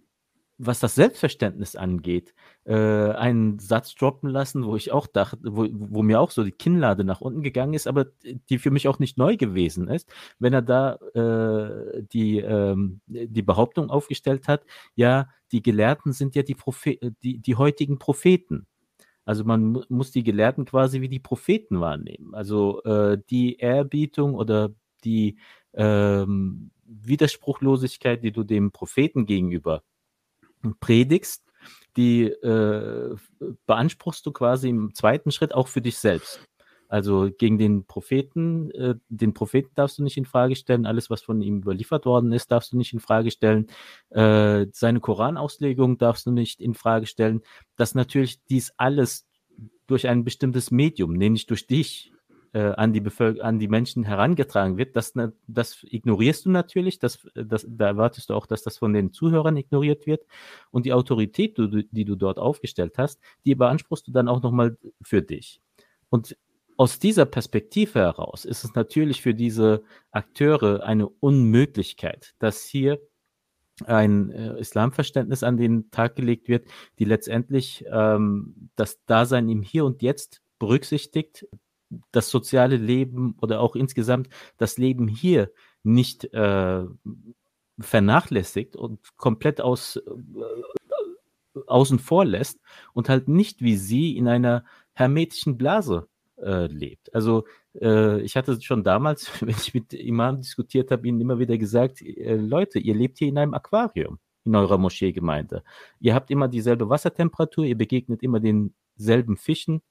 was 0.59 0.81
das 0.81 0.97
Selbstverständnis 0.97 1.77
angeht, 1.77 2.35
äh, 2.65 2.75
einen 2.75 3.61
Satz 3.61 3.95
droppen 3.95 4.29
lassen, 4.29 4.67
wo 4.67 4.75
ich 4.75 4.91
auch 4.91 5.07
dachte, 5.07 5.39
wo, 5.45 5.69
wo 5.71 6.03
mir 6.03 6.21
auch 6.21 6.33
so 6.33 6.43
die 6.43 6.51
Kinnlade 6.53 7.05
nach 7.05 7.21
unten 7.21 7.43
gegangen 7.43 7.75
ist, 7.75 7.87
aber 7.87 8.07
die 8.51 8.59
für 8.59 8.73
mich 8.73 8.89
auch 8.89 8.99
nicht 8.99 9.17
neu 9.17 9.37
gewesen 9.37 9.89
ist, 9.89 10.13
wenn 10.41 10.53
er 10.53 10.63
da 10.63 10.95
äh, 11.15 12.03
die, 12.13 12.39
ähm, 12.39 13.01
die 13.07 13.43
Behauptung 13.43 13.89
aufgestellt 13.89 14.49
hat, 14.49 14.65
ja, 14.97 15.29
die 15.53 15.63
Gelehrten 15.63 16.13
sind 16.13 16.35
ja 16.35 16.43
die, 16.43 16.57
Prophe 16.57 16.99
die, 17.23 17.39
die 17.39 17.55
heutigen 17.55 17.99
Propheten. 17.99 18.67
Also 19.25 19.45
man 19.45 19.85
muss 19.89 20.11
die 20.11 20.25
Gelehrten 20.25 20.65
quasi 20.65 21.01
wie 21.01 21.09
die 21.09 21.21
Propheten 21.21 21.81
wahrnehmen. 21.81 22.35
Also 22.35 22.83
äh, 22.83 23.19
die 23.31 23.57
Ehrbietung 23.57 24.35
oder 24.35 24.71
die 25.05 25.39
ähm, 25.75 26.71
Widerspruchlosigkeit, 26.85 28.23
die 28.25 28.33
du 28.33 28.43
dem 28.43 28.73
Propheten 28.73 29.27
gegenüber 29.27 29.83
predigst, 30.81 31.45
die 31.97 32.25
äh, 32.25 33.17
beanspruchst 33.67 34.25
du 34.25 34.33
quasi 34.33 34.69
im 34.69 34.95
zweiten 34.95 35.31
Schritt 35.31 35.55
auch 35.55 35.69
für 35.69 35.81
dich 35.81 35.99
selbst. 35.99 36.41
Also 36.89 37.31
gegen 37.37 37.59
den 37.59 37.85
Propheten, 37.85 38.71
äh, 38.71 38.95
den 39.09 39.35
Propheten 39.35 39.71
darfst 39.75 39.99
du 39.99 40.03
nicht 40.03 40.17
in 40.17 40.25
Frage 40.25 40.57
stellen, 40.57 40.87
alles, 40.87 41.11
was 41.11 41.21
von 41.21 41.43
ihm 41.43 41.59
überliefert 41.59 42.07
worden 42.07 42.33
ist, 42.33 42.51
darfst 42.51 42.73
du 42.73 42.79
nicht 42.79 42.95
in 42.95 43.01
Frage 43.01 43.31
stellen, 43.31 43.67
äh, 44.09 44.67
seine 44.73 45.01
Koranauslegung 45.01 45.99
darfst 45.99 46.25
du 46.27 46.31
nicht 46.31 46.61
in 46.61 46.75
Frage 46.75 47.07
stellen, 47.07 47.43
dass 47.77 47.95
natürlich 47.95 48.43
dies 48.47 48.73
alles 48.79 49.29
durch 49.87 50.09
ein 50.09 50.25
bestimmtes 50.25 50.71
Medium, 50.71 51.13
nämlich 51.13 51.47
durch 51.47 51.67
dich, 51.67 52.13
äh, 52.53 52.73
an, 52.73 52.93
die 52.93 53.01
Bevölker 53.01 53.45
an 53.45 53.59
die 53.59 53.69
Menschen 53.69 54.05
herangetragen 54.05 54.77
wird, 54.77 54.97
das, 54.97 55.13
das 55.47 55.85
ignorierst 55.85 56.47
du 56.47 56.51
natürlich, 56.51 56.99
das, 56.99 57.27
das, 57.35 57.67
da 57.69 57.89
erwartest 57.89 58.31
du 58.31 58.35
auch, 58.35 58.47
dass 58.47 58.63
das 58.63 58.79
von 58.79 58.93
den 58.93 59.13
Zuhörern 59.13 59.57
ignoriert 59.57 60.07
wird 60.07 60.27
und 60.71 60.87
die 60.87 60.93
Autorität, 60.93 61.59
die, 61.59 61.89
die 61.91 62.05
du 62.05 62.17
dort 62.17 62.39
aufgestellt 62.39 62.99
hast, 62.99 63.21
die 63.45 63.55
beanspruchst 63.55 64.07
du 64.07 64.13
dann 64.13 64.29
auch 64.29 64.43
nochmal 64.43 64.77
für 65.03 65.23
dich. 65.23 65.61
Und 66.11 66.37
aus 66.77 66.99
dieser 66.99 67.27
Perspektive 67.27 67.99
heraus 67.99 68.45
ist 68.45 68.65
es 68.65 68.75
natürlich 68.75 69.21
für 69.21 69.35
diese 69.35 69.83
Akteure 70.13 70.85
eine 70.85 71.09
Unmöglichkeit, 71.09 72.35
dass 72.39 72.65
hier 72.65 73.01
ein 73.85 74.31
äh, 74.31 74.59
Islamverständnis 74.59 75.43
an 75.43 75.57
den 75.57 75.91
Tag 75.91 76.17
gelegt 76.17 76.49
wird, 76.49 76.67
die 76.99 77.05
letztendlich 77.05 77.85
ähm, 77.91 78.71
das 78.77 79.05
Dasein 79.07 79.49
im 79.49 79.63
Hier 79.63 79.85
und 79.85 80.03
Jetzt 80.03 80.43
berücksichtigt, 80.59 81.47
das 82.13 82.31
soziale 82.31 82.77
Leben 82.77 83.37
oder 83.41 83.61
auch 83.61 83.77
insgesamt 83.77 84.29
das 84.57 84.79
Leben 84.79 85.09
hier 85.09 85.51
nicht 85.83 86.33
äh, 86.35 86.85
vernachlässigt 87.79 88.77
und 88.77 89.17
komplett 89.17 89.61
aus, 89.61 89.97
äh, 89.97 91.63
außen 91.67 91.99
vor 91.99 92.25
lässt 92.25 92.61
und 92.93 93.09
halt 93.09 93.29
nicht 93.29 93.63
wie 93.63 93.77
sie 93.77 94.17
in 94.17 94.29
einer 94.29 94.65
hermetischen 94.95 95.57
Blase 95.57 96.09
äh, 96.37 96.67
lebt. 96.67 97.15
Also 97.15 97.45
äh, 97.81 98.21
ich 98.21 98.37
hatte 98.37 98.61
schon 98.61 98.85
damals, 98.85 99.31
wenn 99.41 99.51
ich 99.51 99.75
mit 99.75 99.93
Imam 99.93 100.41
diskutiert 100.41 100.91
habe, 100.91 101.07
ihnen 101.09 101.21
immer 101.21 101.39
wieder 101.39 101.59
gesagt, 101.59 102.03
äh, 102.03 102.37
Leute, 102.37 102.79
ihr 102.79 102.95
lebt 102.95 103.19
hier 103.19 103.29
in 103.29 103.39
einem 103.39 103.55
Aquarium 103.55 104.19
in 104.45 104.55
eurer 104.55 104.79
Moscheegemeinde. 104.79 105.63
Ihr 106.01 106.15
habt 106.15 106.31
immer 106.31 106.49
dieselbe 106.49 106.89
Wassertemperatur, 106.89 107.65
ihr 107.65 107.77
begegnet 107.77 108.23
immer 108.23 108.41
denselben 108.41 109.37
Fischen, 109.37 109.83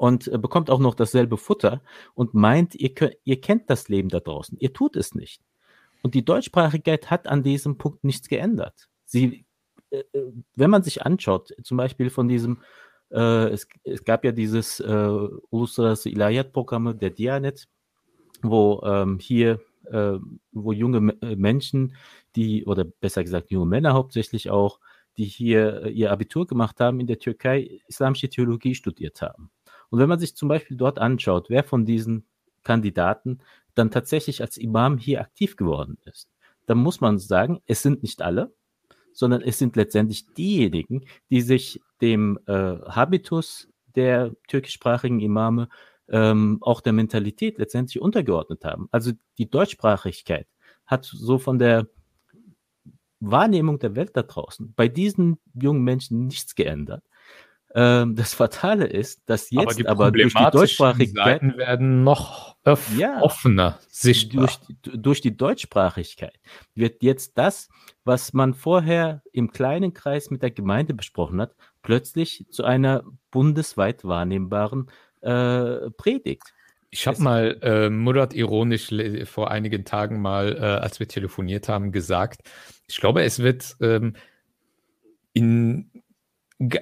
und 0.00 0.28
äh, 0.28 0.38
bekommt 0.38 0.70
auch 0.70 0.78
noch 0.78 0.94
dasselbe 0.94 1.36
Futter 1.36 1.82
und 2.14 2.32
meint, 2.32 2.74
ihr, 2.74 2.94
könnt, 2.94 3.16
ihr 3.24 3.38
kennt 3.38 3.68
das 3.68 3.90
Leben 3.90 4.08
da 4.08 4.18
draußen. 4.18 4.56
Ihr 4.58 4.72
tut 4.72 4.96
es 4.96 5.14
nicht. 5.14 5.42
Und 6.02 6.14
die 6.14 6.24
Deutschsprachigkeit 6.24 7.10
hat 7.10 7.28
an 7.28 7.42
diesem 7.42 7.76
Punkt 7.76 8.02
nichts 8.02 8.26
geändert. 8.26 8.88
Sie, 9.04 9.44
äh, 9.90 9.98
äh 10.14 10.32
wenn 10.56 10.70
man 10.70 10.82
sich 10.82 11.02
anschaut, 11.02 11.54
zum 11.62 11.76
Beispiel 11.76 12.08
von 12.08 12.28
diesem, 12.28 12.62
äh, 13.10 13.50
es, 13.50 13.68
es, 13.84 14.02
gab 14.02 14.24
ja 14.24 14.32
dieses 14.32 14.80
äh, 14.80 15.18
Uluslararası 15.50 16.08
Ilahiyat-Programm 16.08 16.98
der 16.98 17.10
Dianet, 17.10 17.68
wo 18.40 18.80
ähm, 18.82 19.18
hier, 19.18 19.60
äh, 19.84 20.16
wo 20.52 20.72
junge 20.72 21.14
äh, 21.20 21.36
Menschen, 21.36 21.94
die, 22.36 22.64
oder 22.64 22.84
besser 22.84 23.22
gesagt 23.22 23.50
junge 23.50 23.66
Männer 23.66 23.92
hauptsächlich 23.92 24.48
auch, 24.48 24.80
die 25.18 25.26
hier 25.26 25.88
ihr 25.88 26.10
Abitur 26.10 26.46
gemacht 26.46 26.80
haben, 26.80 27.00
in 27.00 27.06
der 27.06 27.18
Türkei 27.18 27.82
islamische 27.86 28.30
Theologie 28.30 28.74
studiert 28.74 29.20
haben. 29.20 29.50
Und 29.90 29.98
wenn 29.98 30.08
man 30.08 30.18
sich 30.18 30.36
zum 30.36 30.48
Beispiel 30.48 30.76
dort 30.76 30.98
anschaut, 30.98 31.50
wer 31.50 31.64
von 31.64 31.84
diesen 31.84 32.24
Kandidaten 32.62 33.40
dann 33.74 33.90
tatsächlich 33.90 34.40
als 34.40 34.56
Imam 34.56 34.98
hier 34.98 35.20
aktiv 35.20 35.56
geworden 35.56 35.98
ist, 36.04 36.30
dann 36.66 36.78
muss 36.78 37.00
man 37.00 37.18
sagen, 37.18 37.60
es 37.66 37.82
sind 37.82 38.02
nicht 38.02 38.22
alle, 38.22 38.52
sondern 39.12 39.42
es 39.42 39.58
sind 39.58 39.76
letztendlich 39.76 40.26
diejenigen, 40.34 41.04
die 41.30 41.40
sich 41.40 41.80
dem 42.00 42.38
äh, 42.46 42.52
Habitus 42.52 43.68
der 43.96 44.32
türkischsprachigen 44.46 45.20
Imame 45.20 45.68
ähm, 46.08 46.58
auch 46.60 46.80
der 46.80 46.92
Mentalität 46.92 47.58
letztendlich 47.58 48.00
untergeordnet 48.00 48.64
haben. 48.64 48.88
Also 48.90 49.12
die 49.38 49.50
Deutschsprachigkeit 49.50 50.46
hat 50.86 51.04
so 51.04 51.38
von 51.38 51.58
der 51.58 51.88
Wahrnehmung 53.20 53.78
der 53.78 53.94
Welt 53.96 54.12
da 54.14 54.22
draußen 54.22 54.72
bei 54.74 54.88
diesen 54.88 55.38
jungen 55.54 55.82
Menschen 55.82 56.26
nichts 56.26 56.54
geändert. 56.54 57.04
Ähm, 57.72 58.16
das 58.16 58.34
Fatale 58.34 58.86
ist, 58.86 59.22
dass 59.26 59.50
jetzt 59.50 59.80
aber, 59.86 60.06
aber 60.06 60.10
durch 60.10 60.34
die 60.34 60.50
Deutschsprachigkeit 60.50 61.40
Seiten 61.40 61.56
werden 61.56 62.02
noch 62.02 62.56
ja, 62.96 63.20
offener 63.20 63.78
sichtbar. 63.88 64.48
Durch, 64.82 65.02
durch 65.02 65.20
die 65.20 65.36
Deutschsprachigkeit 65.36 66.34
wird 66.74 67.02
jetzt 67.02 67.38
das, 67.38 67.68
was 68.04 68.32
man 68.32 68.54
vorher 68.54 69.22
im 69.32 69.52
kleinen 69.52 69.94
Kreis 69.94 70.30
mit 70.30 70.42
der 70.42 70.50
Gemeinde 70.50 70.94
besprochen 70.94 71.40
hat, 71.40 71.54
plötzlich 71.82 72.44
zu 72.50 72.64
einer 72.64 73.04
bundesweit 73.30 74.04
wahrnehmbaren 74.04 74.90
äh, 75.20 75.90
Predigt. 75.90 76.52
Ich 76.90 77.06
habe 77.06 77.22
mal 77.22 77.56
äh, 77.62 77.88
Murat 77.88 78.34
ironisch 78.34 78.92
vor 79.26 79.52
einigen 79.52 79.84
Tagen 79.84 80.20
mal, 80.20 80.56
äh, 80.56 80.60
als 80.60 80.98
wir 80.98 81.06
telefoniert 81.06 81.68
haben, 81.68 81.92
gesagt, 81.92 82.40
ich 82.88 82.96
glaube, 82.96 83.22
es 83.22 83.38
wird 83.38 83.76
ähm, 83.80 84.14
in 85.32 85.88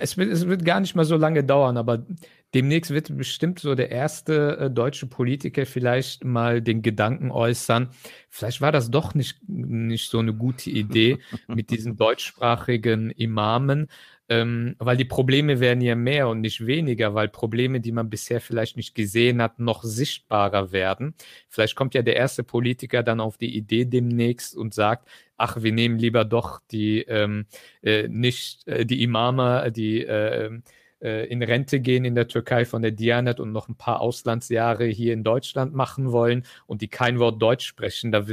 es 0.00 0.16
wird, 0.16 0.30
es 0.30 0.46
wird 0.46 0.64
gar 0.64 0.80
nicht 0.80 0.96
mal 0.96 1.04
so 1.04 1.16
lange 1.16 1.44
dauern, 1.44 1.76
aber 1.76 2.04
demnächst 2.52 2.90
wird 2.90 3.16
bestimmt 3.16 3.60
so 3.60 3.74
der 3.76 3.90
erste 3.90 4.58
äh, 4.58 4.70
deutsche 4.70 5.06
Politiker 5.06 5.66
vielleicht 5.66 6.24
mal 6.24 6.60
den 6.60 6.82
Gedanken 6.82 7.30
äußern, 7.30 7.90
vielleicht 8.28 8.60
war 8.60 8.72
das 8.72 8.90
doch 8.90 9.14
nicht, 9.14 9.38
nicht 9.48 10.10
so 10.10 10.18
eine 10.18 10.34
gute 10.34 10.70
Idee 10.70 11.18
mit 11.46 11.70
diesen 11.70 11.96
deutschsprachigen 11.96 13.10
Imamen. 13.10 13.88
ähm, 14.30 14.74
weil 14.78 14.96
die 14.96 15.06
Probleme 15.06 15.58
werden 15.60 15.80
ja 15.80 15.94
mehr 15.94 16.28
und 16.28 16.40
nicht 16.42 16.66
weniger, 16.66 17.14
weil 17.14 17.28
Probleme, 17.28 17.80
die 17.80 17.92
man 17.92 18.10
bisher 18.10 18.40
vielleicht 18.40 18.76
nicht 18.76 18.94
gesehen 18.94 19.40
hat, 19.40 19.58
noch 19.58 19.82
sichtbarer 19.82 20.70
werden. 20.72 21.14
Vielleicht 21.48 21.76
kommt 21.76 21.94
ja 21.94 22.02
der 22.02 22.16
erste 22.16 22.44
Politiker 22.44 23.02
dann 23.02 23.20
auf 23.20 23.38
die 23.38 23.56
Idee 23.56 23.86
demnächst 23.86 24.54
und 24.56 24.74
sagt, 24.74 25.08
ach, 25.38 25.62
wir 25.62 25.72
nehmen 25.72 25.98
lieber 25.98 26.24
doch 26.24 26.60
die 26.70 27.02
ähm, 27.02 27.46
äh, 27.82 28.08
nicht 28.08 28.66
äh, 28.68 28.84
die 28.84 29.02
Imame, 29.02 29.72
die 29.72 30.04
äh, 30.04 30.60
äh, 31.00 31.26
in 31.28 31.42
Rente 31.42 31.80
gehen 31.80 32.04
in 32.04 32.14
der 32.14 32.28
Türkei 32.28 32.64
von 32.64 32.82
der 32.82 32.90
Dianet 32.90 33.40
und 33.40 33.52
noch 33.52 33.68
ein 33.68 33.76
paar 33.76 34.00
Auslandsjahre 34.00 34.86
hier 34.86 35.12
in 35.12 35.22
Deutschland 35.22 35.74
machen 35.74 36.12
wollen 36.12 36.44
und 36.66 36.82
die 36.82 36.88
kein 36.88 37.18
Wort 37.18 37.40
Deutsch 37.40 37.66
sprechen, 37.66 38.10
da 38.10 38.26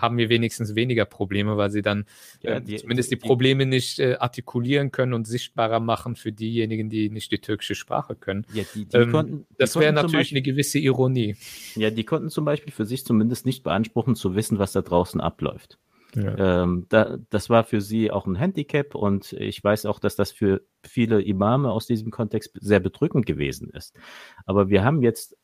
haben 0.00 0.16
wir 0.16 0.28
wenigstens 0.28 0.74
weniger 0.74 1.04
Probleme, 1.04 1.56
weil 1.56 1.70
sie 1.70 1.82
dann 1.82 2.06
ja, 2.42 2.56
äh, 2.56 2.62
die, 2.62 2.76
zumindest 2.76 3.10
die, 3.10 3.16
die 3.16 3.26
Probleme 3.26 3.66
nicht 3.66 3.98
äh, 3.98 4.16
artikulieren 4.18 4.92
können 4.92 5.12
und 5.12 5.26
sichtbarer 5.26 5.80
machen 5.80 6.16
für 6.16 6.32
diejenigen, 6.32 6.88
die 6.88 7.10
nicht 7.10 7.32
die 7.32 7.38
türkische 7.38 7.74
Sprache 7.74 8.14
können. 8.14 8.46
Ja, 8.52 8.64
die, 8.74 8.86
die 8.86 8.96
ähm, 8.96 9.12
konnten, 9.12 9.46
das 9.58 9.76
wäre 9.76 9.92
natürlich 9.92 10.12
Beispiel, 10.12 10.38
eine 10.38 10.42
gewisse 10.42 10.78
Ironie. 10.78 11.36
Ja, 11.74 11.90
die 11.90 12.04
konnten 12.04 12.30
zum 12.30 12.44
Beispiel 12.44 12.72
für 12.72 12.86
sich 12.86 13.04
zumindest 13.04 13.46
nicht 13.46 13.62
beanspruchen 13.62 14.14
zu 14.14 14.34
wissen, 14.34 14.58
was 14.58 14.72
da 14.72 14.82
draußen 14.82 15.20
abläuft. 15.20 15.78
Ja. 16.14 16.62
Ähm, 16.62 16.86
da, 16.88 17.18
das 17.30 17.50
war 17.50 17.64
für 17.64 17.80
sie 17.80 18.10
auch 18.10 18.26
ein 18.26 18.34
Handicap 18.34 18.94
und 18.94 19.32
ich 19.34 19.62
weiß 19.62 19.86
auch, 19.86 20.00
dass 20.00 20.16
das 20.16 20.32
für 20.32 20.62
viele 20.84 21.22
Imame 21.22 21.70
aus 21.70 21.86
diesem 21.86 22.10
Kontext 22.10 22.52
sehr 22.60 22.80
bedrückend 22.80 23.26
gewesen 23.26 23.70
ist. 23.70 23.96
Aber 24.44 24.68
wir 24.68 24.84
haben 24.84 25.02
jetzt, 25.02 25.36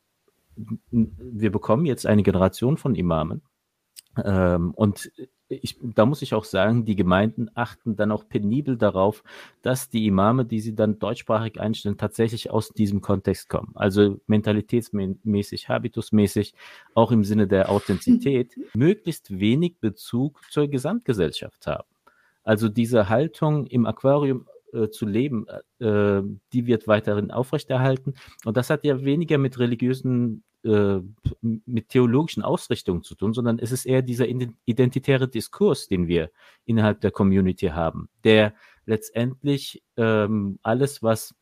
wir 0.91 1.51
bekommen 1.51 1.85
jetzt 1.85 2.05
eine 2.05 2.23
Generation 2.23 2.77
von 2.77 2.95
Imamen 2.95 3.41
ähm, 4.23 4.71
und 4.73 5.11
ich, 5.49 5.77
da 5.81 6.05
muss 6.05 6.21
ich 6.21 6.33
auch 6.33 6.43
sagen, 6.43 6.85
die 6.85 6.95
Gemeinden 6.95 7.49
achten 7.53 7.95
dann 7.95 8.11
auch 8.11 8.27
penibel 8.27 8.77
darauf, 8.77 9.23
dass 9.61 9.89
die 9.89 10.05
Imame, 10.05 10.45
die 10.45 10.59
sie 10.59 10.75
dann 10.75 10.99
deutschsprachig 10.99 11.59
einstellen, 11.59 11.97
tatsächlich 11.97 12.51
aus 12.51 12.69
diesem 12.69 13.01
Kontext 13.01 13.49
kommen. 13.49 13.71
Also 13.75 14.19
mentalitätsmäßig, 14.27 15.69
habitusmäßig, 15.69 16.53
auch 16.93 17.11
im 17.11 17.23
Sinne 17.23 17.47
der 17.47 17.69
Authentizität, 17.69 18.57
möglichst 18.73 19.39
wenig 19.39 19.79
Bezug 19.79 20.41
zur 20.51 20.67
Gesamtgesellschaft 20.67 21.67
haben. 21.67 21.87
Also 22.43 22.69
diese 22.69 23.09
Haltung 23.09 23.67
im 23.67 23.85
Aquarium 23.85 24.47
äh, 24.73 24.89
zu 24.89 25.05
leben, 25.05 25.45
äh, 25.79 26.21
die 26.53 26.65
wird 26.65 26.87
weiterhin 26.87 27.31
aufrechterhalten. 27.31 28.15
Und 28.45 28.57
das 28.57 28.69
hat 28.69 28.83
ja 28.83 29.03
weniger 29.03 29.37
mit 29.37 29.59
religiösen 29.59 30.43
äh, 30.63 30.99
mit 31.41 31.89
theologischen 31.89 32.43
Ausrichtungen 32.43 33.03
zu 33.03 33.15
tun, 33.15 33.33
sondern 33.33 33.59
es 33.59 33.71
ist 33.71 33.85
eher 33.85 34.01
dieser 34.01 34.27
identitäre 34.27 35.27
Diskurs, 35.27 35.87
den 35.87 36.07
wir 36.07 36.31
innerhalb 36.65 36.99
der 37.01 37.11
Community 37.11 37.67
haben, 37.67 38.09
der 38.23 38.53
letztendlich 38.85 39.83
ähm, 39.95 40.59
alles, 40.63 41.03
was 41.03 41.35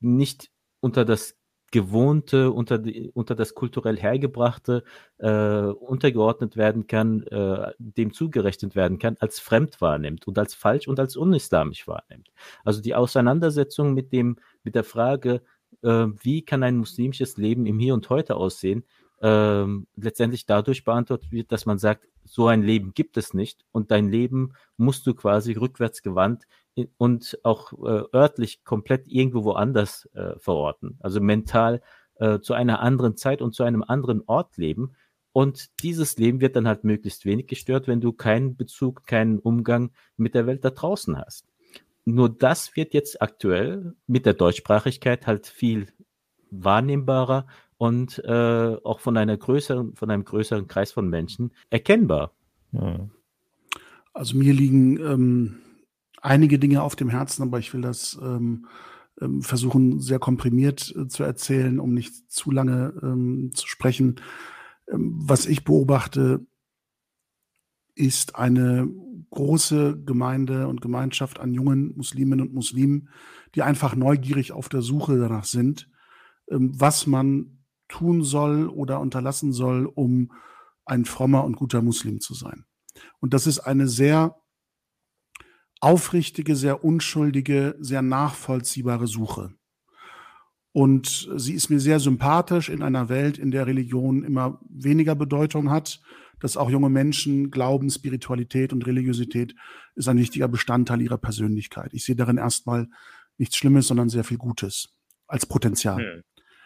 nicht 0.00 0.50
unter 0.80 1.04
das 1.04 1.36
Gewohnte, 1.72 2.52
unter, 2.52 2.78
die, 2.78 3.10
unter 3.14 3.34
das 3.34 3.54
kulturell 3.54 3.98
Hergebrachte 3.98 4.84
äh, 5.18 5.62
untergeordnet 5.62 6.56
werden 6.56 6.86
kann, 6.86 7.22
äh, 7.24 7.72
dem 7.78 8.12
zugerechnet 8.12 8.76
werden 8.76 8.98
kann, 8.98 9.16
als 9.18 9.40
fremd 9.40 9.80
wahrnimmt 9.80 10.28
und 10.28 10.38
als 10.38 10.54
falsch 10.54 10.86
und 10.86 11.00
als 11.00 11.16
unislamisch 11.16 11.88
wahrnimmt. 11.88 12.30
Also 12.62 12.82
die 12.82 12.94
Auseinandersetzung 12.94 13.94
mit 13.94 14.12
dem, 14.12 14.36
mit 14.62 14.74
der 14.74 14.84
Frage, 14.84 15.42
äh, 15.82 16.06
wie 16.20 16.42
kann 16.42 16.62
ein 16.62 16.76
muslimisches 16.76 17.38
Leben 17.38 17.66
im 17.66 17.78
Hier 17.78 17.94
und 17.94 18.08
Heute 18.10 18.36
aussehen, 18.36 18.84
äh, 19.22 19.64
letztendlich 19.96 20.44
dadurch 20.44 20.84
beantwortet 20.84 21.32
wird, 21.32 21.50
dass 21.52 21.64
man 21.64 21.78
sagt, 21.78 22.06
so 22.24 22.46
ein 22.46 22.62
Leben 22.62 22.92
gibt 22.94 23.16
es 23.16 23.34
nicht 23.34 23.64
und 23.72 23.90
dein 23.90 24.08
Leben 24.08 24.52
musst 24.76 25.06
du 25.06 25.14
quasi 25.14 25.54
rückwärts 25.54 26.02
gewandt 26.02 26.44
und 26.96 27.38
auch 27.42 27.72
äh, 27.72 28.04
örtlich 28.14 28.64
komplett 28.64 29.06
irgendwo 29.06 29.44
woanders 29.44 30.08
äh, 30.14 30.38
verorten. 30.38 30.98
Also 31.00 31.20
mental 31.20 31.82
äh, 32.16 32.40
zu 32.40 32.54
einer 32.54 32.80
anderen 32.80 33.16
Zeit 33.16 33.42
und 33.42 33.54
zu 33.54 33.62
einem 33.62 33.82
anderen 33.82 34.22
Ort 34.26 34.56
leben. 34.56 34.94
Und 35.32 35.82
dieses 35.82 36.16
Leben 36.18 36.40
wird 36.40 36.56
dann 36.56 36.68
halt 36.68 36.84
möglichst 36.84 37.24
wenig 37.24 37.46
gestört, 37.46 37.88
wenn 37.88 38.00
du 38.00 38.12
keinen 38.12 38.56
Bezug, 38.56 39.06
keinen 39.06 39.38
Umgang 39.38 39.90
mit 40.16 40.34
der 40.34 40.46
Welt 40.46 40.64
da 40.64 40.70
draußen 40.70 41.16
hast. 41.18 41.46
Nur 42.04 42.28
das 42.28 42.76
wird 42.76 42.94
jetzt 42.94 43.22
aktuell 43.22 43.94
mit 44.06 44.26
der 44.26 44.34
Deutschsprachigkeit 44.34 45.26
halt 45.26 45.46
viel 45.46 45.88
wahrnehmbarer 46.50 47.46
und 47.78 48.18
äh, 48.24 48.76
auch 48.84 49.00
von 49.00 49.16
einer 49.16 49.36
größeren, 49.36 49.94
von 49.94 50.10
einem 50.10 50.24
größeren 50.24 50.68
Kreis 50.68 50.92
von 50.92 51.08
Menschen 51.08 51.52
erkennbar. 51.70 52.34
Also 54.12 54.36
mir 54.36 54.52
liegen 54.52 55.00
ähm, 55.00 55.58
einige 56.22 56.58
Dinge 56.58 56.82
auf 56.82 56.96
dem 56.96 57.10
Herzen, 57.10 57.42
aber 57.42 57.58
ich 57.58 57.74
will 57.74 57.82
das 57.82 58.18
ähm, 58.22 58.66
ähm, 59.20 59.42
versuchen, 59.42 60.00
sehr 60.00 60.18
komprimiert 60.18 60.94
äh, 60.96 61.08
zu 61.08 61.22
erzählen, 61.24 61.78
um 61.78 61.92
nicht 61.92 62.30
zu 62.30 62.50
lange 62.50 62.94
ähm, 63.02 63.50
zu 63.54 63.66
sprechen. 63.66 64.16
Ähm, 64.88 65.14
was 65.22 65.46
ich 65.46 65.64
beobachte, 65.64 66.46
ist 67.94 68.36
eine 68.36 68.88
große 69.30 70.02
Gemeinde 70.04 70.68
und 70.68 70.80
Gemeinschaft 70.80 71.40
an 71.40 71.52
jungen 71.52 71.94
Musliminnen 71.96 72.46
und 72.46 72.54
Muslimen, 72.54 73.10
die 73.54 73.62
einfach 73.62 73.94
neugierig 73.94 74.52
auf 74.52 74.68
der 74.68 74.82
Suche 74.82 75.18
danach 75.18 75.44
sind, 75.44 75.90
ähm, 76.50 76.72
was 76.74 77.06
man 77.06 77.58
tun 77.88 78.22
soll 78.22 78.68
oder 78.68 79.00
unterlassen 79.00 79.52
soll, 79.52 79.86
um 79.86 80.32
ein 80.84 81.04
frommer 81.04 81.44
und 81.44 81.56
guter 81.56 81.82
Muslim 81.82 82.20
zu 82.20 82.34
sein. 82.34 82.64
Und 83.20 83.34
das 83.34 83.46
ist 83.46 83.60
eine 83.60 83.88
sehr 83.88 84.41
aufrichtige, 85.82 86.56
sehr 86.56 86.84
unschuldige, 86.84 87.76
sehr 87.80 88.02
nachvollziehbare 88.02 89.06
Suche. 89.06 89.54
Und 90.72 91.28
sie 91.36 91.52
ist 91.52 91.68
mir 91.68 91.80
sehr 91.80 92.00
sympathisch 92.00 92.70
in 92.70 92.82
einer 92.82 93.08
Welt, 93.10 93.36
in 93.36 93.50
der 93.50 93.66
Religion 93.66 94.24
immer 94.24 94.58
weniger 94.70 95.14
Bedeutung 95.14 95.70
hat 95.70 96.00
dass 96.42 96.56
auch 96.56 96.70
junge 96.70 96.90
Menschen 96.90 97.52
glauben, 97.52 97.88
Spiritualität 97.88 98.72
und 98.72 98.84
Religiosität 98.84 99.54
ist 99.94 100.08
ein 100.08 100.18
wichtiger 100.18 100.48
Bestandteil 100.48 101.00
ihrer 101.00 101.18
Persönlichkeit. 101.18 101.94
Ich 101.94 102.04
sehe 102.04 102.16
darin 102.16 102.36
erstmal 102.36 102.88
nichts 103.38 103.56
Schlimmes, 103.56 103.86
sondern 103.86 104.08
sehr 104.08 104.24
viel 104.24 104.38
Gutes 104.38 104.92
als 105.28 105.46
Potenzial. 105.46 105.98
Hm. 105.98 106.22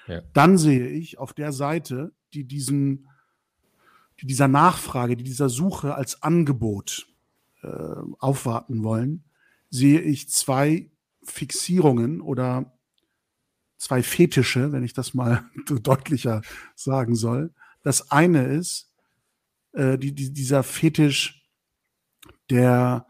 Ja. 0.07 0.23
Dann 0.33 0.57
sehe 0.57 0.89
ich 0.89 1.19
auf 1.19 1.35
der 1.35 1.53
Seite, 1.53 2.13
die 2.33 2.45
diesen, 2.45 3.09
die 4.21 4.27
dieser 4.27 4.49
Nachfrage, 4.49 5.15
die 5.15 5.25
dieser 5.25 5.51
Suche 5.51 5.95
als 5.95 6.23
Angebot 6.23 7.07
äh, 7.67 8.15
aufwarten 8.19 8.85
wollen, 8.85 9.25
sehe 9.71 10.01
ich 10.01 10.29
zwei 10.29 10.91
Fixierungen 11.25 12.21
oder 12.21 12.79
zwei 13.77 14.03
Fetische, 14.03 14.73
wenn 14.73 14.85
ich 14.85 14.93
das 14.93 15.15
mal 15.15 15.45
deutlicher 15.83 16.43
sagen 16.75 17.15
soll. 17.15 17.53
Das 17.83 18.11
eine 18.11 18.47
ist, 18.47 18.93
äh, 19.73 19.99
die, 19.99 20.13
die, 20.13 20.33
dieser 20.33 20.63
Fetisch 20.63 21.47
der 22.51 23.07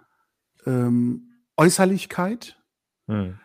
ähm, 0.64 1.34
Äußerlichkeit, 1.56 2.58
hm. 3.06 3.38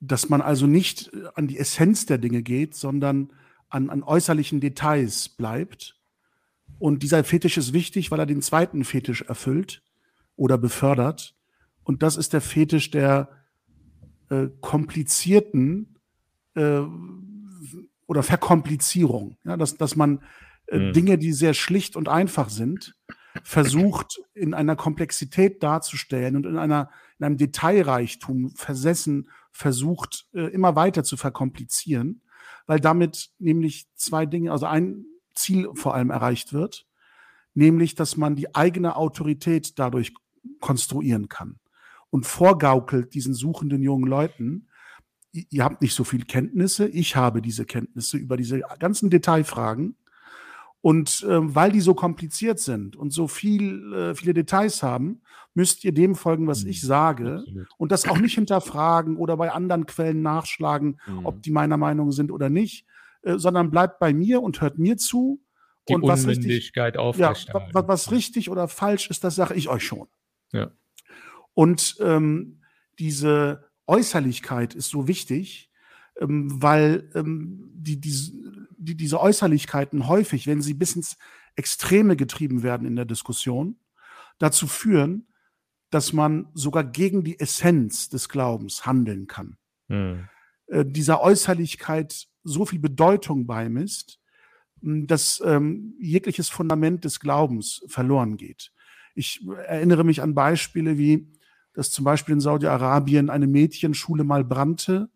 dass 0.00 0.28
man 0.28 0.42
also 0.42 0.66
nicht 0.66 1.12
an 1.34 1.46
die 1.46 1.58
Essenz 1.58 2.06
der 2.06 2.18
Dinge 2.18 2.42
geht, 2.42 2.74
sondern 2.74 3.32
an, 3.68 3.90
an 3.90 4.02
äußerlichen 4.02 4.60
Details 4.60 5.28
bleibt. 5.28 5.98
Und 6.78 7.02
dieser 7.02 7.24
Fetisch 7.24 7.56
ist 7.56 7.72
wichtig, 7.72 8.10
weil 8.10 8.18
er 8.18 8.26
den 8.26 8.42
zweiten 8.42 8.84
Fetisch 8.84 9.22
erfüllt 9.22 9.82
oder 10.36 10.58
befördert. 10.58 11.34
Und 11.82 12.02
das 12.02 12.16
ist 12.16 12.32
der 12.32 12.40
Fetisch 12.40 12.90
der 12.90 13.28
äh, 14.30 14.48
komplizierten 14.60 15.98
äh, 16.54 16.82
oder 18.06 18.22
Verkomplizierung. 18.22 19.36
Ja, 19.44 19.56
dass, 19.56 19.76
dass 19.76 19.96
man 19.96 20.22
äh, 20.66 20.78
mhm. 20.78 20.92
Dinge, 20.92 21.18
die 21.18 21.32
sehr 21.32 21.54
schlicht 21.54 21.96
und 21.96 22.08
einfach 22.08 22.48
sind, 22.48 22.94
versucht 23.42 24.20
in 24.34 24.54
einer 24.54 24.76
Komplexität 24.76 25.62
darzustellen 25.62 26.36
und 26.36 26.46
in 26.46 26.58
einer 26.58 26.90
in 27.18 27.24
einem 27.24 27.36
Detailreichtum 27.36 28.50
versessen 28.50 29.28
versucht 29.52 30.26
äh, 30.34 30.52
immer 30.52 30.76
weiter 30.76 31.02
zu 31.02 31.16
verkomplizieren, 31.16 32.22
weil 32.66 32.80
damit 32.80 33.30
nämlich 33.38 33.86
zwei 33.94 34.26
Dinge, 34.26 34.52
also 34.52 34.66
ein 34.66 35.06
Ziel 35.34 35.68
vor 35.74 35.94
allem 35.94 36.10
erreicht 36.10 36.52
wird, 36.52 36.86
nämlich 37.54 37.94
dass 37.94 38.16
man 38.16 38.36
die 38.36 38.54
eigene 38.54 38.96
Autorität 38.96 39.78
dadurch 39.78 40.12
konstruieren 40.60 41.28
kann 41.28 41.58
und 42.10 42.26
vorgaukelt 42.26 43.14
diesen 43.14 43.34
suchenden 43.34 43.82
jungen 43.82 44.08
Leuten, 44.08 44.68
ihr 45.32 45.64
habt 45.64 45.82
nicht 45.82 45.94
so 45.94 46.04
viel 46.04 46.24
Kenntnisse, 46.24 46.88
ich 46.88 47.16
habe 47.16 47.42
diese 47.42 47.64
Kenntnisse 47.66 48.16
über 48.16 48.36
diese 48.36 48.60
ganzen 48.78 49.10
Detailfragen 49.10 49.96
und 50.80 51.24
äh, 51.24 51.54
weil 51.54 51.72
die 51.72 51.80
so 51.80 51.94
kompliziert 51.94 52.58
sind 52.58 52.96
und 52.96 53.10
so 53.10 53.28
viel, 53.28 53.92
äh, 53.92 54.14
viele 54.14 54.34
Details 54.34 54.82
haben, 54.82 55.20
müsst 55.52 55.84
ihr 55.84 55.92
dem 55.92 56.14
folgen, 56.14 56.46
was 56.46 56.64
mhm. 56.64 56.70
ich 56.70 56.80
sage 56.80 57.38
Absolut. 57.38 57.66
und 57.76 57.92
das 57.92 58.08
auch 58.08 58.18
nicht 58.18 58.34
hinterfragen 58.34 59.16
oder 59.16 59.36
bei 59.36 59.50
anderen 59.50 59.86
Quellen 59.86 60.22
nachschlagen, 60.22 61.00
mhm. 61.06 61.26
ob 61.26 61.42
die 61.42 61.50
meiner 61.50 61.76
Meinung 61.76 62.12
sind 62.12 62.30
oder 62.30 62.50
nicht, 62.50 62.86
äh, 63.22 63.36
sondern 63.38 63.70
bleibt 63.70 63.98
bei 63.98 64.14
mir 64.14 64.42
und 64.42 64.60
hört 64.60 64.78
mir 64.78 64.96
zu. 64.96 65.42
Die 65.88 65.94
und 65.94 66.02
was 66.02 66.26
richtig, 66.26 66.72
ja, 66.74 67.32
was, 67.72 67.88
was 67.88 68.10
richtig 68.10 68.50
oder 68.50 68.68
falsch 68.68 69.08
ist, 69.08 69.22
das 69.22 69.36
sage 69.36 69.54
ich 69.54 69.68
euch 69.68 69.84
schon. 69.84 70.08
Ja. 70.56 70.70
Und 71.54 71.96
ähm, 72.00 72.60
diese 72.98 73.70
Äußerlichkeit 73.86 74.74
ist 74.74 74.88
so 74.88 75.08
wichtig, 75.08 75.70
ähm, 76.20 76.62
weil 76.62 77.10
ähm, 77.14 77.70
die, 77.74 78.00
die, 78.00 78.14
die, 78.76 78.96
diese 78.96 79.20
Äußerlichkeiten 79.20 80.08
häufig, 80.08 80.46
wenn 80.46 80.62
sie 80.62 80.74
bis 80.74 80.96
ins 80.96 81.18
Extreme 81.56 82.16
getrieben 82.16 82.62
werden 82.62 82.86
in 82.86 82.96
der 82.96 83.04
Diskussion, 83.04 83.78
dazu 84.38 84.66
führen, 84.66 85.28
dass 85.90 86.12
man 86.12 86.48
sogar 86.52 86.84
gegen 86.84 87.24
die 87.24 87.38
Essenz 87.38 88.08
des 88.08 88.28
Glaubens 88.28 88.86
handeln 88.86 89.26
kann. 89.26 89.56
Hm. 89.88 90.28
Äh, 90.66 90.84
dieser 90.84 91.22
Äußerlichkeit 91.22 92.26
so 92.42 92.66
viel 92.66 92.80
Bedeutung 92.80 93.46
beimisst, 93.46 94.20
dass 94.82 95.42
ähm, 95.44 95.94
jegliches 95.98 96.48
Fundament 96.48 97.04
des 97.04 97.20
Glaubens 97.20 97.82
verloren 97.88 98.36
geht. 98.36 98.72
Ich 99.16 99.40
erinnere 99.66 100.04
mich 100.04 100.22
an 100.22 100.34
Beispiele 100.34 100.98
wie, 100.98 101.26
dass 101.72 101.90
zum 101.90 102.04
Beispiel 102.04 102.34
in 102.34 102.40
Saudi-Arabien 102.40 103.30
eine 103.30 103.46
Mädchenschule 103.46 104.24
mal 104.24 104.44
brannte 104.44 105.08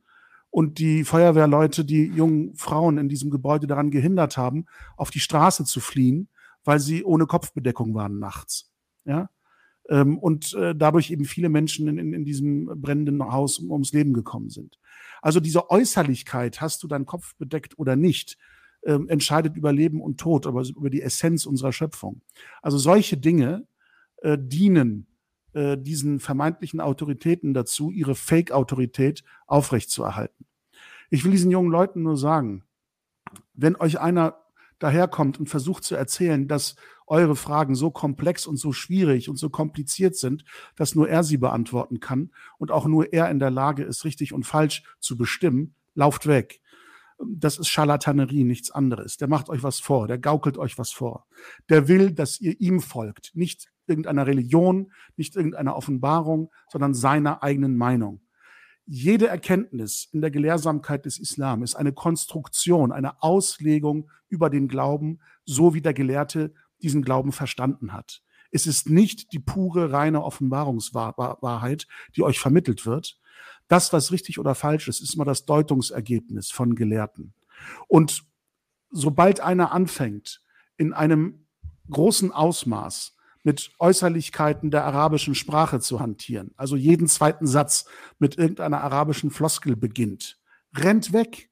und 0.48 0.78
die 0.78 1.04
Feuerwehrleute 1.04 1.84
die 1.84 2.06
jungen 2.06 2.54
Frauen 2.56 2.96
in 2.96 3.10
diesem 3.10 3.30
Gebäude 3.30 3.66
daran 3.66 3.90
gehindert 3.90 4.38
haben, 4.38 4.64
auf 4.96 5.10
die 5.10 5.20
Straße 5.20 5.64
zu 5.64 5.80
fliehen, 5.80 6.28
weil 6.64 6.80
sie 6.80 7.04
ohne 7.04 7.26
Kopfbedeckung 7.26 7.94
waren 7.94 8.18
nachts. 8.18 8.72
Ja? 9.04 9.28
Ähm, 9.90 10.18
und 10.18 10.54
äh, 10.54 10.74
dadurch 10.74 11.10
eben 11.10 11.26
viele 11.26 11.50
Menschen 11.50 11.86
in, 11.86 11.98
in, 11.98 12.14
in 12.14 12.24
diesem 12.24 12.70
brennenden 12.80 13.22
Haus 13.22 13.58
um, 13.58 13.70
ums 13.70 13.92
Leben 13.92 14.14
gekommen 14.14 14.48
sind. 14.48 14.78
Also 15.20 15.40
diese 15.40 15.70
Äußerlichkeit, 15.70 16.62
hast 16.62 16.82
du 16.82 16.88
deinen 16.88 17.06
Kopf 17.06 17.36
bedeckt 17.36 17.78
oder 17.78 17.96
nicht, 17.96 18.38
ähm, 18.82 19.10
entscheidet 19.10 19.56
über 19.56 19.74
Leben 19.74 20.00
und 20.00 20.18
Tod, 20.18 20.46
aber 20.46 20.64
über 20.66 20.88
die 20.88 21.02
Essenz 21.02 21.44
unserer 21.44 21.72
Schöpfung. 21.72 22.22
Also 22.62 22.78
solche 22.78 23.18
Dinge 23.18 23.66
äh, 24.22 24.38
dienen 24.38 25.06
äh, 25.52 25.76
diesen 25.76 26.20
vermeintlichen 26.20 26.80
Autoritäten 26.80 27.54
dazu, 27.54 27.90
ihre 27.90 28.14
Fake-Autorität 28.14 29.24
aufrechtzuerhalten. 29.48 30.46
Ich 31.10 31.24
will 31.24 31.32
diesen 31.32 31.50
jungen 31.50 31.72
Leuten 31.72 32.02
nur 32.02 32.16
sagen, 32.16 32.62
wenn 33.54 33.74
euch 33.74 33.98
einer 33.98 34.36
daherkommt 34.78 35.40
und 35.40 35.48
versucht 35.48 35.82
zu 35.82 35.96
erzählen, 35.96 36.46
dass 36.46 36.76
eure 37.06 37.34
Fragen 37.34 37.74
so 37.74 37.90
komplex 37.90 38.46
und 38.46 38.58
so 38.58 38.72
schwierig 38.72 39.28
und 39.28 39.36
so 39.36 39.50
kompliziert 39.50 40.14
sind, 40.14 40.44
dass 40.76 40.94
nur 40.94 41.08
er 41.08 41.24
sie 41.24 41.36
beantworten 41.36 41.98
kann 41.98 42.30
und 42.58 42.70
auch 42.70 42.86
nur 42.86 43.12
er 43.12 43.28
in 43.28 43.40
der 43.40 43.50
Lage 43.50 43.82
ist, 43.82 44.04
richtig 44.04 44.32
und 44.32 44.46
falsch 44.46 44.84
zu 45.00 45.16
bestimmen, 45.16 45.74
lauft 45.94 46.28
weg. 46.28 46.60
Das 47.18 47.58
ist 47.58 47.68
Scharlatanerie, 47.68 48.44
nichts 48.44 48.70
anderes. 48.70 49.16
Der 49.16 49.28
macht 49.28 49.50
euch 49.50 49.64
was 49.64 49.80
vor, 49.80 50.06
der 50.06 50.18
gaukelt 50.18 50.56
euch 50.56 50.78
was 50.78 50.92
vor. 50.92 51.26
Der 51.68 51.88
will, 51.88 52.12
dass 52.12 52.40
ihr 52.40 52.58
ihm 52.60 52.80
folgt, 52.80 53.32
nicht 53.34 53.68
irgendeiner 53.90 54.26
Religion, 54.26 54.92
nicht 55.16 55.36
irgendeiner 55.36 55.76
Offenbarung, 55.76 56.50
sondern 56.68 56.94
seiner 56.94 57.42
eigenen 57.42 57.76
Meinung. 57.76 58.22
Jede 58.86 59.28
Erkenntnis 59.28 60.08
in 60.12 60.20
der 60.20 60.30
Gelehrsamkeit 60.30 61.04
des 61.04 61.18
Islam 61.18 61.62
ist 61.62 61.74
eine 61.74 61.92
Konstruktion, 61.92 62.92
eine 62.92 63.22
Auslegung 63.22 64.10
über 64.28 64.48
den 64.48 64.68
Glauben, 64.68 65.20
so 65.44 65.74
wie 65.74 65.82
der 65.82 65.94
Gelehrte 65.94 66.54
diesen 66.82 67.02
Glauben 67.02 67.32
verstanden 67.32 67.92
hat. 67.92 68.22
Es 68.50 68.66
ist 68.66 68.88
nicht 68.88 69.32
die 69.32 69.38
pure, 69.38 69.92
reine 69.92 70.24
Offenbarungswahrheit, 70.24 71.86
die 72.16 72.22
euch 72.22 72.40
vermittelt 72.40 72.84
wird. 72.86 73.20
Das, 73.68 73.92
was 73.92 74.10
richtig 74.10 74.38
oder 74.38 74.56
falsch 74.56 74.88
ist, 74.88 75.00
ist 75.00 75.14
immer 75.14 75.24
das 75.24 75.44
Deutungsergebnis 75.44 76.50
von 76.50 76.74
Gelehrten. 76.74 77.34
Und 77.86 78.24
sobald 78.90 79.40
einer 79.40 79.70
anfängt, 79.70 80.42
in 80.76 80.92
einem 80.92 81.46
großen 81.90 82.32
Ausmaß 82.32 83.16
mit 83.42 83.72
Äußerlichkeiten 83.78 84.70
der 84.70 84.84
arabischen 84.84 85.34
Sprache 85.34 85.80
zu 85.80 86.00
hantieren, 86.00 86.52
also 86.56 86.76
jeden 86.76 87.08
zweiten 87.08 87.46
Satz 87.46 87.86
mit 88.18 88.38
irgendeiner 88.38 88.82
arabischen 88.82 89.30
Floskel 89.30 89.76
beginnt, 89.76 90.38
rennt 90.76 91.12
weg. 91.12 91.48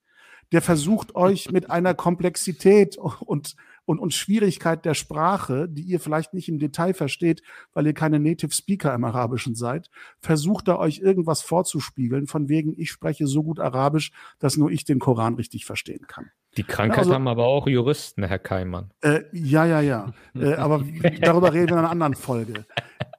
Der 0.50 0.62
versucht 0.62 1.14
euch 1.14 1.50
mit 1.50 1.70
einer 1.70 1.94
Komplexität 2.06 2.96
und 2.96 3.54
und, 3.88 3.98
und 3.98 4.12
Schwierigkeit 4.12 4.84
der 4.84 4.92
Sprache, 4.92 5.66
die 5.66 5.80
ihr 5.80 5.98
vielleicht 5.98 6.34
nicht 6.34 6.50
im 6.50 6.58
Detail 6.58 6.92
versteht, 6.92 7.42
weil 7.72 7.86
ihr 7.86 7.94
keine 7.94 8.20
Native 8.20 8.52
Speaker 8.52 8.94
im 8.94 9.02
Arabischen 9.02 9.54
seid, 9.54 9.88
versucht 10.20 10.68
er 10.68 10.78
euch 10.78 10.98
irgendwas 10.98 11.40
vorzuspiegeln, 11.40 12.26
von 12.26 12.50
wegen, 12.50 12.74
ich 12.78 12.90
spreche 12.90 13.26
so 13.26 13.42
gut 13.42 13.58
Arabisch, 13.58 14.12
dass 14.40 14.58
nur 14.58 14.70
ich 14.70 14.84
den 14.84 14.98
Koran 14.98 15.36
richtig 15.36 15.64
verstehen 15.64 16.06
kann. 16.06 16.30
Die 16.58 16.64
Krankheit 16.64 16.98
also, 16.98 17.14
haben 17.14 17.28
aber 17.28 17.46
auch 17.46 17.66
Juristen, 17.66 18.24
Herr 18.24 18.38
Keimann. 18.38 18.90
Äh, 19.00 19.22
ja, 19.32 19.64
ja, 19.64 19.80
ja. 19.80 20.12
äh, 20.34 20.54
aber 20.54 20.84
darüber 21.22 21.54
reden 21.54 21.68
wir 21.68 21.78
in 21.78 21.78
einer 21.78 21.90
anderen 21.90 22.14
Folge. 22.14 22.66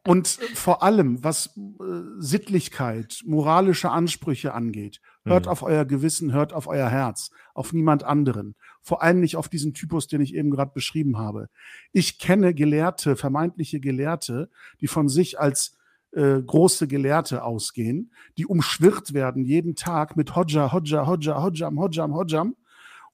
Und 0.05 0.28
vor 0.28 0.84
allem, 0.84 1.24
was 1.24 1.57
äh, 1.57 1.84
Sittlichkeit, 2.20 3.22
moralische 3.26 3.89
Ansprüche 3.89 4.53
angeht, 4.53 5.01
hört 5.26 5.45
mhm. 5.45 5.51
auf 5.51 5.63
euer 5.63 5.86
Gewissen, 5.86 6.32
hört 6.32 6.53
auf 6.53 6.67
euer 6.67 6.89
Herz, 6.89 7.32
auf 7.53 7.74
niemand 7.74 8.03
anderen. 8.03 8.55
Vor 8.82 9.03
allem 9.03 9.19
nicht 9.19 9.36
auf 9.36 9.49
diesen 9.49 9.73
Typus, 9.73 10.07
den 10.07 10.21
ich 10.21 10.34
eben 10.34 10.51
gerade 10.51 10.71
beschrieben 10.73 11.17
habe. 11.17 11.49
Ich 11.91 12.17
kenne 12.17 12.53
Gelehrte, 12.53 13.15
vermeintliche 13.15 13.80
Gelehrte, 13.80 14.49
die 14.82 14.88
von 14.88 15.09
sich 15.09 15.39
als 15.39 15.77
äh, 16.11 16.41
große 16.41 16.88
Gelehrte 16.88 17.43
ausgehen, 17.43 18.11
die 18.38 18.45
umschwirrt 18.45 19.13
werden 19.13 19.43
jeden 19.43 19.75
Tag 19.75 20.17
mit 20.17 20.36
Hodja, 20.36 20.71
Hodja, 20.71 21.05
Hodja, 21.05 21.41
Hodjam, 21.41 21.80
Hodjam, 21.80 22.15
Hodjam. 22.15 22.55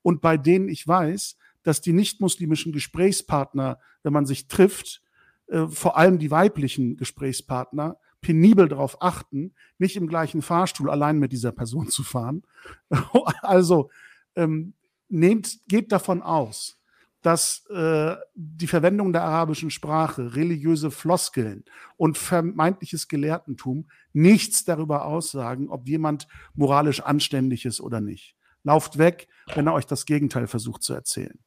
Und 0.01 0.21
bei 0.21 0.37
denen 0.37 0.69
ich 0.69 0.87
weiß, 0.87 1.37
dass 1.63 1.81
die 1.81 1.93
nicht-muslimischen 1.93 2.71
Gesprächspartner, 2.71 3.79
wenn 4.03 4.13
man 4.13 4.25
sich 4.25 4.47
trifft, 4.47 5.01
äh, 5.47 5.67
vor 5.67 5.97
allem 5.97 6.19
die 6.19 6.31
weiblichen 6.31 6.95
Gesprächspartner, 6.95 7.97
penibel 8.21 8.67
darauf 8.67 9.01
achten, 9.01 9.53
nicht 9.77 9.97
im 9.97 10.07
gleichen 10.07 10.41
Fahrstuhl 10.41 10.89
allein 10.89 11.19
mit 11.19 11.31
dieser 11.31 11.51
Person 11.51 11.89
zu 11.89 12.03
fahren. 12.03 12.43
also 13.41 13.89
ähm, 14.35 14.73
nehmt, 15.09 15.59
geht 15.67 15.91
davon 15.91 16.21
aus, 16.21 16.79
dass 17.21 17.65
äh, 17.71 18.15
die 18.35 18.67
Verwendung 18.67 19.11
der 19.11 19.23
arabischen 19.23 19.71
Sprache, 19.71 20.35
religiöse 20.35 20.91
Floskeln 20.91 21.63
und 21.97 22.17
vermeintliches 22.17 23.07
Gelehrtentum 23.07 23.89
nichts 24.13 24.63
darüber 24.63 25.05
aussagen, 25.05 25.69
ob 25.69 25.87
jemand 25.87 26.27
moralisch 26.53 27.01
anständig 27.01 27.65
ist 27.65 27.81
oder 27.81 27.99
nicht. 27.99 28.35
Lauft 28.63 28.97
weg, 28.99 29.27
wenn 29.55 29.67
er 29.67 29.73
euch 29.73 29.87
das 29.87 30.05
Gegenteil 30.05 30.47
versucht 30.47 30.83
zu 30.83 30.93
erzählen. 30.93 31.39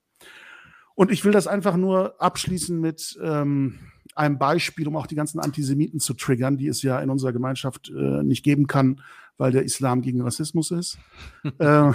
Und 0.97 1.13
ich 1.13 1.25
will 1.25 1.31
das 1.31 1.47
einfach 1.47 1.77
nur 1.77 2.21
abschließen 2.21 2.81
mit 2.81 3.17
ähm, 3.23 3.79
einem 4.19 4.39
Beispiel, 4.39 4.89
um 4.89 4.97
auch 4.97 5.07
die 5.07 5.15
ganzen 5.15 5.39
Antisemiten 5.39 6.01
zu 6.01 6.15
triggern, 6.15 6.57
die 6.57 6.69
es 6.69 6.83
ja 6.83 6.99
in 7.01 7.11
unserer 7.11 7.33
Gemeinschaft 7.33 7.91
äh, 7.91 8.23
nicht 8.23 8.43
geben 8.43 8.67
kann, 8.67 9.01
weil 9.37 9.53
der 9.53 9.63
Islam 9.63 10.03
gegen 10.03 10.21
Rassismus 10.21 10.71
ist. 10.71 10.99
äh, 11.59 11.93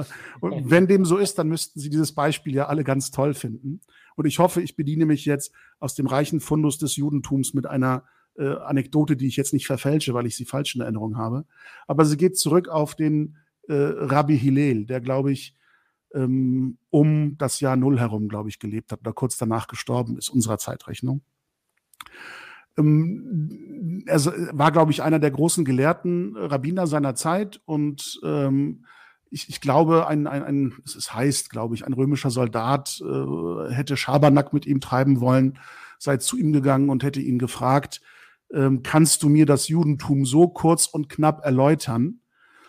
und 0.40 0.70
wenn 0.70 0.86
dem 0.86 1.04
so 1.04 1.18
ist, 1.18 1.38
dann 1.38 1.48
müssten 1.48 1.78
Sie 1.78 1.90
dieses 1.90 2.12
Beispiel 2.12 2.54
ja 2.54 2.66
alle 2.66 2.84
ganz 2.84 3.10
toll 3.10 3.34
finden. 3.34 3.80
Und 4.16 4.24
ich 4.24 4.38
hoffe, 4.38 4.62
ich 4.62 4.76
bediene 4.76 5.04
mich 5.04 5.26
jetzt 5.26 5.52
aus 5.78 5.94
dem 5.94 6.06
reichen 6.06 6.40
Fundus 6.40 6.78
des 6.78 6.96
Judentums 6.96 7.52
mit 7.52 7.66
einer 7.66 8.04
äh, 8.38 8.56
Anekdote, 8.56 9.16
die 9.16 9.26
ich 9.26 9.36
jetzt 9.36 9.52
nicht 9.52 9.66
verfälsche, 9.66 10.14
weil 10.14 10.26
ich 10.26 10.36
sie 10.36 10.46
falsch 10.46 10.74
in 10.74 10.80
Erinnerung 10.80 11.18
habe. 11.18 11.44
Aber 11.86 12.06
sie 12.06 12.16
geht 12.16 12.38
zurück 12.38 12.68
auf 12.68 12.94
den 12.94 13.36
äh, 13.68 13.74
Rabbi 13.74 14.38
Hillel, 14.38 14.86
der, 14.86 15.02
glaube 15.02 15.32
ich, 15.32 15.54
ähm, 16.14 16.78
um 16.88 17.36
das 17.36 17.60
Jahr 17.60 17.76
Null 17.76 17.98
herum, 17.98 18.28
glaube 18.28 18.48
ich, 18.48 18.58
gelebt 18.58 18.92
hat 18.92 19.00
oder 19.00 19.12
kurz 19.12 19.36
danach 19.36 19.66
gestorben 19.66 20.16
ist, 20.16 20.30
unserer 20.30 20.56
Zeitrechnung. 20.56 21.22
Ähm, 22.78 24.04
er 24.06 24.24
war, 24.52 24.72
glaube 24.72 24.92
ich, 24.92 25.02
einer 25.02 25.18
der 25.18 25.30
großen 25.30 25.64
Gelehrten, 25.64 26.36
Rabbiner 26.36 26.86
seiner 26.86 27.14
Zeit 27.14 27.60
und 27.64 28.20
ähm, 28.22 28.84
ich, 29.30 29.48
ich, 29.48 29.60
glaube, 29.60 30.06
ein, 30.06 30.26
ein, 30.26 30.42
ein, 30.42 30.74
es 30.84 31.12
heißt, 31.12 31.50
glaube 31.50 31.74
ich, 31.74 31.84
ein 31.84 31.92
römischer 31.92 32.30
Soldat 32.30 33.00
äh, 33.02 33.72
hätte 33.72 33.96
Schabernack 33.96 34.52
mit 34.52 34.66
ihm 34.66 34.80
treiben 34.80 35.20
wollen, 35.20 35.58
sei 35.98 36.16
zu 36.18 36.36
ihm 36.36 36.52
gegangen 36.52 36.90
und 36.90 37.02
hätte 37.02 37.20
ihn 37.20 37.38
gefragt, 37.38 38.00
ähm, 38.52 38.82
kannst 38.82 39.22
du 39.22 39.28
mir 39.28 39.46
das 39.46 39.68
Judentum 39.68 40.24
so 40.24 40.48
kurz 40.48 40.86
und 40.86 41.08
knapp 41.08 41.44
erläutern, 41.44 42.20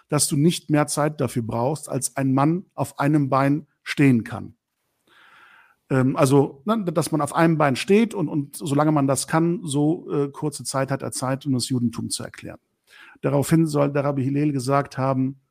dass 0.09 0.28
du 0.28 0.36
nicht 0.36 0.69
mehr 0.69 0.88
Zeit 0.88 1.21
dafür 1.21 1.43
brauchst, 1.43 1.89
als 1.89 2.15
ein 2.17 2.34
Mann 2.34 2.65
auf 2.73 2.99
einem 2.99 3.30
Bein 3.30 3.67
stehen 3.84 4.23
kann. 4.23 4.56
Ähm, 5.89 6.15
also, 6.15 6.61
ne, 6.65 6.83
dass 6.85 7.11
man 7.11 7.21
auf 7.21 7.33
einem 7.33 7.57
Bein 7.57 7.75
steht 7.75 8.13
und, 8.13 8.27
und 8.27 8.55
solange 8.57 8.91
man 8.91 9.07
das 9.07 9.27
kann, 9.27 9.61
so 9.63 10.11
äh, 10.11 10.29
kurze 10.29 10.63
Zeit 10.63 10.91
hat 10.91 11.01
er 11.01 11.11
Zeit, 11.11 11.45
um 11.45 11.53
das 11.53 11.69
Judentum 11.69 12.09
zu 12.09 12.23
erklären. 12.23 12.59
Daraufhin 13.21 13.65
soll 13.65 13.91
der 13.91 14.03
Rabbi 14.03 14.23
Hillel 14.23 14.51
gesagt 14.51 14.97
haben, 14.97 15.41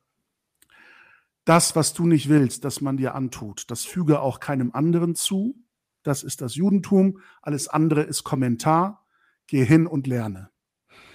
das, 1.45 1.75
was 1.75 1.93
du 1.93 2.05
nicht 2.05 2.27
willst, 2.27 2.65
dass 2.65 2.81
man 2.81 2.97
dir 2.97 3.15
antut, 3.15 3.71
das 3.71 3.85
füge 3.85 4.19
auch 4.19 4.39
keinem 4.39 4.71
anderen 4.73 5.15
zu. 5.15 5.55
Das 6.03 6.23
ist 6.23 6.41
das 6.41 6.55
Judentum. 6.55 7.19
Alles 7.41 7.67
andere 7.67 8.01
ist 8.01 8.23
Kommentar. 8.23 9.05
Geh 9.47 9.63
hin 9.63 9.87
und 9.87 10.07
lerne. 10.07 10.49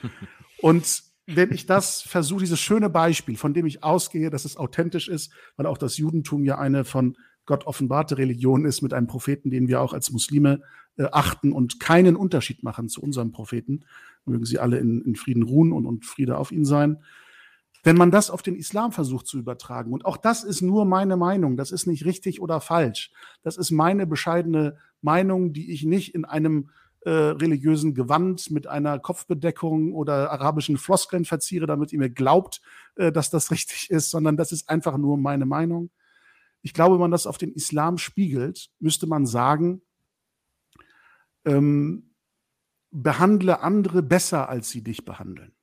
und 0.62 1.02
wenn 1.26 1.52
ich 1.52 1.66
das 1.66 2.02
versuche, 2.02 2.40
dieses 2.40 2.60
schöne 2.60 2.90
Beispiel, 2.90 3.36
von 3.36 3.54
dem 3.54 3.66
ich 3.66 3.84
ausgehe, 3.84 4.30
dass 4.30 4.44
es 4.44 4.56
authentisch 4.56 5.08
ist, 5.08 5.32
weil 5.56 5.66
auch 5.66 5.78
das 5.78 5.98
Judentum 5.98 6.44
ja 6.44 6.58
eine 6.58 6.84
von 6.84 7.16
Gott 7.46 7.66
offenbarte 7.66 8.18
Religion 8.18 8.64
ist, 8.64 8.82
mit 8.82 8.92
einem 8.92 9.06
Propheten, 9.06 9.50
den 9.50 9.68
wir 9.68 9.80
auch 9.80 9.92
als 9.92 10.10
Muslime 10.10 10.62
äh, 10.96 11.04
achten 11.10 11.52
und 11.52 11.80
keinen 11.80 12.16
Unterschied 12.16 12.62
machen 12.62 12.88
zu 12.88 13.02
unserem 13.02 13.32
Propheten, 13.32 13.84
mögen 14.24 14.44
sie 14.44 14.58
alle 14.58 14.78
in, 14.78 15.02
in 15.02 15.16
Frieden 15.16 15.42
ruhen 15.42 15.72
und, 15.72 15.86
und 15.86 16.04
Friede 16.04 16.36
auf 16.36 16.52
ihn 16.52 16.64
sein. 16.64 16.98
Wenn 17.84 17.96
man 17.96 18.12
das 18.12 18.30
auf 18.30 18.42
den 18.42 18.54
Islam 18.54 18.92
versucht 18.92 19.26
zu 19.26 19.38
übertragen, 19.38 19.92
und 19.92 20.04
auch 20.04 20.16
das 20.16 20.44
ist 20.44 20.62
nur 20.62 20.84
meine 20.84 21.16
Meinung, 21.16 21.56
das 21.56 21.72
ist 21.72 21.86
nicht 21.86 22.04
richtig 22.04 22.40
oder 22.40 22.60
falsch, 22.60 23.10
das 23.42 23.56
ist 23.56 23.72
meine 23.72 24.06
bescheidene 24.06 24.76
Meinung, 25.00 25.52
die 25.52 25.72
ich 25.72 25.84
nicht 25.84 26.14
in 26.14 26.24
einem 26.24 26.70
äh, 27.04 27.10
religiösen 27.10 27.94
Gewand 27.94 28.52
mit 28.52 28.68
einer 28.68 29.00
Kopfbedeckung 29.00 29.92
oder 29.92 30.30
arabischen 30.30 30.76
Floskeln 30.76 31.24
verziere, 31.24 31.66
damit 31.66 31.92
ihr 31.92 31.98
mir 31.98 32.10
glaubt, 32.10 32.60
äh, 32.94 33.10
dass 33.10 33.30
das 33.30 33.50
richtig 33.50 33.90
ist, 33.90 34.10
sondern 34.10 34.36
das 34.36 34.52
ist 34.52 34.68
einfach 34.68 34.96
nur 34.96 35.18
meine 35.18 35.46
Meinung. 35.46 35.90
Ich 36.62 36.74
glaube, 36.74 36.94
wenn 36.94 37.00
man 37.00 37.10
das 37.10 37.26
auf 37.26 37.38
den 37.38 37.52
Islam 37.52 37.98
spiegelt, 37.98 38.70
müsste 38.78 39.06
man 39.06 39.26
sagen, 39.26 39.82
ähm, 41.44 42.14
behandle 42.90 43.60
andere 43.60 44.02
besser, 44.02 44.48
als 44.48 44.70
sie 44.70 44.82
dich 44.82 45.04
behandeln. 45.04 45.54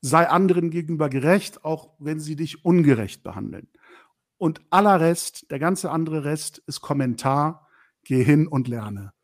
Sei 0.00 0.28
anderen 0.28 0.70
gegenüber 0.70 1.08
gerecht, 1.08 1.64
auch 1.64 1.94
wenn 1.98 2.20
sie 2.20 2.36
dich 2.36 2.64
ungerecht 2.64 3.22
behandeln. 3.22 3.68
Und 4.36 4.60
aller 4.70 5.00
Rest, 5.00 5.50
der 5.50 5.58
ganze 5.58 5.90
andere 5.90 6.24
Rest 6.24 6.58
ist 6.66 6.82
Kommentar, 6.82 7.66
geh 8.04 8.22
hin 8.22 8.46
und 8.46 8.68
lerne. 8.68 9.15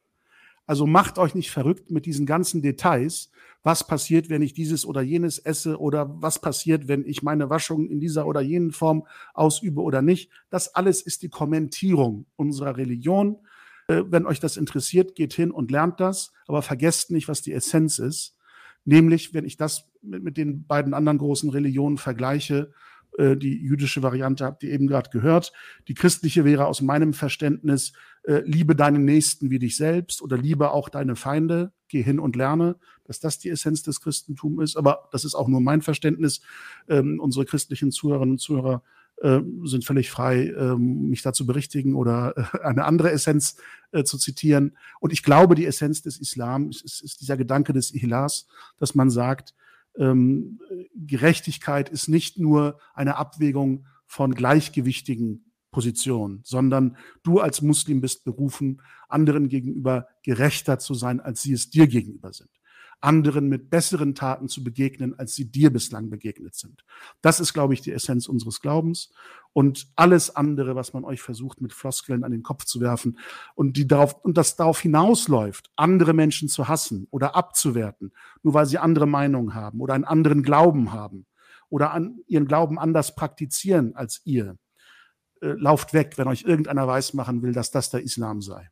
Also 0.66 0.86
macht 0.86 1.18
euch 1.18 1.34
nicht 1.34 1.50
verrückt 1.50 1.90
mit 1.90 2.06
diesen 2.06 2.26
ganzen 2.26 2.62
Details. 2.62 3.30
Was 3.62 3.86
passiert, 3.86 4.30
wenn 4.30 4.42
ich 4.42 4.54
dieses 4.54 4.84
oder 4.86 5.02
jenes 5.02 5.38
esse 5.38 5.78
oder 5.78 6.20
was 6.20 6.40
passiert, 6.40 6.88
wenn 6.88 7.04
ich 7.04 7.22
meine 7.22 7.50
Waschung 7.50 7.88
in 7.88 8.00
dieser 8.00 8.26
oder 8.26 8.40
jenen 8.40 8.72
Form 8.72 9.06
ausübe 9.34 9.82
oder 9.82 10.02
nicht. 10.02 10.30
Das 10.50 10.74
alles 10.74 11.02
ist 11.02 11.22
die 11.22 11.28
Kommentierung 11.28 12.26
unserer 12.36 12.76
Religion. 12.76 13.38
Äh, 13.88 14.04
wenn 14.08 14.26
euch 14.26 14.40
das 14.40 14.56
interessiert, 14.56 15.14
geht 15.14 15.32
hin 15.32 15.50
und 15.50 15.70
lernt 15.70 16.00
das, 16.00 16.32
aber 16.46 16.62
vergesst 16.62 17.10
nicht, 17.10 17.28
was 17.28 17.42
die 17.42 17.52
Essenz 17.52 17.98
ist. 17.98 18.36
Nämlich, 18.84 19.34
wenn 19.34 19.44
ich 19.44 19.56
das 19.56 19.88
mit, 20.02 20.22
mit 20.22 20.36
den 20.36 20.66
beiden 20.66 20.94
anderen 20.94 21.18
großen 21.18 21.50
Religionen 21.50 21.98
vergleiche, 21.98 22.72
äh, 23.18 23.36
die 23.36 23.56
jüdische 23.56 24.02
Variante 24.02 24.44
habt 24.44 24.62
ihr 24.62 24.70
eben 24.70 24.86
gerade 24.86 25.10
gehört. 25.10 25.52
Die 25.88 25.94
christliche 25.94 26.44
wäre 26.44 26.66
aus 26.66 26.80
meinem 26.80 27.12
Verständnis, 27.12 27.92
äh, 28.24 28.42
liebe 28.44 28.76
deinen 28.76 29.04
Nächsten 29.04 29.50
wie 29.50 29.58
dich 29.58 29.76
selbst 29.76 30.22
oder 30.22 30.36
liebe 30.36 30.70
auch 30.70 30.88
deine 30.88 31.16
Feinde, 31.16 31.72
geh 31.88 32.02
hin 32.02 32.18
und 32.18 32.36
lerne, 32.36 32.76
dass 33.04 33.20
das 33.20 33.38
die 33.38 33.48
Essenz 33.48 33.82
des 33.82 34.00
Christentums 34.00 34.62
ist. 34.62 34.76
Aber 34.76 35.08
das 35.12 35.24
ist 35.24 35.34
auch 35.34 35.48
nur 35.48 35.60
mein 35.60 35.82
Verständnis. 35.82 36.40
Ähm, 36.88 37.18
unsere 37.20 37.44
christlichen 37.44 37.90
Zuhörerinnen 37.90 38.32
und 38.34 38.38
Zuhörer 38.38 38.82
äh, 39.22 39.40
sind 39.64 39.84
völlig 39.84 40.10
frei, 40.10 40.46
äh, 40.48 40.76
mich 40.76 41.22
dazu 41.22 41.46
berichtigen 41.46 41.94
oder 41.94 42.34
äh, 42.36 42.64
eine 42.64 42.84
andere 42.84 43.10
Essenz 43.10 43.56
äh, 43.92 44.04
zu 44.04 44.18
zitieren. 44.18 44.76
Und 45.00 45.12
ich 45.12 45.22
glaube, 45.22 45.54
die 45.54 45.66
Essenz 45.66 46.02
des 46.02 46.18
Islam 46.18 46.70
ist, 46.70 46.82
ist, 46.82 47.02
ist 47.02 47.20
dieser 47.20 47.36
Gedanke 47.36 47.72
des 47.72 47.92
Ihlas, 47.92 48.46
dass 48.78 48.94
man 48.94 49.10
sagt, 49.10 49.54
ähm, 49.98 50.60
Gerechtigkeit 50.94 51.88
ist 51.88 52.08
nicht 52.08 52.38
nur 52.38 52.78
eine 52.94 53.16
Abwägung 53.16 53.86
von 54.06 54.34
gleichgewichtigen 54.34 55.51
Positionen, 55.72 56.40
sondern 56.44 56.96
du 57.24 57.40
als 57.40 57.62
Muslim 57.62 58.00
bist 58.00 58.24
berufen, 58.24 58.80
anderen 59.08 59.48
gegenüber 59.48 60.06
gerechter 60.22 60.78
zu 60.78 60.94
sein, 60.94 61.20
als 61.20 61.42
sie 61.42 61.52
es 61.52 61.70
dir 61.70 61.88
gegenüber 61.88 62.32
sind 62.32 62.50
anderen 63.02 63.48
mit 63.48 63.68
besseren 63.68 64.14
Taten 64.14 64.48
zu 64.48 64.62
begegnen, 64.62 65.18
als 65.18 65.34
sie 65.34 65.50
dir 65.50 65.72
bislang 65.72 66.08
begegnet 66.08 66.54
sind. 66.54 66.84
Das 67.20 67.40
ist, 67.40 67.52
glaube 67.52 67.74
ich, 67.74 67.80
die 67.80 67.92
Essenz 67.92 68.26
unseres 68.26 68.60
Glaubens. 68.60 69.10
Und 69.52 69.88
alles 69.96 70.34
andere, 70.34 70.76
was 70.76 70.94
man 70.94 71.04
euch 71.04 71.20
versucht, 71.20 71.60
mit 71.60 71.72
Floskeln 71.72 72.24
an 72.24 72.32
den 72.32 72.42
Kopf 72.42 72.64
zu 72.64 72.80
werfen 72.80 73.18
und 73.54 73.76
die 73.76 73.86
darauf, 73.86 74.14
und 74.24 74.38
das 74.38 74.56
darauf 74.56 74.80
hinausläuft, 74.80 75.70
andere 75.76 76.14
Menschen 76.14 76.48
zu 76.48 76.68
hassen 76.68 77.06
oder 77.10 77.36
abzuwerten, 77.36 78.12
nur 78.42 78.54
weil 78.54 78.66
sie 78.66 78.78
andere 78.78 79.06
Meinungen 79.06 79.54
haben 79.54 79.80
oder 79.80 79.94
einen 79.94 80.04
anderen 80.04 80.42
Glauben 80.42 80.92
haben 80.92 81.26
oder 81.68 81.90
an, 81.90 82.20
ihren 82.26 82.46
Glauben 82.46 82.78
anders 82.78 83.14
praktizieren 83.14 83.94
als 83.94 84.22
ihr, 84.24 84.56
lauft 85.48 85.92
weg, 85.92 86.14
wenn 86.16 86.28
euch 86.28 86.44
irgendeiner 86.44 86.86
weismachen 86.86 87.42
will, 87.42 87.52
dass 87.52 87.70
das 87.70 87.90
der 87.90 88.02
Islam 88.02 88.42
sei. 88.42 88.70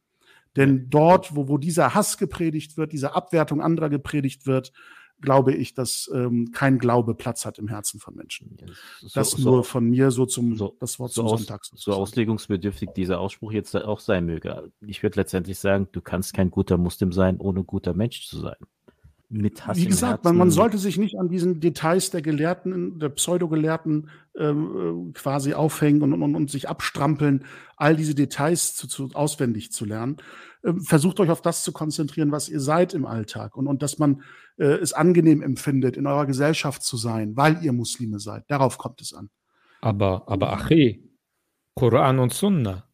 Denn 0.56 0.90
dort, 0.90 1.34
wo, 1.36 1.48
wo 1.48 1.58
dieser 1.58 1.94
Hass 1.94 2.18
gepredigt 2.18 2.76
wird, 2.76 2.92
diese 2.92 3.14
Abwertung 3.14 3.60
anderer 3.60 3.88
gepredigt 3.88 4.46
wird, 4.46 4.72
glaube 5.20 5.52
ich, 5.52 5.74
dass 5.74 6.10
ähm, 6.14 6.50
kein 6.52 6.78
Glaube 6.78 7.14
Platz 7.14 7.44
hat 7.44 7.58
im 7.58 7.68
Herzen 7.68 8.00
von 8.00 8.14
Menschen. 8.14 8.56
So, 9.00 9.08
das 9.14 9.30
so, 9.32 9.50
nur 9.50 9.64
von 9.64 9.88
mir 9.88 10.10
so 10.10 10.26
zum 10.26 10.56
so, 10.56 10.76
das 10.80 10.98
Wort 10.98 11.12
so 11.12 11.22
zum 11.22 11.32
aus, 11.32 11.40
Sonntag. 11.40 11.64
So 11.74 11.92
auslegungsbedürftig 11.92 12.90
dieser 12.96 13.20
Ausspruch 13.20 13.52
jetzt 13.52 13.76
auch 13.76 14.00
sein 14.00 14.24
möge. 14.24 14.72
Ich 14.80 15.02
würde 15.02 15.20
letztendlich 15.20 15.58
sagen, 15.58 15.88
du 15.92 16.00
kannst 16.00 16.32
kein 16.32 16.50
guter 16.50 16.78
Muslim 16.78 17.12
sein, 17.12 17.38
ohne 17.38 17.64
guter 17.64 17.94
Mensch 17.94 18.26
zu 18.26 18.38
sein 18.40 18.56
mit 19.30 19.66
Hass 19.66 19.78
Wie 19.78 19.86
gesagt, 19.86 20.24
man, 20.24 20.36
man, 20.36 20.50
sollte 20.50 20.76
sich 20.76 20.98
nicht 20.98 21.18
an 21.18 21.28
diesen 21.28 21.60
Details 21.60 22.10
der 22.10 22.20
Gelehrten, 22.20 22.98
der 22.98 23.10
Pseudogelehrten 23.10 24.10
ähm, 24.36 25.10
äh, 25.10 25.12
quasi 25.12 25.54
aufhängen 25.54 26.02
und, 26.02 26.12
und, 26.12 26.34
und 26.34 26.50
sich 26.50 26.68
abstrampeln, 26.68 27.44
all 27.76 27.94
diese 27.94 28.16
Details 28.16 28.74
zu, 28.74 28.88
zu 28.88 29.10
auswendig 29.14 29.70
zu 29.70 29.84
lernen. 29.84 30.16
Ähm, 30.64 30.80
versucht 30.80 31.20
euch 31.20 31.30
auf 31.30 31.42
das 31.42 31.62
zu 31.62 31.70
konzentrieren, 31.70 32.32
was 32.32 32.48
ihr 32.48 32.60
seid 32.60 32.92
im 32.92 33.06
Alltag 33.06 33.56
und, 33.56 33.68
und 33.68 33.82
dass 33.82 33.98
man 33.98 34.22
äh, 34.58 34.64
es 34.64 34.92
angenehm 34.92 35.42
empfindet, 35.42 35.96
in 35.96 36.08
eurer 36.08 36.26
Gesellschaft 36.26 36.82
zu 36.82 36.96
sein, 36.96 37.36
weil 37.36 37.62
ihr 37.62 37.72
Muslime 37.72 38.18
seid. 38.18 38.44
Darauf 38.48 38.78
kommt 38.78 39.00
es 39.00 39.14
an. 39.14 39.30
Aber, 39.80 40.24
aber 40.26 40.52
Achi, 40.52 41.08
Koran 41.76 42.18
und 42.18 42.34
Sunnah, 42.34 42.89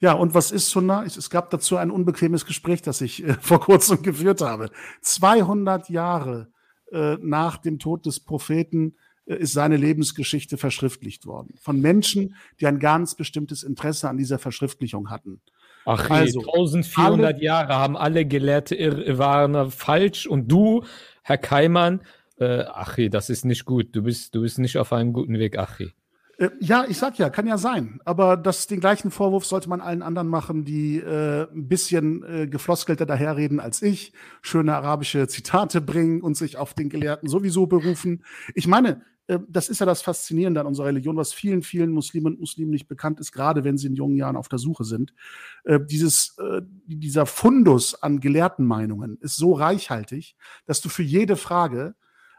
ja, 0.00 0.12
und 0.12 0.34
was 0.34 0.52
ist 0.52 0.70
Sunnah? 0.70 1.04
Es 1.04 1.28
gab 1.28 1.50
dazu 1.50 1.76
ein 1.76 1.90
unbequemes 1.90 2.46
Gespräch, 2.46 2.82
das 2.82 3.00
ich 3.00 3.24
äh, 3.24 3.34
vor 3.40 3.60
kurzem 3.60 4.02
geführt 4.02 4.40
habe. 4.40 4.70
200 5.02 5.88
Jahre 5.88 6.48
äh, 6.92 7.16
nach 7.20 7.56
dem 7.56 7.78
Tod 7.78 8.06
des 8.06 8.20
Propheten 8.20 8.94
äh, 9.26 9.36
ist 9.36 9.52
seine 9.52 9.76
Lebensgeschichte 9.76 10.56
verschriftlicht 10.56 11.26
worden. 11.26 11.54
Von 11.60 11.80
Menschen, 11.80 12.36
die 12.60 12.66
ein 12.66 12.78
ganz 12.78 13.14
bestimmtes 13.14 13.62
Interesse 13.62 14.08
an 14.08 14.16
dieser 14.16 14.38
Verschriftlichung 14.38 15.10
hatten. 15.10 15.40
Ach, 15.84 16.10
also, 16.10 16.40
1400 16.40 17.34
alle, 17.34 17.42
Jahre 17.42 17.74
haben 17.74 17.96
alle 17.96 18.26
Gelehrte 18.26 19.18
waren 19.18 19.70
falsch 19.70 20.26
und 20.26 20.48
du, 20.48 20.84
Herr 21.22 21.38
Keimann, 21.38 22.02
äh, 22.38 22.60
Achi, 22.60 23.10
das 23.10 23.30
ist 23.30 23.44
nicht 23.44 23.64
gut. 23.64 23.96
Du 23.96 24.02
bist, 24.02 24.34
du 24.34 24.42
bist 24.42 24.58
nicht 24.58 24.76
auf 24.76 24.92
einem 24.92 25.12
guten 25.12 25.38
Weg, 25.38 25.58
Achi. 25.58 25.92
Äh, 26.38 26.50
ja, 26.60 26.84
ich 26.88 26.98
sag 26.98 27.18
ja, 27.18 27.30
kann 27.30 27.46
ja 27.46 27.58
sein. 27.58 28.00
Aber 28.04 28.36
das, 28.36 28.66
den 28.66 28.80
gleichen 28.80 29.10
Vorwurf 29.10 29.44
sollte 29.44 29.68
man 29.68 29.80
allen 29.80 30.02
anderen 30.02 30.28
machen, 30.28 30.64
die 30.64 30.98
äh, 30.98 31.50
ein 31.52 31.68
bisschen 31.68 32.22
äh, 32.24 32.46
gefloskelter 32.46 33.06
daherreden 33.06 33.60
als 33.60 33.82
ich, 33.82 34.12
schöne 34.40 34.74
arabische 34.74 35.26
Zitate 35.28 35.80
bringen 35.80 36.22
und 36.22 36.36
sich 36.36 36.56
auf 36.56 36.74
den 36.74 36.88
Gelehrten 36.88 37.28
sowieso 37.28 37.66
berufen. 37.66 38.24
Ich 38.54 38.68
meine, 38.68 39.02
äh, 39.26 39.40
das 39.48 39.68
ist 39.68 39.80
ja 39.80 39.86
das 39.86 40.00
Faszinierende 40.00 40.60
an 40.60 40.68
unserer 40.68 40.86
Religion, 40.86 41.16
was 41.16 41.32
vielen, 41.32 41.62
vielen 41.62 41.90
Muslimen 41.90 42.34
und 42.34 42.40
Muslimen 42.40 42.70
nicht 42.70 42.86
bekannt 42.86 43.18
ist, 43.18 43.32
gerade 43.32 43.64
wenn 43.64 43.76
sie 43.76 43.88
in 43.88 43.96
jungen 43.96 44.16
Jahren 44.16 44.36
auf 44.36 44.48
der 44.48 44.60
Suche 44.60 44.84
sind. 44.84 45.12
Äh, 45.64 45.80
dieses, 45.90 46.36
äh, 46.38 46.62
dieser 46.86 47.26
Fundus 47.26 48.00
an 48.00 48.20
gelehrten 48.20 48.64
Meinungen 48.64 49.18
ist 49.20 49.36
so 49.36 49.54
reichhaltig, 49.54 50.36
dass 50.66 50.80
du 50.80 50.88
für 50.88 51.02
jede 51.02 51.36
Frage 51.36 51.96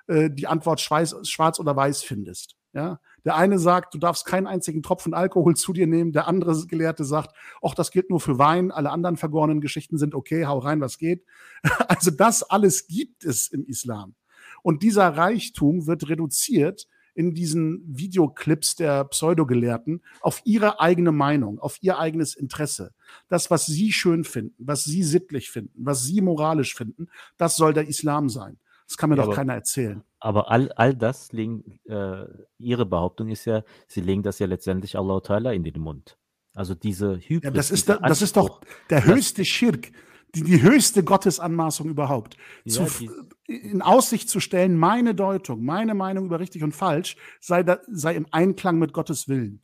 äh, 0.08 0.30
die 0.30 0.48
Antwort 0.48 0.80
schwarz, 0.80 1.16
schwarz 1.28 1.60
oder 1.60 1.76
weiß 1.76 2.02
findest. 2.04 2.59
Ja, 2.72 3.00
der 3.26 3.36
eine 3.36 3.58
sagt, 3.58 3.96
du 3.96 3.98
darfst 3.98 4.26
keinen 4.26 4.46
einzigen 4.46 4.84
Tropfen 4.84 5.16
Alkohol 5.16 5.56
zu 5.56 5.74
dir 5.74 5.88
nehmen. 5.88 6.12
Der 6.12 6.28
andere 6.28 6.68
Gelehrte 6.68 7.04
sagt, 7.04 7.36
ach, 7.64 7.74
das 7.74 7.90
gilt 7.90 8.12
nur 8.12 8.20
für 8.20 8.38
Wein. 8.38 8.72
Alle 8.72 8.92
anderen 8.92 9.18
vergorenen 9.18 9.60
Geschichten 9.60 9.98
sind 9.98 10.14
okay. 10.14 10.46
Hau 10.46 10.60
rein, 10.60 10.82
was 10.82 10.98
geht. 10.98 11.26
Also 11.88 12.12
das 12.12 12.44
alles 12.44 12.88
gibt 12.88 13.26
es 13.26 13.48
im 13.48 13.66
Islam. 13.66 14.14
Und 14.62 14.84
dieser 14.84 15.08
Reichtum 15.18 15.88
wird 15.88 16.10
reduziert 16.10 16.88
in 17.16 17.34
diesen 17.34 17.84
Videoclips 17.86 18.76
der 18.76 19.04
Pseudogelehrten 19.06 20.02
auf 20.22 20.42
ihre 20.46 20.80
eigene 20.80 21.12
Meinung, 21.12 21.60
auf 21.60 21.78
ihr 21.82 21.98
eigenes 21.98 22.36
Interesse. 22.36 22.94
Das, 23.28 23.50
was 23.50 23.66
sie 23.66 23.92
schön 23.92 24.24
finden, 24.24 24.56
was 24.60 24.84
sie 24.84 25.04
sittlich 25.04 25.50
finden, 25.50 25.74
was 25.84 26.04
sie 26.04 26.22
moralisch 26.22 26.76
finden, 26.76 27.08
das 27.38 27.58
soll 27.58 27.74
der 27.74 27.88
Islam 27.88 28.30
sein. 28.30 28.60
Das 28.88 28.96
kann 28.96 29.10
mir 29.10 29.18
ja, 29.18 29.26
doch 29.26 29.36
keiner 29.36 29.54
erzählen. 29.54 30.04
Aber 30.20 30.52
all, 30.52 30.72
all 30.74 30.94
das 30.94 31.32
legen, 31.32 31.80
äh, 31.86 32.26
ihre 32.58 32.86
Behauptung 32.86 33.30
ist 33.30 33.46
ja, 33.46 33.64
sie 33.88 34.02
legen 34.02 34.24
das 34.24 34.40
ja 34.40 34.48
letztendlich 34.48 34.98
Allah 34.98 35.18
Ta'ala 35.18 35.54
in 35.54 35.64
den 35.64 35.80
Mund. 35.80 36.18
Also 36.54 36.76
diese 36.76 37.18
Hybris. 37.18 37.44
Ja, 37.44 37.52
das, 37.52 37.72
ist 37.72 37.90
da, 37.90 37.98
das 37.98 38.22
ist 38.22 38.36
doch 38.36 38.62
der 38.90 39.06
höchste 39.06 39.46
Schirk, 39.46 39.92
die, 40.36 40.44
die 40.44 40.62
höchste 40.62 41.04
Gottesanmaßung 41.04 41.90
überhaupt. 41.90 42.36
Ja, 42.66 42.86
zu, 42.86 43.10
in 43.46 43.82
Aussicht 43.82 44.30
zu 44.30 44.40
stellen, 44.40 44.78
meine 44.78 45.16
Deutung, 45.16 45.64
meine 45.64 45.94
Meinung 45.94 46.26
über 46.26 46.40
richtig 46.40 46.64
und 46.64 46.76
falsch 46.76 47.16
sei, 47.40 47.64
da, 47.64 47.80
sei 47.88 48.16
im 48.16 48.28
Einklang 48.32 48.78
mit 48.78 48.94
Gottes 48.94 49.28
Willen. 49.28 49.62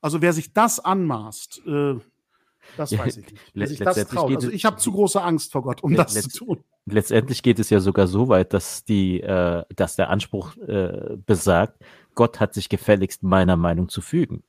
Also 0.00 0.22
wer 0.22 0.32
sich 0.32 0.52
das 0.52 0.80
anmaßt, 0.80 1.62
äh, 1.66 1.94
das 2.76 2.96
weiß 2.96 3.16
ich 3.18 3.26
nicht. 3.26 3.40
Wer 3.54 3.66
sich 3.66 3.78
das 3.78 4.08
traut. 4.08 4.34
Also 4.34 4.50
ich 4.50 4.64
habe 4.64 4.76
zu 4.76 4.92
große 4.92 5.20
Angst 5.22 5.52
vor 5.52 5.62
Gott, 5.62 5.82
um 5.82 5.94
das 5.94 6.14
zu 6.14 6.44
tun. 6.44 6.64
Letztendlich 6.86 7.42
geht 7.42 7.58
es 7.58 7.70
ja 7.70 7.80
sogar 7.80 8.06
so 8.06 8.28
weit, 8.28 8.52
dass 8.52 8.84
die, 8.84 9.20
äh, 9.20 9.64
dass 9.76 9.96
der 9.96 10.10
Anspruch 10.10 10.56
äh, 10.56 11.16
besagt, 11.26 11.82
Gott 12.14 12.40
hat 12.40 12.54
sich 12.54 12.68
gefälligst 12.68 13.22
meiner 13.22 13.56
Meinung 13.56 13.88
zu 13.88 14.00
fügen. 14.00 14.42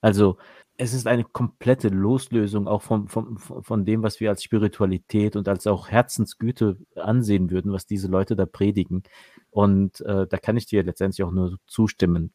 Also 0.00 0.36
es 0.80 0.94
ist 0.94 1.08
eine 1.08 1.24
komplette 1.24 1.88
Loslösung 1.88 2.68
auch 2.68 2.82
von, 2.82 3.08
von, 3.08 3.36
von 3.38 3.84
dem, 3.84 4.04
was 4.04 4.20
wir 4.20 4.30
als 4.30 4.44
Spiritualität 4.44 5.34
und 5.34 5.48
als 5.48 5.66
auch 5.66 5.88
Herzensgüte 5.88 6.78
ansehen 6.94 7.50
würden, 7.50 7.72
was 7.72 7.86
diese 7.86 8.06
Leute 8.06 8.36
da 8.36 8.46
predigen. 8.46 9.02
Und 9.50 10.00
äh, 10.02 10.28
da 10.28 10.36
kann 10.38 10.56
ich 10.56 10.66
dir 10.66 10.84
letztendlich 10.84 11.24
auch 11.24 11.32
nur 11.32 11.58
zustimmen. 11.66 12.32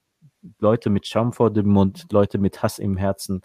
Leute 0.59 0.89
mit 0.89 1.07
Schaum 1.07 1.31
vor 1.31 1.51
dem 1.51 1.69
Mund, 1.69 2.07
Leute 2.11 2.37
mit 2.37 2.61
Hass 2.61 2.79
im 2.79 2.97
Herzen, 2.97 3.41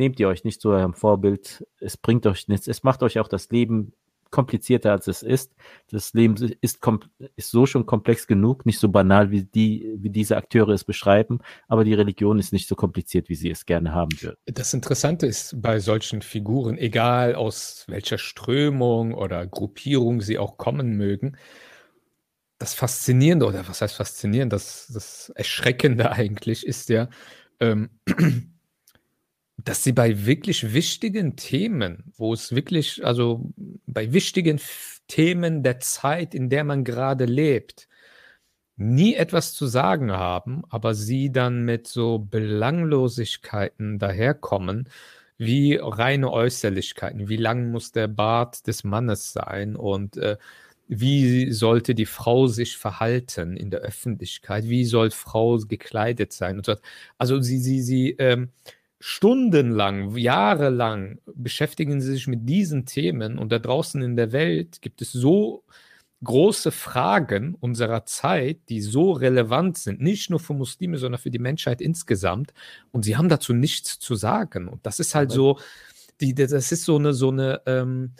nehmt 0.00 0.18
ihr 0.18 0.26
euch 0.26 0.42
nicht 0.42 0.60
zu 0.60 0.70
eurem 0.70 0.94
Vorbild. 0.94 1.64
Es 1.78 1.96
bringt 1.96 2.26
euch 2.26 2.48
nichts. 2.48 2.66
Es 2.66 2.82
macht 2.82 3.04
euch 3.04 3.20
auch 3.20 3.28
das 3.28 3.50
Leben 3.50 3.92
komplizierter 4.30 4.92
als 4.92 5.08
es 5.08 5.22
ist. 5.22 5.54
Das 5.90 6.14
Leben 6.14 6.36
ist, 6.60 6.78
ist 7.36 7.50
so 7.50 7.66
schon 7.66 7.84
komplex 7.86 8.26
genug, 8.26 8.64
nicht 8.64 8.78
so 8.78 8.88
banal, 8.88 9.30
wie 9.30 9.42
die, 9.44 9.92
wie 9.98 10.10
diese 10.10 10.36
Akteure 10.36 10.70
es 10.70 10.84
beschreiben, 10.84 11.40
aber 11.68 11.84
die 11.84 11.94
Religion 11.94 12.38
ist 12.38 12.52
nicht 12.52 12.68
so 12.68 12.76
kompliziert, 12.76 13.28
wie 13.28 13.34
sie 13.34 13.50
es 13.50 13.66
gerne 13.66 13.92
haben 13.92 14.10
würden. 14.20 14.36
Das 14.46 14.72
Interessante 14.72 15.26
ist 15.26 15.60
bei 15.60 15.80
solchen 15.80 16.22
Figuren, 16.22 16.78
egal 16.78 17.34
aus 17.34 17.84
welcher 17.88 18.18
Strömung 18.18 19.14
oder 19.14 19.46
Gruppierung 19.46 20.20
sie 20.20 20.38
auch 20.38 20.56
kommen 20.58 20.96
mögen, 20.96 21.36
das 22.58 22.74
Faszinierende, 22.74 23.46
oder 23.46 23.66
was 23.66 23.80
heißt 23.80 23.96
faszinierend, 23.96 24.52
das, 24.52 24.90
das 24.92 25.30
Erschreckende 25.34 26.12
eigentlich 26.12 26.64
ist 26.64 26.88
ja, 26.88 27.08
ähm, 27.58 27.90
dass 29.64 29.84
sie 29.84 29.92
bei 29.92 30.26
wirklich 30.26 30.72
wichtigen 30.72 31.36
Themen, 31.36 32.12
wo 32.16 32.32
es 32.32 32.54
wirklich, 32.54 33.04
also 33.04 33.52
bei 33.86 34.12
wichtigen 34.12 34.60
Themen 35.08 35.62
der 35.62 35.80
Zeit, 35.80 36.34
in 36.34 36.50
der 36.50 36.64
man 36.64 36.84
gerade 36.84 37.24
lebt, 37.24 37.88
nie 38.76 39.14
etwas 39.14 39.54
zu 39.54 39.66
sagen 39.66 40.12
haben, 40.12 40.62
aber 40.70 40.94
sie 40.94 41.30
dann 41.32 41.64
mit 41.64 41.86
so 41.86 42.18
Belanglosigkeiten 42.18 43.98
daherkommen, 43.98 44.88
wie 45.38 45.76
reine 45.76 46.30
Äußerlichkeiten. 46.32 47.28
Wie 47.28 47.36
lang 47.36 47.70
muss 47.70 47.92
der 47.92 48.08
Bart 48.08 48.66
des 48.66 48.84
Mannes 48.84 49.32
sein 49.32 49.76
und 49.76 50.16
äh, 50.16 50.36
wie 50.88 51.52
sollte 51.52 51.94
die 51.94 52.06
Frau 52.06 52.46
sich 52.48 52.76
verhalten 52.76 53.56
in 53.56 53.70
der 53.70 53.80
Öffentlichkeit? 53.80 54.64
Wie 54.64 54.84
soll 54.84 55.10
Frau 55.10 55.58
gekleidet 55.58 56.32
sein? 56.32 56.56
Und 56.56 56.66
so. 56.66 56.74
Also 57.16 57.40
sie, 57.40 57.58
sie, 57.58 57.80
sie 57.80 58.10
ähm, 58.18 58.50
stundenlang, 59.00 60.14
jahrelang 60.16 61.18
beschäftigen 61.34 62.00
sie 62.00 62.12
sich 62.12 62.26
mit 62.26 62.48
diesen 62.48 62.84
Themen 62.84 63.38
und 63.38 63.50
da 63.50 63.58
draußen 63.58 64.02
in 64.02 64.14
der 64.14 64.32
Welt 64.32 64.82
gibt 64.82 65.00
es 65.00 65.12
so 65.12 65.64
große 66.22 66.70
Fragen 66.70 67.54
unserer 67.54 68.04
Zeit, 68.04 68.58
die 68.68 68.82
so 68.82 69.12
relevant 69.12 69.78
sind, 69.78 70.02
nicht 70.02 70.28
nur 70.28 70.38
für 70.38 70.52
Muslime, 70.52 70.98
sondern 70.98 71.20
für 71.20 71.30
die 71.30 71.38
Menschheit 71.38 71.80
insgesamt. 71.80 72.52
Und 72.92 73.04
sie 73.06 73.16
haben 73.16 73.30
dazu 73.30 73.54
nichts 73.54 73.98
zu 73.98 74.14
sagen. 74.16 74.68
Und 74.68 74.84
das 74.84 75.00
ist 75.00 75.14
halt 75.14 75.32
so, 75.32 75.58
die, 76.20 76.34
das 76.34 76.52
ist 76.52 76.84
so 76.84 76.96
eine, 76.96 77.14
so 77.14 77.30
eine, 77.30 77.62
ähm, 77.64 78.12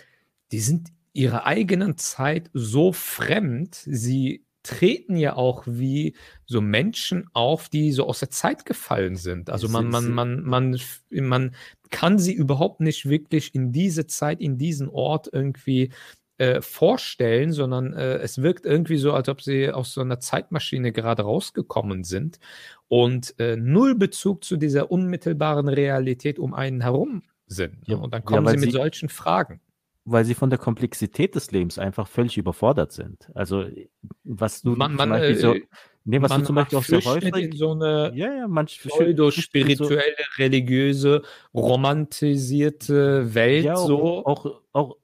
die 0.51 0.61
sind 0.61 0.89
ihrer 1.13 1.47
eigenen 1.47 1.99
Zeit 1.99 2.51
so 2.55 2.93
fremd, 2.93 3.75
sie 3.75 4.45
treten 4.63 5.17
ja 5.17 5.37
auch 5.37 5.65
wie 5.67 6.15
so 6.47 6.61
Menschen 6.61 7.29
auf, 7.33 7.69
die 7.69 7.93
so 7.93 8.07
aus 8.07 8.21
der 8.21 8.31
Zeit 8.31 8.67
gefallen 8.67 9.17
sind. 9.17 9.51
Also 9.51 9.69
man, 9.69 9.89
man, 9.89 10.11
man, 10.11 10.43
man, 10.43 10.79
man 11.11 11.55
kann 11.91 12.19
sie 12.19 12.35
überhaupt 12.35 12.81
nicht 12.81 13.09
wirklich 13.09 13.55
in 13.55 13.73
diese 13.73 14.07
Zeit, 14.07 14.41
in 14.41 14.59
diesen 14.59 14.89
Ort 14.89 15.29
irgendwie 15.33 15.91
äh, 16.39 16.61
vorstellen, 16.63 17.53
sondern 17.53 17.93
äh, 17.93 18.17
es 18.19 18.43
wirkt 18.43 18.65
irgendwie 18.65 18.97
so, 18.97 19.13
als 19.13 19.29
ob 19.29 19.43
sie 19.43 19.71
aus 19.71 19.93
so 19.93 20.01
einer 20.01 20.21
Zeitmaschine 20.21 20.93
gerade 20.93 21.23
rausgekommen 21.23 22.05
sind 22.05 22.39
und 22.89 23.39
äh, 23.39 23.57
null 23.57 23.95
Bezug 23.95 24.45
zu 24.45 24.57
dieser 24.57 24.91
unmittelbaren 24.91 25.69
Realität 25.69 26.39
um 26.39 26.55
einen 26.55 26.81
herum 26.81 27.23
sind. 27.47 27.87
Ja, 27.87 27.97
und 27.97 28.15
dann 28.15 28.25
kommen 28.25 28.47
ja, 28.47 28.53
sie 28.53 28.59
mit 28.59 28.73
sie 28.73 28.79
solchen 28.79 29.09
Fragen 29.09 29.61
weil 30.05 30.25
sie 30.25 30.35
von 30.35 30.51
der 30.51 30.59
Komplexität 30.59 31.35
des 31.35 31.51
Lebens 31.51 31.79
einfach 31.79 32.09
völlig 32.09 32.39
überfordert 32.39 32.93
sind. 32.93 33.31
Also 33.35 33.67
was 34.25 34.63
du 34.63 34.71
man, 34.71 34.95
man, 34.95 35.11
Beispiel 35.11 35.37
so, 35.37 35.55
äh, 35.55 35.63
nee, 36.05 36.23
was 36.23 36.33
du 36.35 36.43
zum 36.43 36.57
Beispiel 36.57 36.79
auch 36.79 36.85
sehr 36.85 37.05
häufig 37.05 37.35
in 37.37 37.53
so 37.53 37.73
eine 37.73 38.11
ja, 38.15 38.35
ja, 38.35 38.49
manch, 38.49 38.81
pseudo-spirituelle, 38.83 40.17
so, 40.17 40.43
religiöse, 40.43 41.23
romantisierte 41.53 43.35
Welt 43.35 43.67
ja, 43.67 43.77
so. 43.77 44.25
Auch, 44.25 44.63
auch 44.73 44.97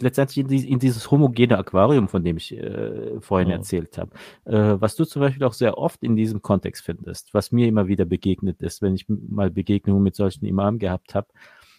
letztendlich 0.00 0.38
in, 0.38 0.48
die, 0.48 0.70
in, 0.70 0.78
dieses 0.78 1.10
homogene 1.10 1.56
Aquarium, 1.56 2.08
von 2.08 2.22
dem 2.22 2.36
ich 2.36 2.52
äh, 2.52 3.20
vorhin 3.20 3.48
oh. 3.48 3.52
erzählt 3.52 3.96
habe. 3.96 4.10
Äh, 4.44 4.80
was 4.80 4.96
du 4.96 5.06
zum 5.06 5.20
Beispiel 5.20 5.44
auch 5.44 5.54
sehr 5.54 5.78
oft 5.78 6.02
in 6.02 6.14
diesem 6.14 6.42
Kontext 6.42 6.84
findest, 6.84 7.32
was 7.32 7.52
mir 7.52 7.68
immer 7.68 7.88
wieder 7.88 8.04
begegnet 8.04 8.60
ist, 8.60 8.82
wenn 8.82 8.94
ich 8.94 9.06
mal 9.08 9.50
Begegnungen 9.50 10.02
mit 10.02 10.14
solchen 10.14 10.44
Imamen 10.44 10.78
gehabt 10.78 11.14
habe, 11.14 11.28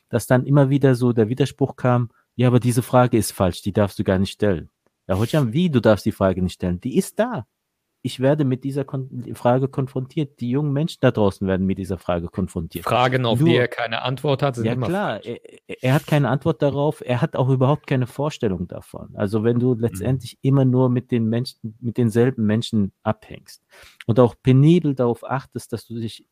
dass 0.09 0.25
dann 0.25 0.45
immer 0.45 0.69
wieder 0.69 0.95
so 0.95 1.13
der 1.13 1.29
Widerspruch 1.29 1.75
kam, 1.75 2.09
ja, 2.35 2.47
aber 2.47 2.59
diese 2.59 2.81
Frage 2.81 3.17
ist 3.17 3.31
falsch, 3.31 3.61
die 3.61 3.73
darfst 3.73 3.99
du 3.99 4.03
gar 4.03 4.19
nicht 4.19 4.31
stellen. 4.31 4.69
Ja, 5.07 5.17
Hojam, 5.17 5.53
wie, 5.53 5.69
du 5.69 5.81
darfst 5.81 6.05
die 6.05 6.11
Frage 6.11 6.41
nicht 6.41 6.55
stellen? 6.55 6.79
Die 6.79 6.97
ist 6.97 7.19
da. 7.19 7.45
Ich 8.05 8.19
werde 8.19 8.43
mit 8.43 8.65
dieser 8.65 8.83
Kon 8.83 9.33
Frage 9.33 9.69
konfrontiert. 9.69 10.41
Die 10.41 10.49
jungen 10.49 10.73
Menschen 10.73 10.97
da 10.99 11.11
draußen 11.11 11.47
werden 11.47 11.65
mit 11.65 11.77
dieser 11.77 11.97
Frage 11.97 12.27
konfrontiert. 12.27 12.83
Fragen, 12.83 13.25
auf 13.25 13.39
Nur, 13.39 13.47
die 13.47 13.55
er 13.55 13.69
keine 13.69 14.01
Antwort 14.01 14.43
hat, 14.43 14.55
sind 14.55 14.65
ja, 14.65 14.73
immer 14.73 14.87
klar. 14.87 15.23
Er, 15.23 15.39
er, 15.81 15.93
hat 15.93 16.05
keine 16.05 16.27
Antwort 16.27 16.61
darauf. 16.61 17.01
Er 17.05 17.21
hat 17.21 17.37
auch 17.37 17.47
überhaupt 17.47 17.87
keine 17.87 18.05
Vorstellung 18.05 18.67
davon. 18.67 19.11
Also 19.15 19.45
wenn 19.45 19.57
du 19.57 19.73
letztendlich 19.73 20.33
mhm. 20.33 20.39
immer 20.49 20.65
nur 20.65 20.89
mit 20.89 21.11
den 21.11 21.29
Menschen, 21.29 21.77
mit 21.79 21.97
denselben 21.97 22.45
Menschen 22.45 22.91
abhängst 23.03 23.63
und 24.05 24.19
auch 24.19 24.35
penibel 24.43 24.95
darauf 24.95 25.23
achtest, 25.23 25.71
dass 25.71 25.87
du 25.87 25.95
dich 25.95 26.25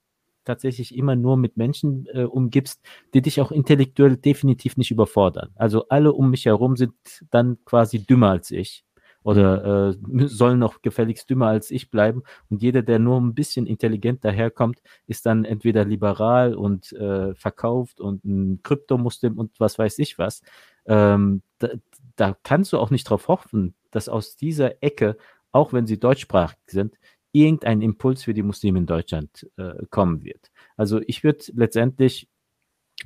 tatsächlich 0.46 0.96
immer 0.96 1.16
nur 1.16 1.38
mit 1.38 1.58
Menschen 1.58 2.08
äh, 2.14 2.24
umgibst, 2.24 2.82
die 3.14 3.22
dich 3.22 3.42
auch 3.42 3.52
intellektuell 3.52 4.18
definitiv 4.18 4.78
nicht 4.78 4.92
überfordern. 4.92 5.50
Also 5.56 5.88
alle 5.90 6.14
um 6.14 6.30
mich 6.30 6.46
herum 6.46 6.76
sind 6.76 6.94
dann 7.30 7.58
quasi 7.66 8.06
dümmer 8.06 8.30
als 8.30 8.52
ich 8.52 8.84
oder 9.24 9.90
äh, 9.90 10.28
sollen 10.28 10.60
noch 10.60 10.82
gefälligst 10.82 11.30
dümmer 11.30 11.48
als 11.48 11.72
ich 11.72 11.92
bleiben. 11.92 12.24
Und 12.50 12.62
jeder, 12.62 12.82
der 12.82 13.00
nur 13.00 13.20
ein 13.20 13.36
bisschen 13.36 13.68
intelligent 13.68 14.26
daherkommt, 14.26 14.82
ist 15.08 15.26
dann 15.26 15.46
entweder 15.46 15.86
liberal 15.86 16.56
und 16.56 16.92
äh, 16.94 17.36
verkauft 17.36 18.02
und 18.02 18.26
ein 18.26 18.62
Kryptomuslim 18.64 19.38
und 19.38 19.60
was 19.60 19.78
weiß 19.78 20.00
ich 20.00 20.18
was. 20.18 20.42
Ähm, 20.86 21.44
da, 21.60 21.70
da 22.16 22.36
kannst 22.44 22.74
du 22.74 22.80
auch 22.80 22.90
nicht 22.90 23.08
darauf 23.08 23.28
hoffen, 23.28 23.76
dass 23.92 24.10
aus 24.10 24.36
dieser 24.36 24.82
Ecke, 24.82 25.18
auch 25.52 25.74
wenn 25.74 25.86
sie 25.86 26.00
deutschsprachig 26.00 26.58
sind, 26.66 26.96
irgendein 27.32 27.82
Impuls 27.82 28.24
für 28.24 28.34
die 28.34 28.44
Muslime 28.44 28.80
in 28.80 28.86
Deutschland 28.86 29.50
äh, 29.58 29.86
kommen 29.90 30.24
wird. 30.24 30.52
Also 30.78 31.02
ich 31.06 31.24
würde 31.24 31.46
letztendlich, 31.54 32.30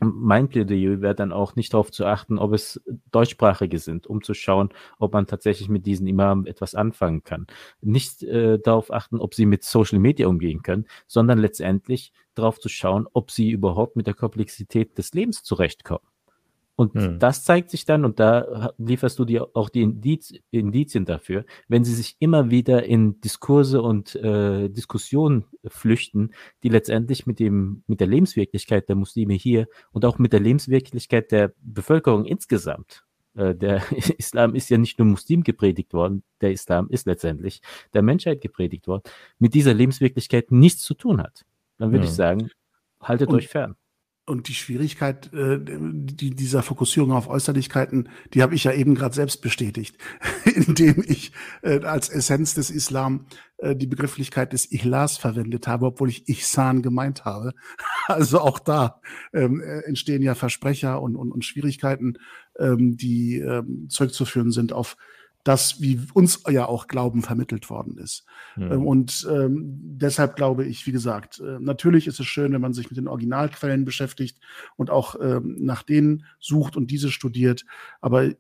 mein 0.02 0.50
Plädoyer 0.50 1.02
wäre 1.02 1.16
dann 1.16 1.32
auch 1.32 1.56
nicht 1.56 1.74
darauf 1.74 1.92
zu 1.92 2.06
achten, 2.06 2.38
ob 2.38 2.52
es 2.54 2.82
deutschsprachige 3.12 3.80
sind, 3.80 4.08
um 4.08 4.22
zu 4.24 4.34
schauen, 4.34 4.70
ob 5.00 5.14
man 5.14 5.26
tatsächlich 5.26 5.70
mit 5.70 5.86
diesen 5.86 6.08
Imamen 6.08 6.48
etwas 6.48 6.76
anfangen 6.76 7.24
kann. 7.24 7.48
Nicht 7.82 8.24
äh, 8.24 8.60
darauf 8.60 8.92
achten, 8.92 9.20
ob 9.20 9.34
sie 9.34 9.46
mit 9.46 9.64
Social 9.64 10.00
Media 10.00 10.28
umgehen 10.28 10.64
können, 10.64 10.86
sondern 11.08 11.40
letztendlich 11.40 12.12
darauf 12.34 12.60
zu 12.60 12.68
schauen, 12.68 13.08
ob 13.14 13.32
sie 13.32 13.52
überhaupt 13.52 13.96
mit 13.96 14.08
der 14.08 14.16
Komplexität 14.16 14.98
des 14.98 15.14
Lebens 15.14 15.44
zurechtkommen. 15.44 16.06
Und 16.76 16.94
hm. 16.94 17.20
das 17.20 17.44
zeigt 17.44 17.70
sich 17.70 17.86
dann, 17.86 18.04
und 18.04 18.20
da 18.20 18.74
lieferst 18.78 19.18
du 19.18 19.26
dir 19.26 19.48
auch 19.54 19.70
die 19.70 19.82
Indiz, 19.82 20.34
Indizien 20.52 21.06
dafür, 21.06 21.46
wenn 21.70 21.86
sie 21.86 21.94
sich 21.94 22.18
immer 22.20 22.50
wieder 22.50 22.84
in 22.84 23.22
Diskurse 23.22 23.82
und 23.82 24.16
äh, 24.16 24.68
Diskussionen 24.70 25.46
flüchten, 25.66 26.34
die 26.64 26.70
letztendlich 26.70 27.26
mit 27.26 27.40
dem, 27.40 27.84
mit 27.88 28.02
der 28.02 28.08
Lebenswirklichkeit 28.08 28.90
der 28.90 28.98
Muslime 28.98 29.36
hier 29.36 29.68
und 29.92 30.04
auch 30.04 30.20
mit 30.20 30.34
der 30.34 30.42
Lebenswirklichkeit 30.42 31.32
der 31.32 31.54
Bevölkerung 31.62 32.26
insgesamt. 32.26 33.06
Äh, 33.36 33.56
der 33.56 33.82
Islam 34.18 34.54
ist 34.54 34.70
ja 34.70 34.78
nicht 34.78 35.00
nur 35.00 35.08
Muslim 35.08 35.44
gepredigt 35.44 35.94
worden, 35.94 36.24
der 36.42 36.52
Islam 36.52 36.90
ist 36.90 37.08
letztendlich 37.08 37.62
der 37.94 38.02
Menschheit 38.02 38.42
gepredigt 38.42 38.88
worden, 38.88 39.04
mit 39.40 39.54
dieser 39.54 39.74
Lebenswirklichkeit 39.74 40.52
nichts 40.52 40.84
zu 40.84 40.94
tun 40.94 41.22
hat. 41.22 41.46
Dann 41.78 41.92
würde 41.92 42.04
hm. 42.04 42.10
ich 42.10 42.16
sagen, 42.16 42.50
haltet 43.00 43.30
und, 43.30 43.36
euch 43.36 43.48
fern 43.48 43.78
und 44.26 44.48
die 44.48 44.54
Schwierigkeit 44.54 45.32
äh, 45.34 45.60
die, 45.62 46.32
dieser 46.32 46.64
Fokussierung 46.64 47.12
auf 47.12 47.30
Äußerlichkeiten, 47.30 48.10
die 48.34 48.42
habe 48.42 48.56
ich 48.56 48.64
ja 48.64 48.72
eben 48.72 48.96
gerade 48.96 49.14
selbst 49.14 49.42
bestätigt, 49.42 49.98
indem 50.46 51.04
ich 51.06 51.32
äh, 51.62 51.82
als 51.82 52.10
Essenz 52.10 52.56
des 52.56 52.72
Islam 52.72 53.28
äh, 53.58 53.76
die 53.76 53.88
Begrifflichkeit 53.88 54.54
des 54.54 54.72
Ihlas 54.72 55.18
verwendet 55.18 55.68
habe, 55.68 55.86
obwohl 55.86 56.10
ich 56.10 56.28
Ihsan 56.28 56.82
gemeint 56.82 57.26
habe. 57.26 57.54
Also 58.08 58.40
auch 58.40 58.60
da 58.60 59.02
ähm, 59.34 59.62
äh, 59.62 59.80
entstehen 59.80 60.22
ja 60.22 60.36
Versprecher 60.36 61.02
und, 61.02 61.16
und, 61.16 61.32
und 61.32 61.44
Schwierigkeiten, 61.44 62.20
ähm, 62.60 62.98
die 62.98 63.40
ähm, 63.40 63.88
zurückzuführen 63.90 64.52
sind 64.52 64.74
auf 64.74 64.96
das, 65.46 65.80
wie 65.80 66.02
uns 66.14 66.42
ja 66.50 66.66
auch 66.66 66.88
Glauben 66.88 67.22
vermittelt 67.22 67.70
worden 67.70 68.00
ist. 68.00 68.26
Mhm. 68.56 68.86
Und 68.86 69.28
ähm, 69.32 69.80
deshalb 69.80 70.36
glaube 70.36 70.66
ich, 70.66 70.88
wie 70.88 70.92
gesagt, 70.92 71.40
äh, 71.40 71.60
natürlich 71.60 72.08
ist 72.08 72.20
es 72.20 72.26
schön, 72.26 72.52
wenn 72.52 72.62
man 72.62 72.74
sich 72.74 72.90
mit 72.90 72.98
den 72.98 73.08
Originalquellen 73.08 73.86
beschäftigt 73.86 74.40
und 74.76 74.90
auch 74.90 75.16
ähm, 75.22 75.56
nach 75.60 75.84
denen 75.84 76.26
sucht 76.40 76.76
und 76.76 76.90
diese 76.90 77.12
studiert. 77.12 77.64
Aber 78.02 78.32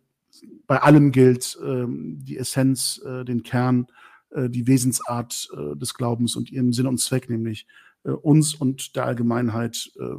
bei 0.65 0.81
allem 0.81 1.11
gilt 1.11 1.57
ähm, 1.63 2.17
die 2.23 2.37
Essenz, 2.37 2.99
äh, 3.05 3.23
den 3.23 3.43
Kern, 3.43 3.85
äh, 4.31 4.49
die 4.49 4.65
Wesensart 4.65 5.47
äh, 5.55 5.77
des 5.77 5.93
Glaubens 5.93 6.35
und 6.35 6.51
ihren 6.51 6.73
Sinn 6.73 6.87
und 6.87 6.99
Zweck, 6.99 7.29
nämlich 7.29 7.67
äh, 8.03 8.09
uns 8.09 8.55
und 8.55 8.95
der 8.95 9.05
Allgemeinheit 9.05 9.91
äh, 9.99 10.15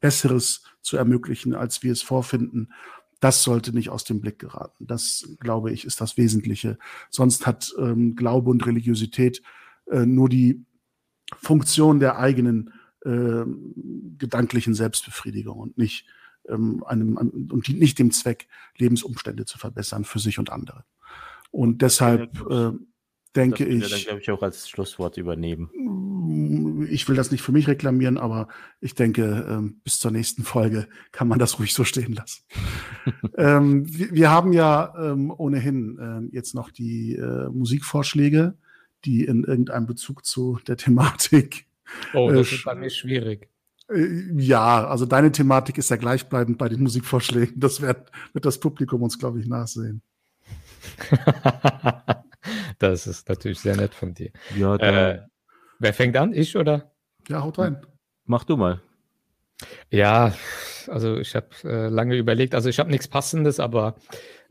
Besseres 0.00 0.62
zu 0.80 0.96
ermöglichen, 0.96 1.54
als 1.54 1.82
wir 1.82 1.90
es 1.90 2.02
vorfinden. 2.02 2.68
Das 3.22 3.44
sollte 3.44 3.72
nicht 3.72 3.88
aus 3.88 4.02
dem 4.02 4.20
Blick 4.20 4.40
geraten. 4.40 4.84
Das, 4.84 5.36
glaube 5.38 5.70
ich, 5.70 5.84
ist 5.84 6.00
das 6.00 6.16
Wesentliche. 6.16 6.76
Sonst 7.08 7.46
hat 7.46 7.72
ähm, 7.78 8.16
Glaube 8.16 8.50
und 8.50 8.66
Religiosität 8.66 9.42
äh, 9.88 10.04
nur 10.04 10.28
die 10.28 10.66
Funktion 11.36 12.00
der 12.00 12.18
eigenen 12.18 12.72
äh, 13.04 13.44
gedanklichen 14.18 14.74
Selbstbefriedigung 14.74 15.56
und 15.56 15.78
nicht 15.78 16.04
ähm, 16.48 16.82
einem 16.82 17.16
und 17.16 17.68
dient 17.68 17.78
nicht 17.78 18.00
dem 18.00 18.10
Zweck, 18.10 18.48
Lebensumstände 18.76 19.44
zu 19.44 19.56
verbessern 19.56 20.04
für 20.04 20.18
sich 20.18 20.40
und 20.40 20.50
andere. 20.50 20.84
Und 21.52 21.80
deshalb 21.80 22.44
äh, 22.50 22.72
denke 23.36 23.64
das 23.64 23.74
ich. 23.74 23.90
Dann 23.90 24.00
glaube 24.02 24.20
ich 24.20 24.30
auch 24.30 24.42
als 24.42 24.68
Schlusswort 24.68 25.16
übernehmen. 25.16 25.70
Ich 26.90 27.08
will 27.08 27.16
das 27.16 27.30
nicht 27.30 27.42
für 27.42 27.52
mich 27.52 27.68
reklamieren, 27.68 28.18
aber 28.18 28.48
ich 28.80 28.94
denke, 28.94 29.46
ähm, 29.48 29.80
bis 29.84 29.98
zur 29.98 30.10
nächsten 30.10 30.42
Folge 30.42 30.88
kann 31.10 31.28
man 31.28 31.38
das 31.38 31.58
ruhig 31.58 31.74
so 31.74 31.84
stehen 31.84 32.12
lassen. 32.12 32.42
ähm, 33.36 33.84
wir, 33.86 34.12
wir, 34.12 34.30
haben 34.30 34.52
ja 34.52 34.94
ähm, 34.98 35.32
ohnehin 35.36 35.98
äh, 35.98 36.34
jetzt 36.34 36.54
noch 36.54 36.70
die 36.70 37.14
äh, 37.14 37.48
Musikvorschläge, 37.48 38.54
die 39.04 39.24
in 39.24 39.44
irgendeinem 39.44 39.86
Bezug 39.86 40.24
zu 40.24 40.58
der 40.66 40.76
Thematik. 40.76 41.66
Oh, 42.14 42.30
das 42.30 42.50
äh, 42.50 42.54
ist 42.54 42.64
bei 42.64 42.74
mir 42.74 42.90
schwierig. 42.90 43.48
Äh, 43.88 44.32
ja, 44.36 44.86
also 44.86 45.06
deine 45.06 45.32
Thematik 45.32 45.78
ist 45.78 45.90
ja 45.90 45.96
gleichbleibend 45.96 46.58
bei 46.58 46.68
den 46.68 46.82
Musikvorschlägen. 46.82 47.58
Das 47.58 47.80
wird, 47.80 48.10
wird 48.32 48.44
das 48.44 48.58
Publikum 48.58 49.02
uns, 49.02 49.18
glaube 49.18 49.40
ich, 49.40 49.46
nachsehen. 49.46 50.02
das 52.82 53.06
ist 53.06 53.28
natürlich 53.28 53.60
sehr 53.60 53.76
nett 53.76 53.94
von 53.94 54.14
dir. 54.14 54.30
Ja, 54.56 54.76
äh, 54.76 55.20
wer 55.78 55.94
fängt 55.94 56.16
an? 56.16 56.32
Ich 56.32 56.56
oder? 56.56 56.92
Ja, 57.28 57.42
haut 57.42 57.58
rein. 57.58 57.86
Mach 58.24 58.44
du 58.44 58.56
mal. 58.56 58.80
Ja, 59.90 60.34
also 60.88 61.18
ich 61.18 61.36
habe 61.36 61.48
äh, 61.64 61.88
lange 61.88 62.16
überlegt. 62.16 62.54
Also 62.54 62.68
ich 62.68 62.78
habe 62.78 62.90
nichts 62.90 63.08
Passendes, 63.08 63.60
aber 63.60 63.94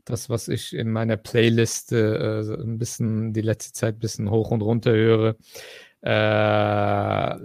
das, 0.04 0.30
was 0.30 0.48
ich 0.48 0.74
in 0.74 0.90
meiner 0.90 1.16
Playlist 1.16 1.92
äh, 1.92 2.40
ein 2.40 2.78
bisschen 2.78 3.32
die 3.32 3.42
letzte 3.42 3.72
Zeit 3.72 3.96
ein 3.96 4.00
bisschen 4.00 4.30
hoch 4.30 4.50
und 4.50 4.62
runter 4.62 4.92
höre, 4.92 5.36
äh, 6.00 7.36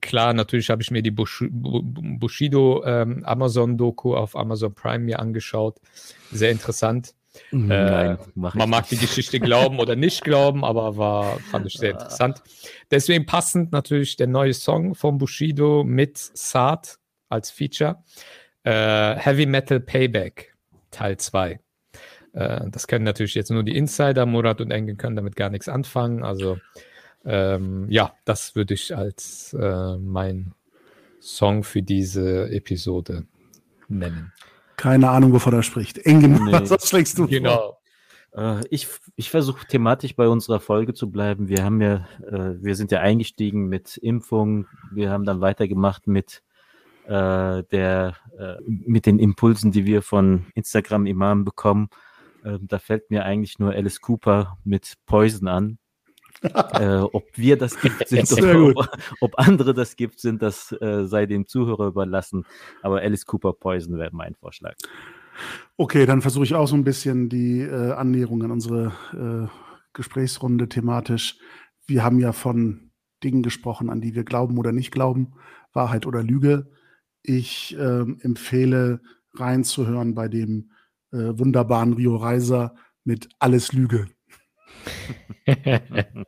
klar, 0.00 0.32
natürlich 0.34 0.70
habe 0.70 0.82
ich 0.82 0.90
mir 0.90 1.02
die 1.02 1.10
Bush 1.10 1.44
Bushido 1.50 2.84
ähm, 2.84 3.24
Amazon-Doku 3.24 4.14
auf 4.14 4.36
Amazon 4.36 4.74
Prime 4.74 5.04
mir 5.04 5.18
angeschaut. 5.18 5.80
Sehr 6.30 6.50
interessant. 6.50 7.14
Mhm, 7.50 7.70
äh, 7.70 7.90
Nein, 7.90 8.18
mach 8.34 8.54
man 8.54 8.70
mag 8.70 8.88
die 8.88 8.96
Geschichte 8.96 9.40
glauben 9.40 9.78
oder 9.78 9.96
nicht 9.96 10.22
glauben, 10.24 10.64
aber 10.64 10.96
war, 10.96 11.38
fand 11.40 11.66
ich 11.66 11.74
sehr 11.74 11.92
interessant. 11.92 12.42
Deswegen 12.90 13.26
passend 13.26 13.72
natürlich 13.72 14.16
der 14.16 14.26
neue 14.26 14.54
Song 14.54 14.94
von 14.94 15.18
Bushido 15.18 15.84
mit 15.84 16.18
Saad 16.18 16.98
als 17.28 17.50
Feature. 17.50 18.02
Äh, 18.64 19.16
Heavy 19.16 19.46
Metal 19.46 19.80
Payback, 19.80 20.54
Teil 20.90 21.16
2. 21.16 21.60
Äh, 22.32 22.70
das 22.70 22.86
kennen 22.86 23.04
natürlich 23.04 23.34
jetzt 23.34 23.50
nur 23.50 23.62
die 23.62 23.76
Insider. 23.76 24.26
Murat 24.26 24.60
und 24.60 24.70
Engel 24.70 24.96
können 24.96 25.16
damit 25.16 25.36
gar 25.36 25.50
nichts 25.50 25.68
anfangen. 25.68 26.24
Also 26.24 26.58
ähm, 27.24 27.86
ja, 27.90 28.14
das 28.24 28.54
würde 28.54 28.74
ich 28.74 28.96
als 28.96 29.54
äh, 29.54 29.96
mein 29.96 30.54
Song 31.20 31.64
für 31.64 31.82
diese 31.82 32.50
Episode 32.50 33.26
nennen. 33.88 34.32
Keine 34.78 35.10
Ahnung, 35.10 35.32
wovon 35.32 35.52
er 35.52 35.62
spricht. 35.62 35.98
Eng 35.98 36.20
nee. 36.20 36.52
was 36.70 36.88
schlägst 36.88 37.18
du 37.18 37.26
genau. 37.26 37.78
vor? 38.32 38.60
Äh, 38.60 38.64
ich 38.70 38.86
ich 39.16 39.28
versuche 39.28 39.66
thematisch 39.66 40.14
bei 40.14 40.28
unserer 40.28 40.60
Folge 40.60 40.94
zu 40.94 41.10
bleiben. 41.10 41.48
Wir 41.48 41.64
haben 41.64 41.80
ja, 41.82 42.06
äh, 42.26 42.54
wir 42.62 42.76
sind 42.76 42.92
ja 42.92 43.00
eingestiegen 43.00 43.66
mit 43.66 43.96
Impfung. 43.96 44.66
Wir 44.92 45.10
haben 45.10 45.24
dann 45.24 45.40
weitergemacht 45.40 46.06
mit 46.06 46.42
äh, 47.06 47.64
der, 47.64 48.16
mit 48.66 49.06
den 49.06 49.18
Impulsen, 49.18 49.72
die 49.72 49.84
wir 49.84 50.02
von 50.02 50.46
Instagram 50.54 51.06
Imam 51.06 51.44
bekommen. 51.44 51.88
Ähm, 52.44 52.68
da 52.68 52.78
fällt 52.78 53.10
mir 53.10 53.24
eigentlich 53.24 53.58
nur 53.58 53.72
Alice 53.72 54.00
Cooper 54.00 54.58
mit 54.64 54.94
Poison 55.06 55.48
an 55.48 55.78
äh, 56.42 56.98
ob 56.98 57.24
wir 57.36 57.56
das 57.56 57.80
Gift 57.80 58.08
sind 58.08 58.32
oder 58.32 58.62
ob, 58.64 58.88
ob, 59.20 59.38
andere 59.38 59.74
das 59.74 59.96
Gift 59.96 60.20
sind, 60.20 60.42
das 60.42 60.72
äh, 60.80 61.06
sei 61.06 61.26
dem 61.26 61.46
Zuhörer 61.46 61.88
überlassen. 61.88 62.44
Aber 62.82 63.00
Alice 63.00 63.26
Cooper 63.26 63.52
Poison 63.52 63.98
wäre 63.98 64.10
mein 64.12 64.34
Vorschlag. 64.34 64.74
Okay, 65.76 66.06
dann 66.06 66.22
versuche 66.22 66.44
ich 66.44 66.54
auch 66.54 66.66
so 66.66 66.74
ein 66.74 66.84
bisschen 66.84 67.28
die 67.28 67.60
äh, 67.60 67.92
Annäherung 67.92 68.42
an 68.42 68.50
unsere 68.50 68.92
äh, 69.12 69.48
Gesprächsrunde 69.92 70.68
thematisch. 70.68 71.38
Wir 71.86 72.04
haben 72.04 72.18
ja 72.18 72.32
von 72.32 72.90
Dingen 73.22 73.42
gesprochen, 73.42 73.90
an 73.90 74.00
die 74.00 74.14
wir 74.14 74.24
glauben 74.24 74.58
oder 74.58 74.72
nicht 74.72 74.90
glauben, 74.90 75.34
Wahrheit 75.72 76.06
oder 76.06 76.22
Lüge. 76.22 76.70
Ich 77.22 77.76
ähm, 77.78 78.18
empfehle 78.20 79.00
reinzuhören 79.34 80.14
bei 80.14 80.28
dem 80.28 80.70
äh, 81.12 81.38
wunderbaren 81.38 81.94
Rio 81.94 82.16
Reiser 82.16 82.74
mit 83.04 83.28
Alles 83.38 83.72
Lüge. 83.72 84.06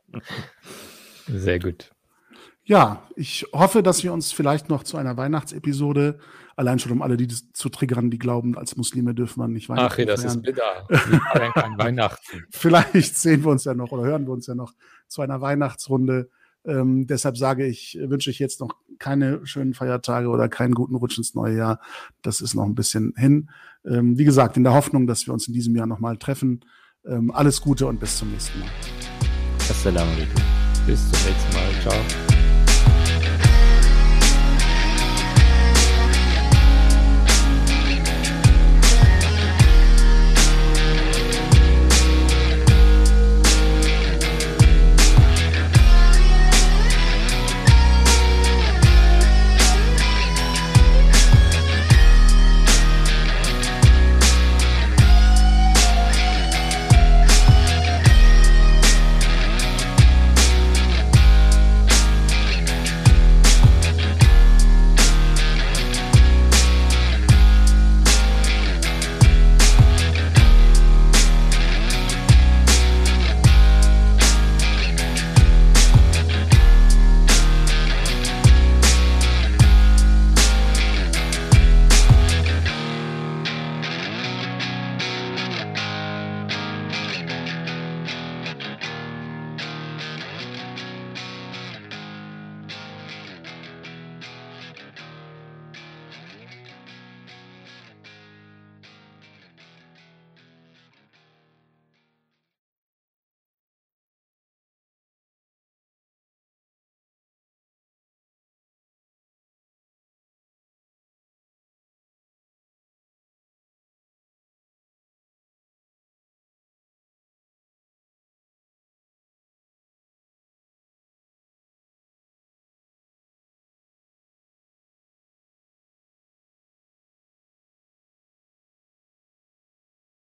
Sehr 1.27 1.59
gut. 1.59 1.91
Ja, 2.63 3.07
ich 3.15 3.45
hoffe, 3.53 3.83
dass 3.83 4.03
wir 4.03 4.13
uns 4.13 4.31
vielleicht 4.31 4.69
noch 4.69 4.83
zu 4.83 4.97
einer 4.97 5.17
Weihnachtsepisode, 5.17 6.19
allein 6.55 6.79
schon 6.79 6.91
um 6.91 7.01
alle, 7.01 7.17
die 7.17 7.27
das 7.27 7.51
zu 7.53 7.69
triggern, 7.69 8.11
die 8.11 8.19
glauben, 8.19 8.57
als 8.57 8.77
Muslime 8.77 9.13
dürfen 9.13 9.39
man 9.39 9.51
nicht 9.51 9.67
Weihnachten 9.67 9.93
Ach, 9.93 9.97
ja, 9.97 10.05
das 10.05 10.21
feiern. 10.21 10.37
ist 10.37 10.43
bitter. 10.43 11.51
kein 11.53 11.71
Weihnachten. 11.77 12.45
Vielleicht 12.51 13.15
sehen 13.15 13.43
wir 13.43 13.51
uns 13.51 13.63
ja 13.63 13.73
noch 13.73 13.91
oder 13.91 14.03
hören 14.03 14.25
wir 14.25 14.33
uns 14.33 14.47
ja 14.47 14.55
noch 14.55 14.73
zu 15.07 15.21
einer 15.21 15.41
Weihnachtsrunde. 15.41 16.29
Ähm, 16.63 17.07
deshalb 17.07 17.37
sage 17.37 17.65
ich, 17.65 17.97
wünsche 17.99 18.29
ich 18.29 18.37
jetzt 18.37 18.61
noch 18.61 18.75
keine 18.99 19.45
schönen 19.47 19.73
Feiertage 19.73 20.29
oder 20.29 20.47
keinen 20.47 20.75
guten 20.75 20.95
Rutsch 20.95 21.17
ins 21.17 21.33
neue 21.33 21.57
Jahr. 21.57 21.79
Das 22.21 22.41
ist 22.41 22.53
noch 22.53 22.65
ein 22.65 22.75
bisschen 22.75 23.13
hin. 23.17 23.49
Ähm, 23.83 24.19
wie 24.19 24.25
gesagt, 24.25 24.57
in 24.57 24.63
der 24.63 24.73
Hoffnung, 24.73 25.07
dass 25.07 25.25
wir 25.25 25.33
uns 25.33 25.47
in 25.47 25.55
diesem 25.55 25.75
Jahr 25.75 25.87
nochmal 25.87 26.17
treffen 26.17 26.63
ähm, 27.05 27.31
alles 27.31 27.61
Gute 27.61 27.87
und 27.87 27.99
bis 27.99 28.17
zum 28.17 28.31
nächsten 28.31 28.59
Mal. 28.59 28.69
Assalamu 29.71 30.11
alaikum. 30.11 30.43
Bis 30.85 30.99
zum 31.09 31.19
nächsten 31.25 31.53
Mal. 31.53 31.81
Ciao. 31.81 32.30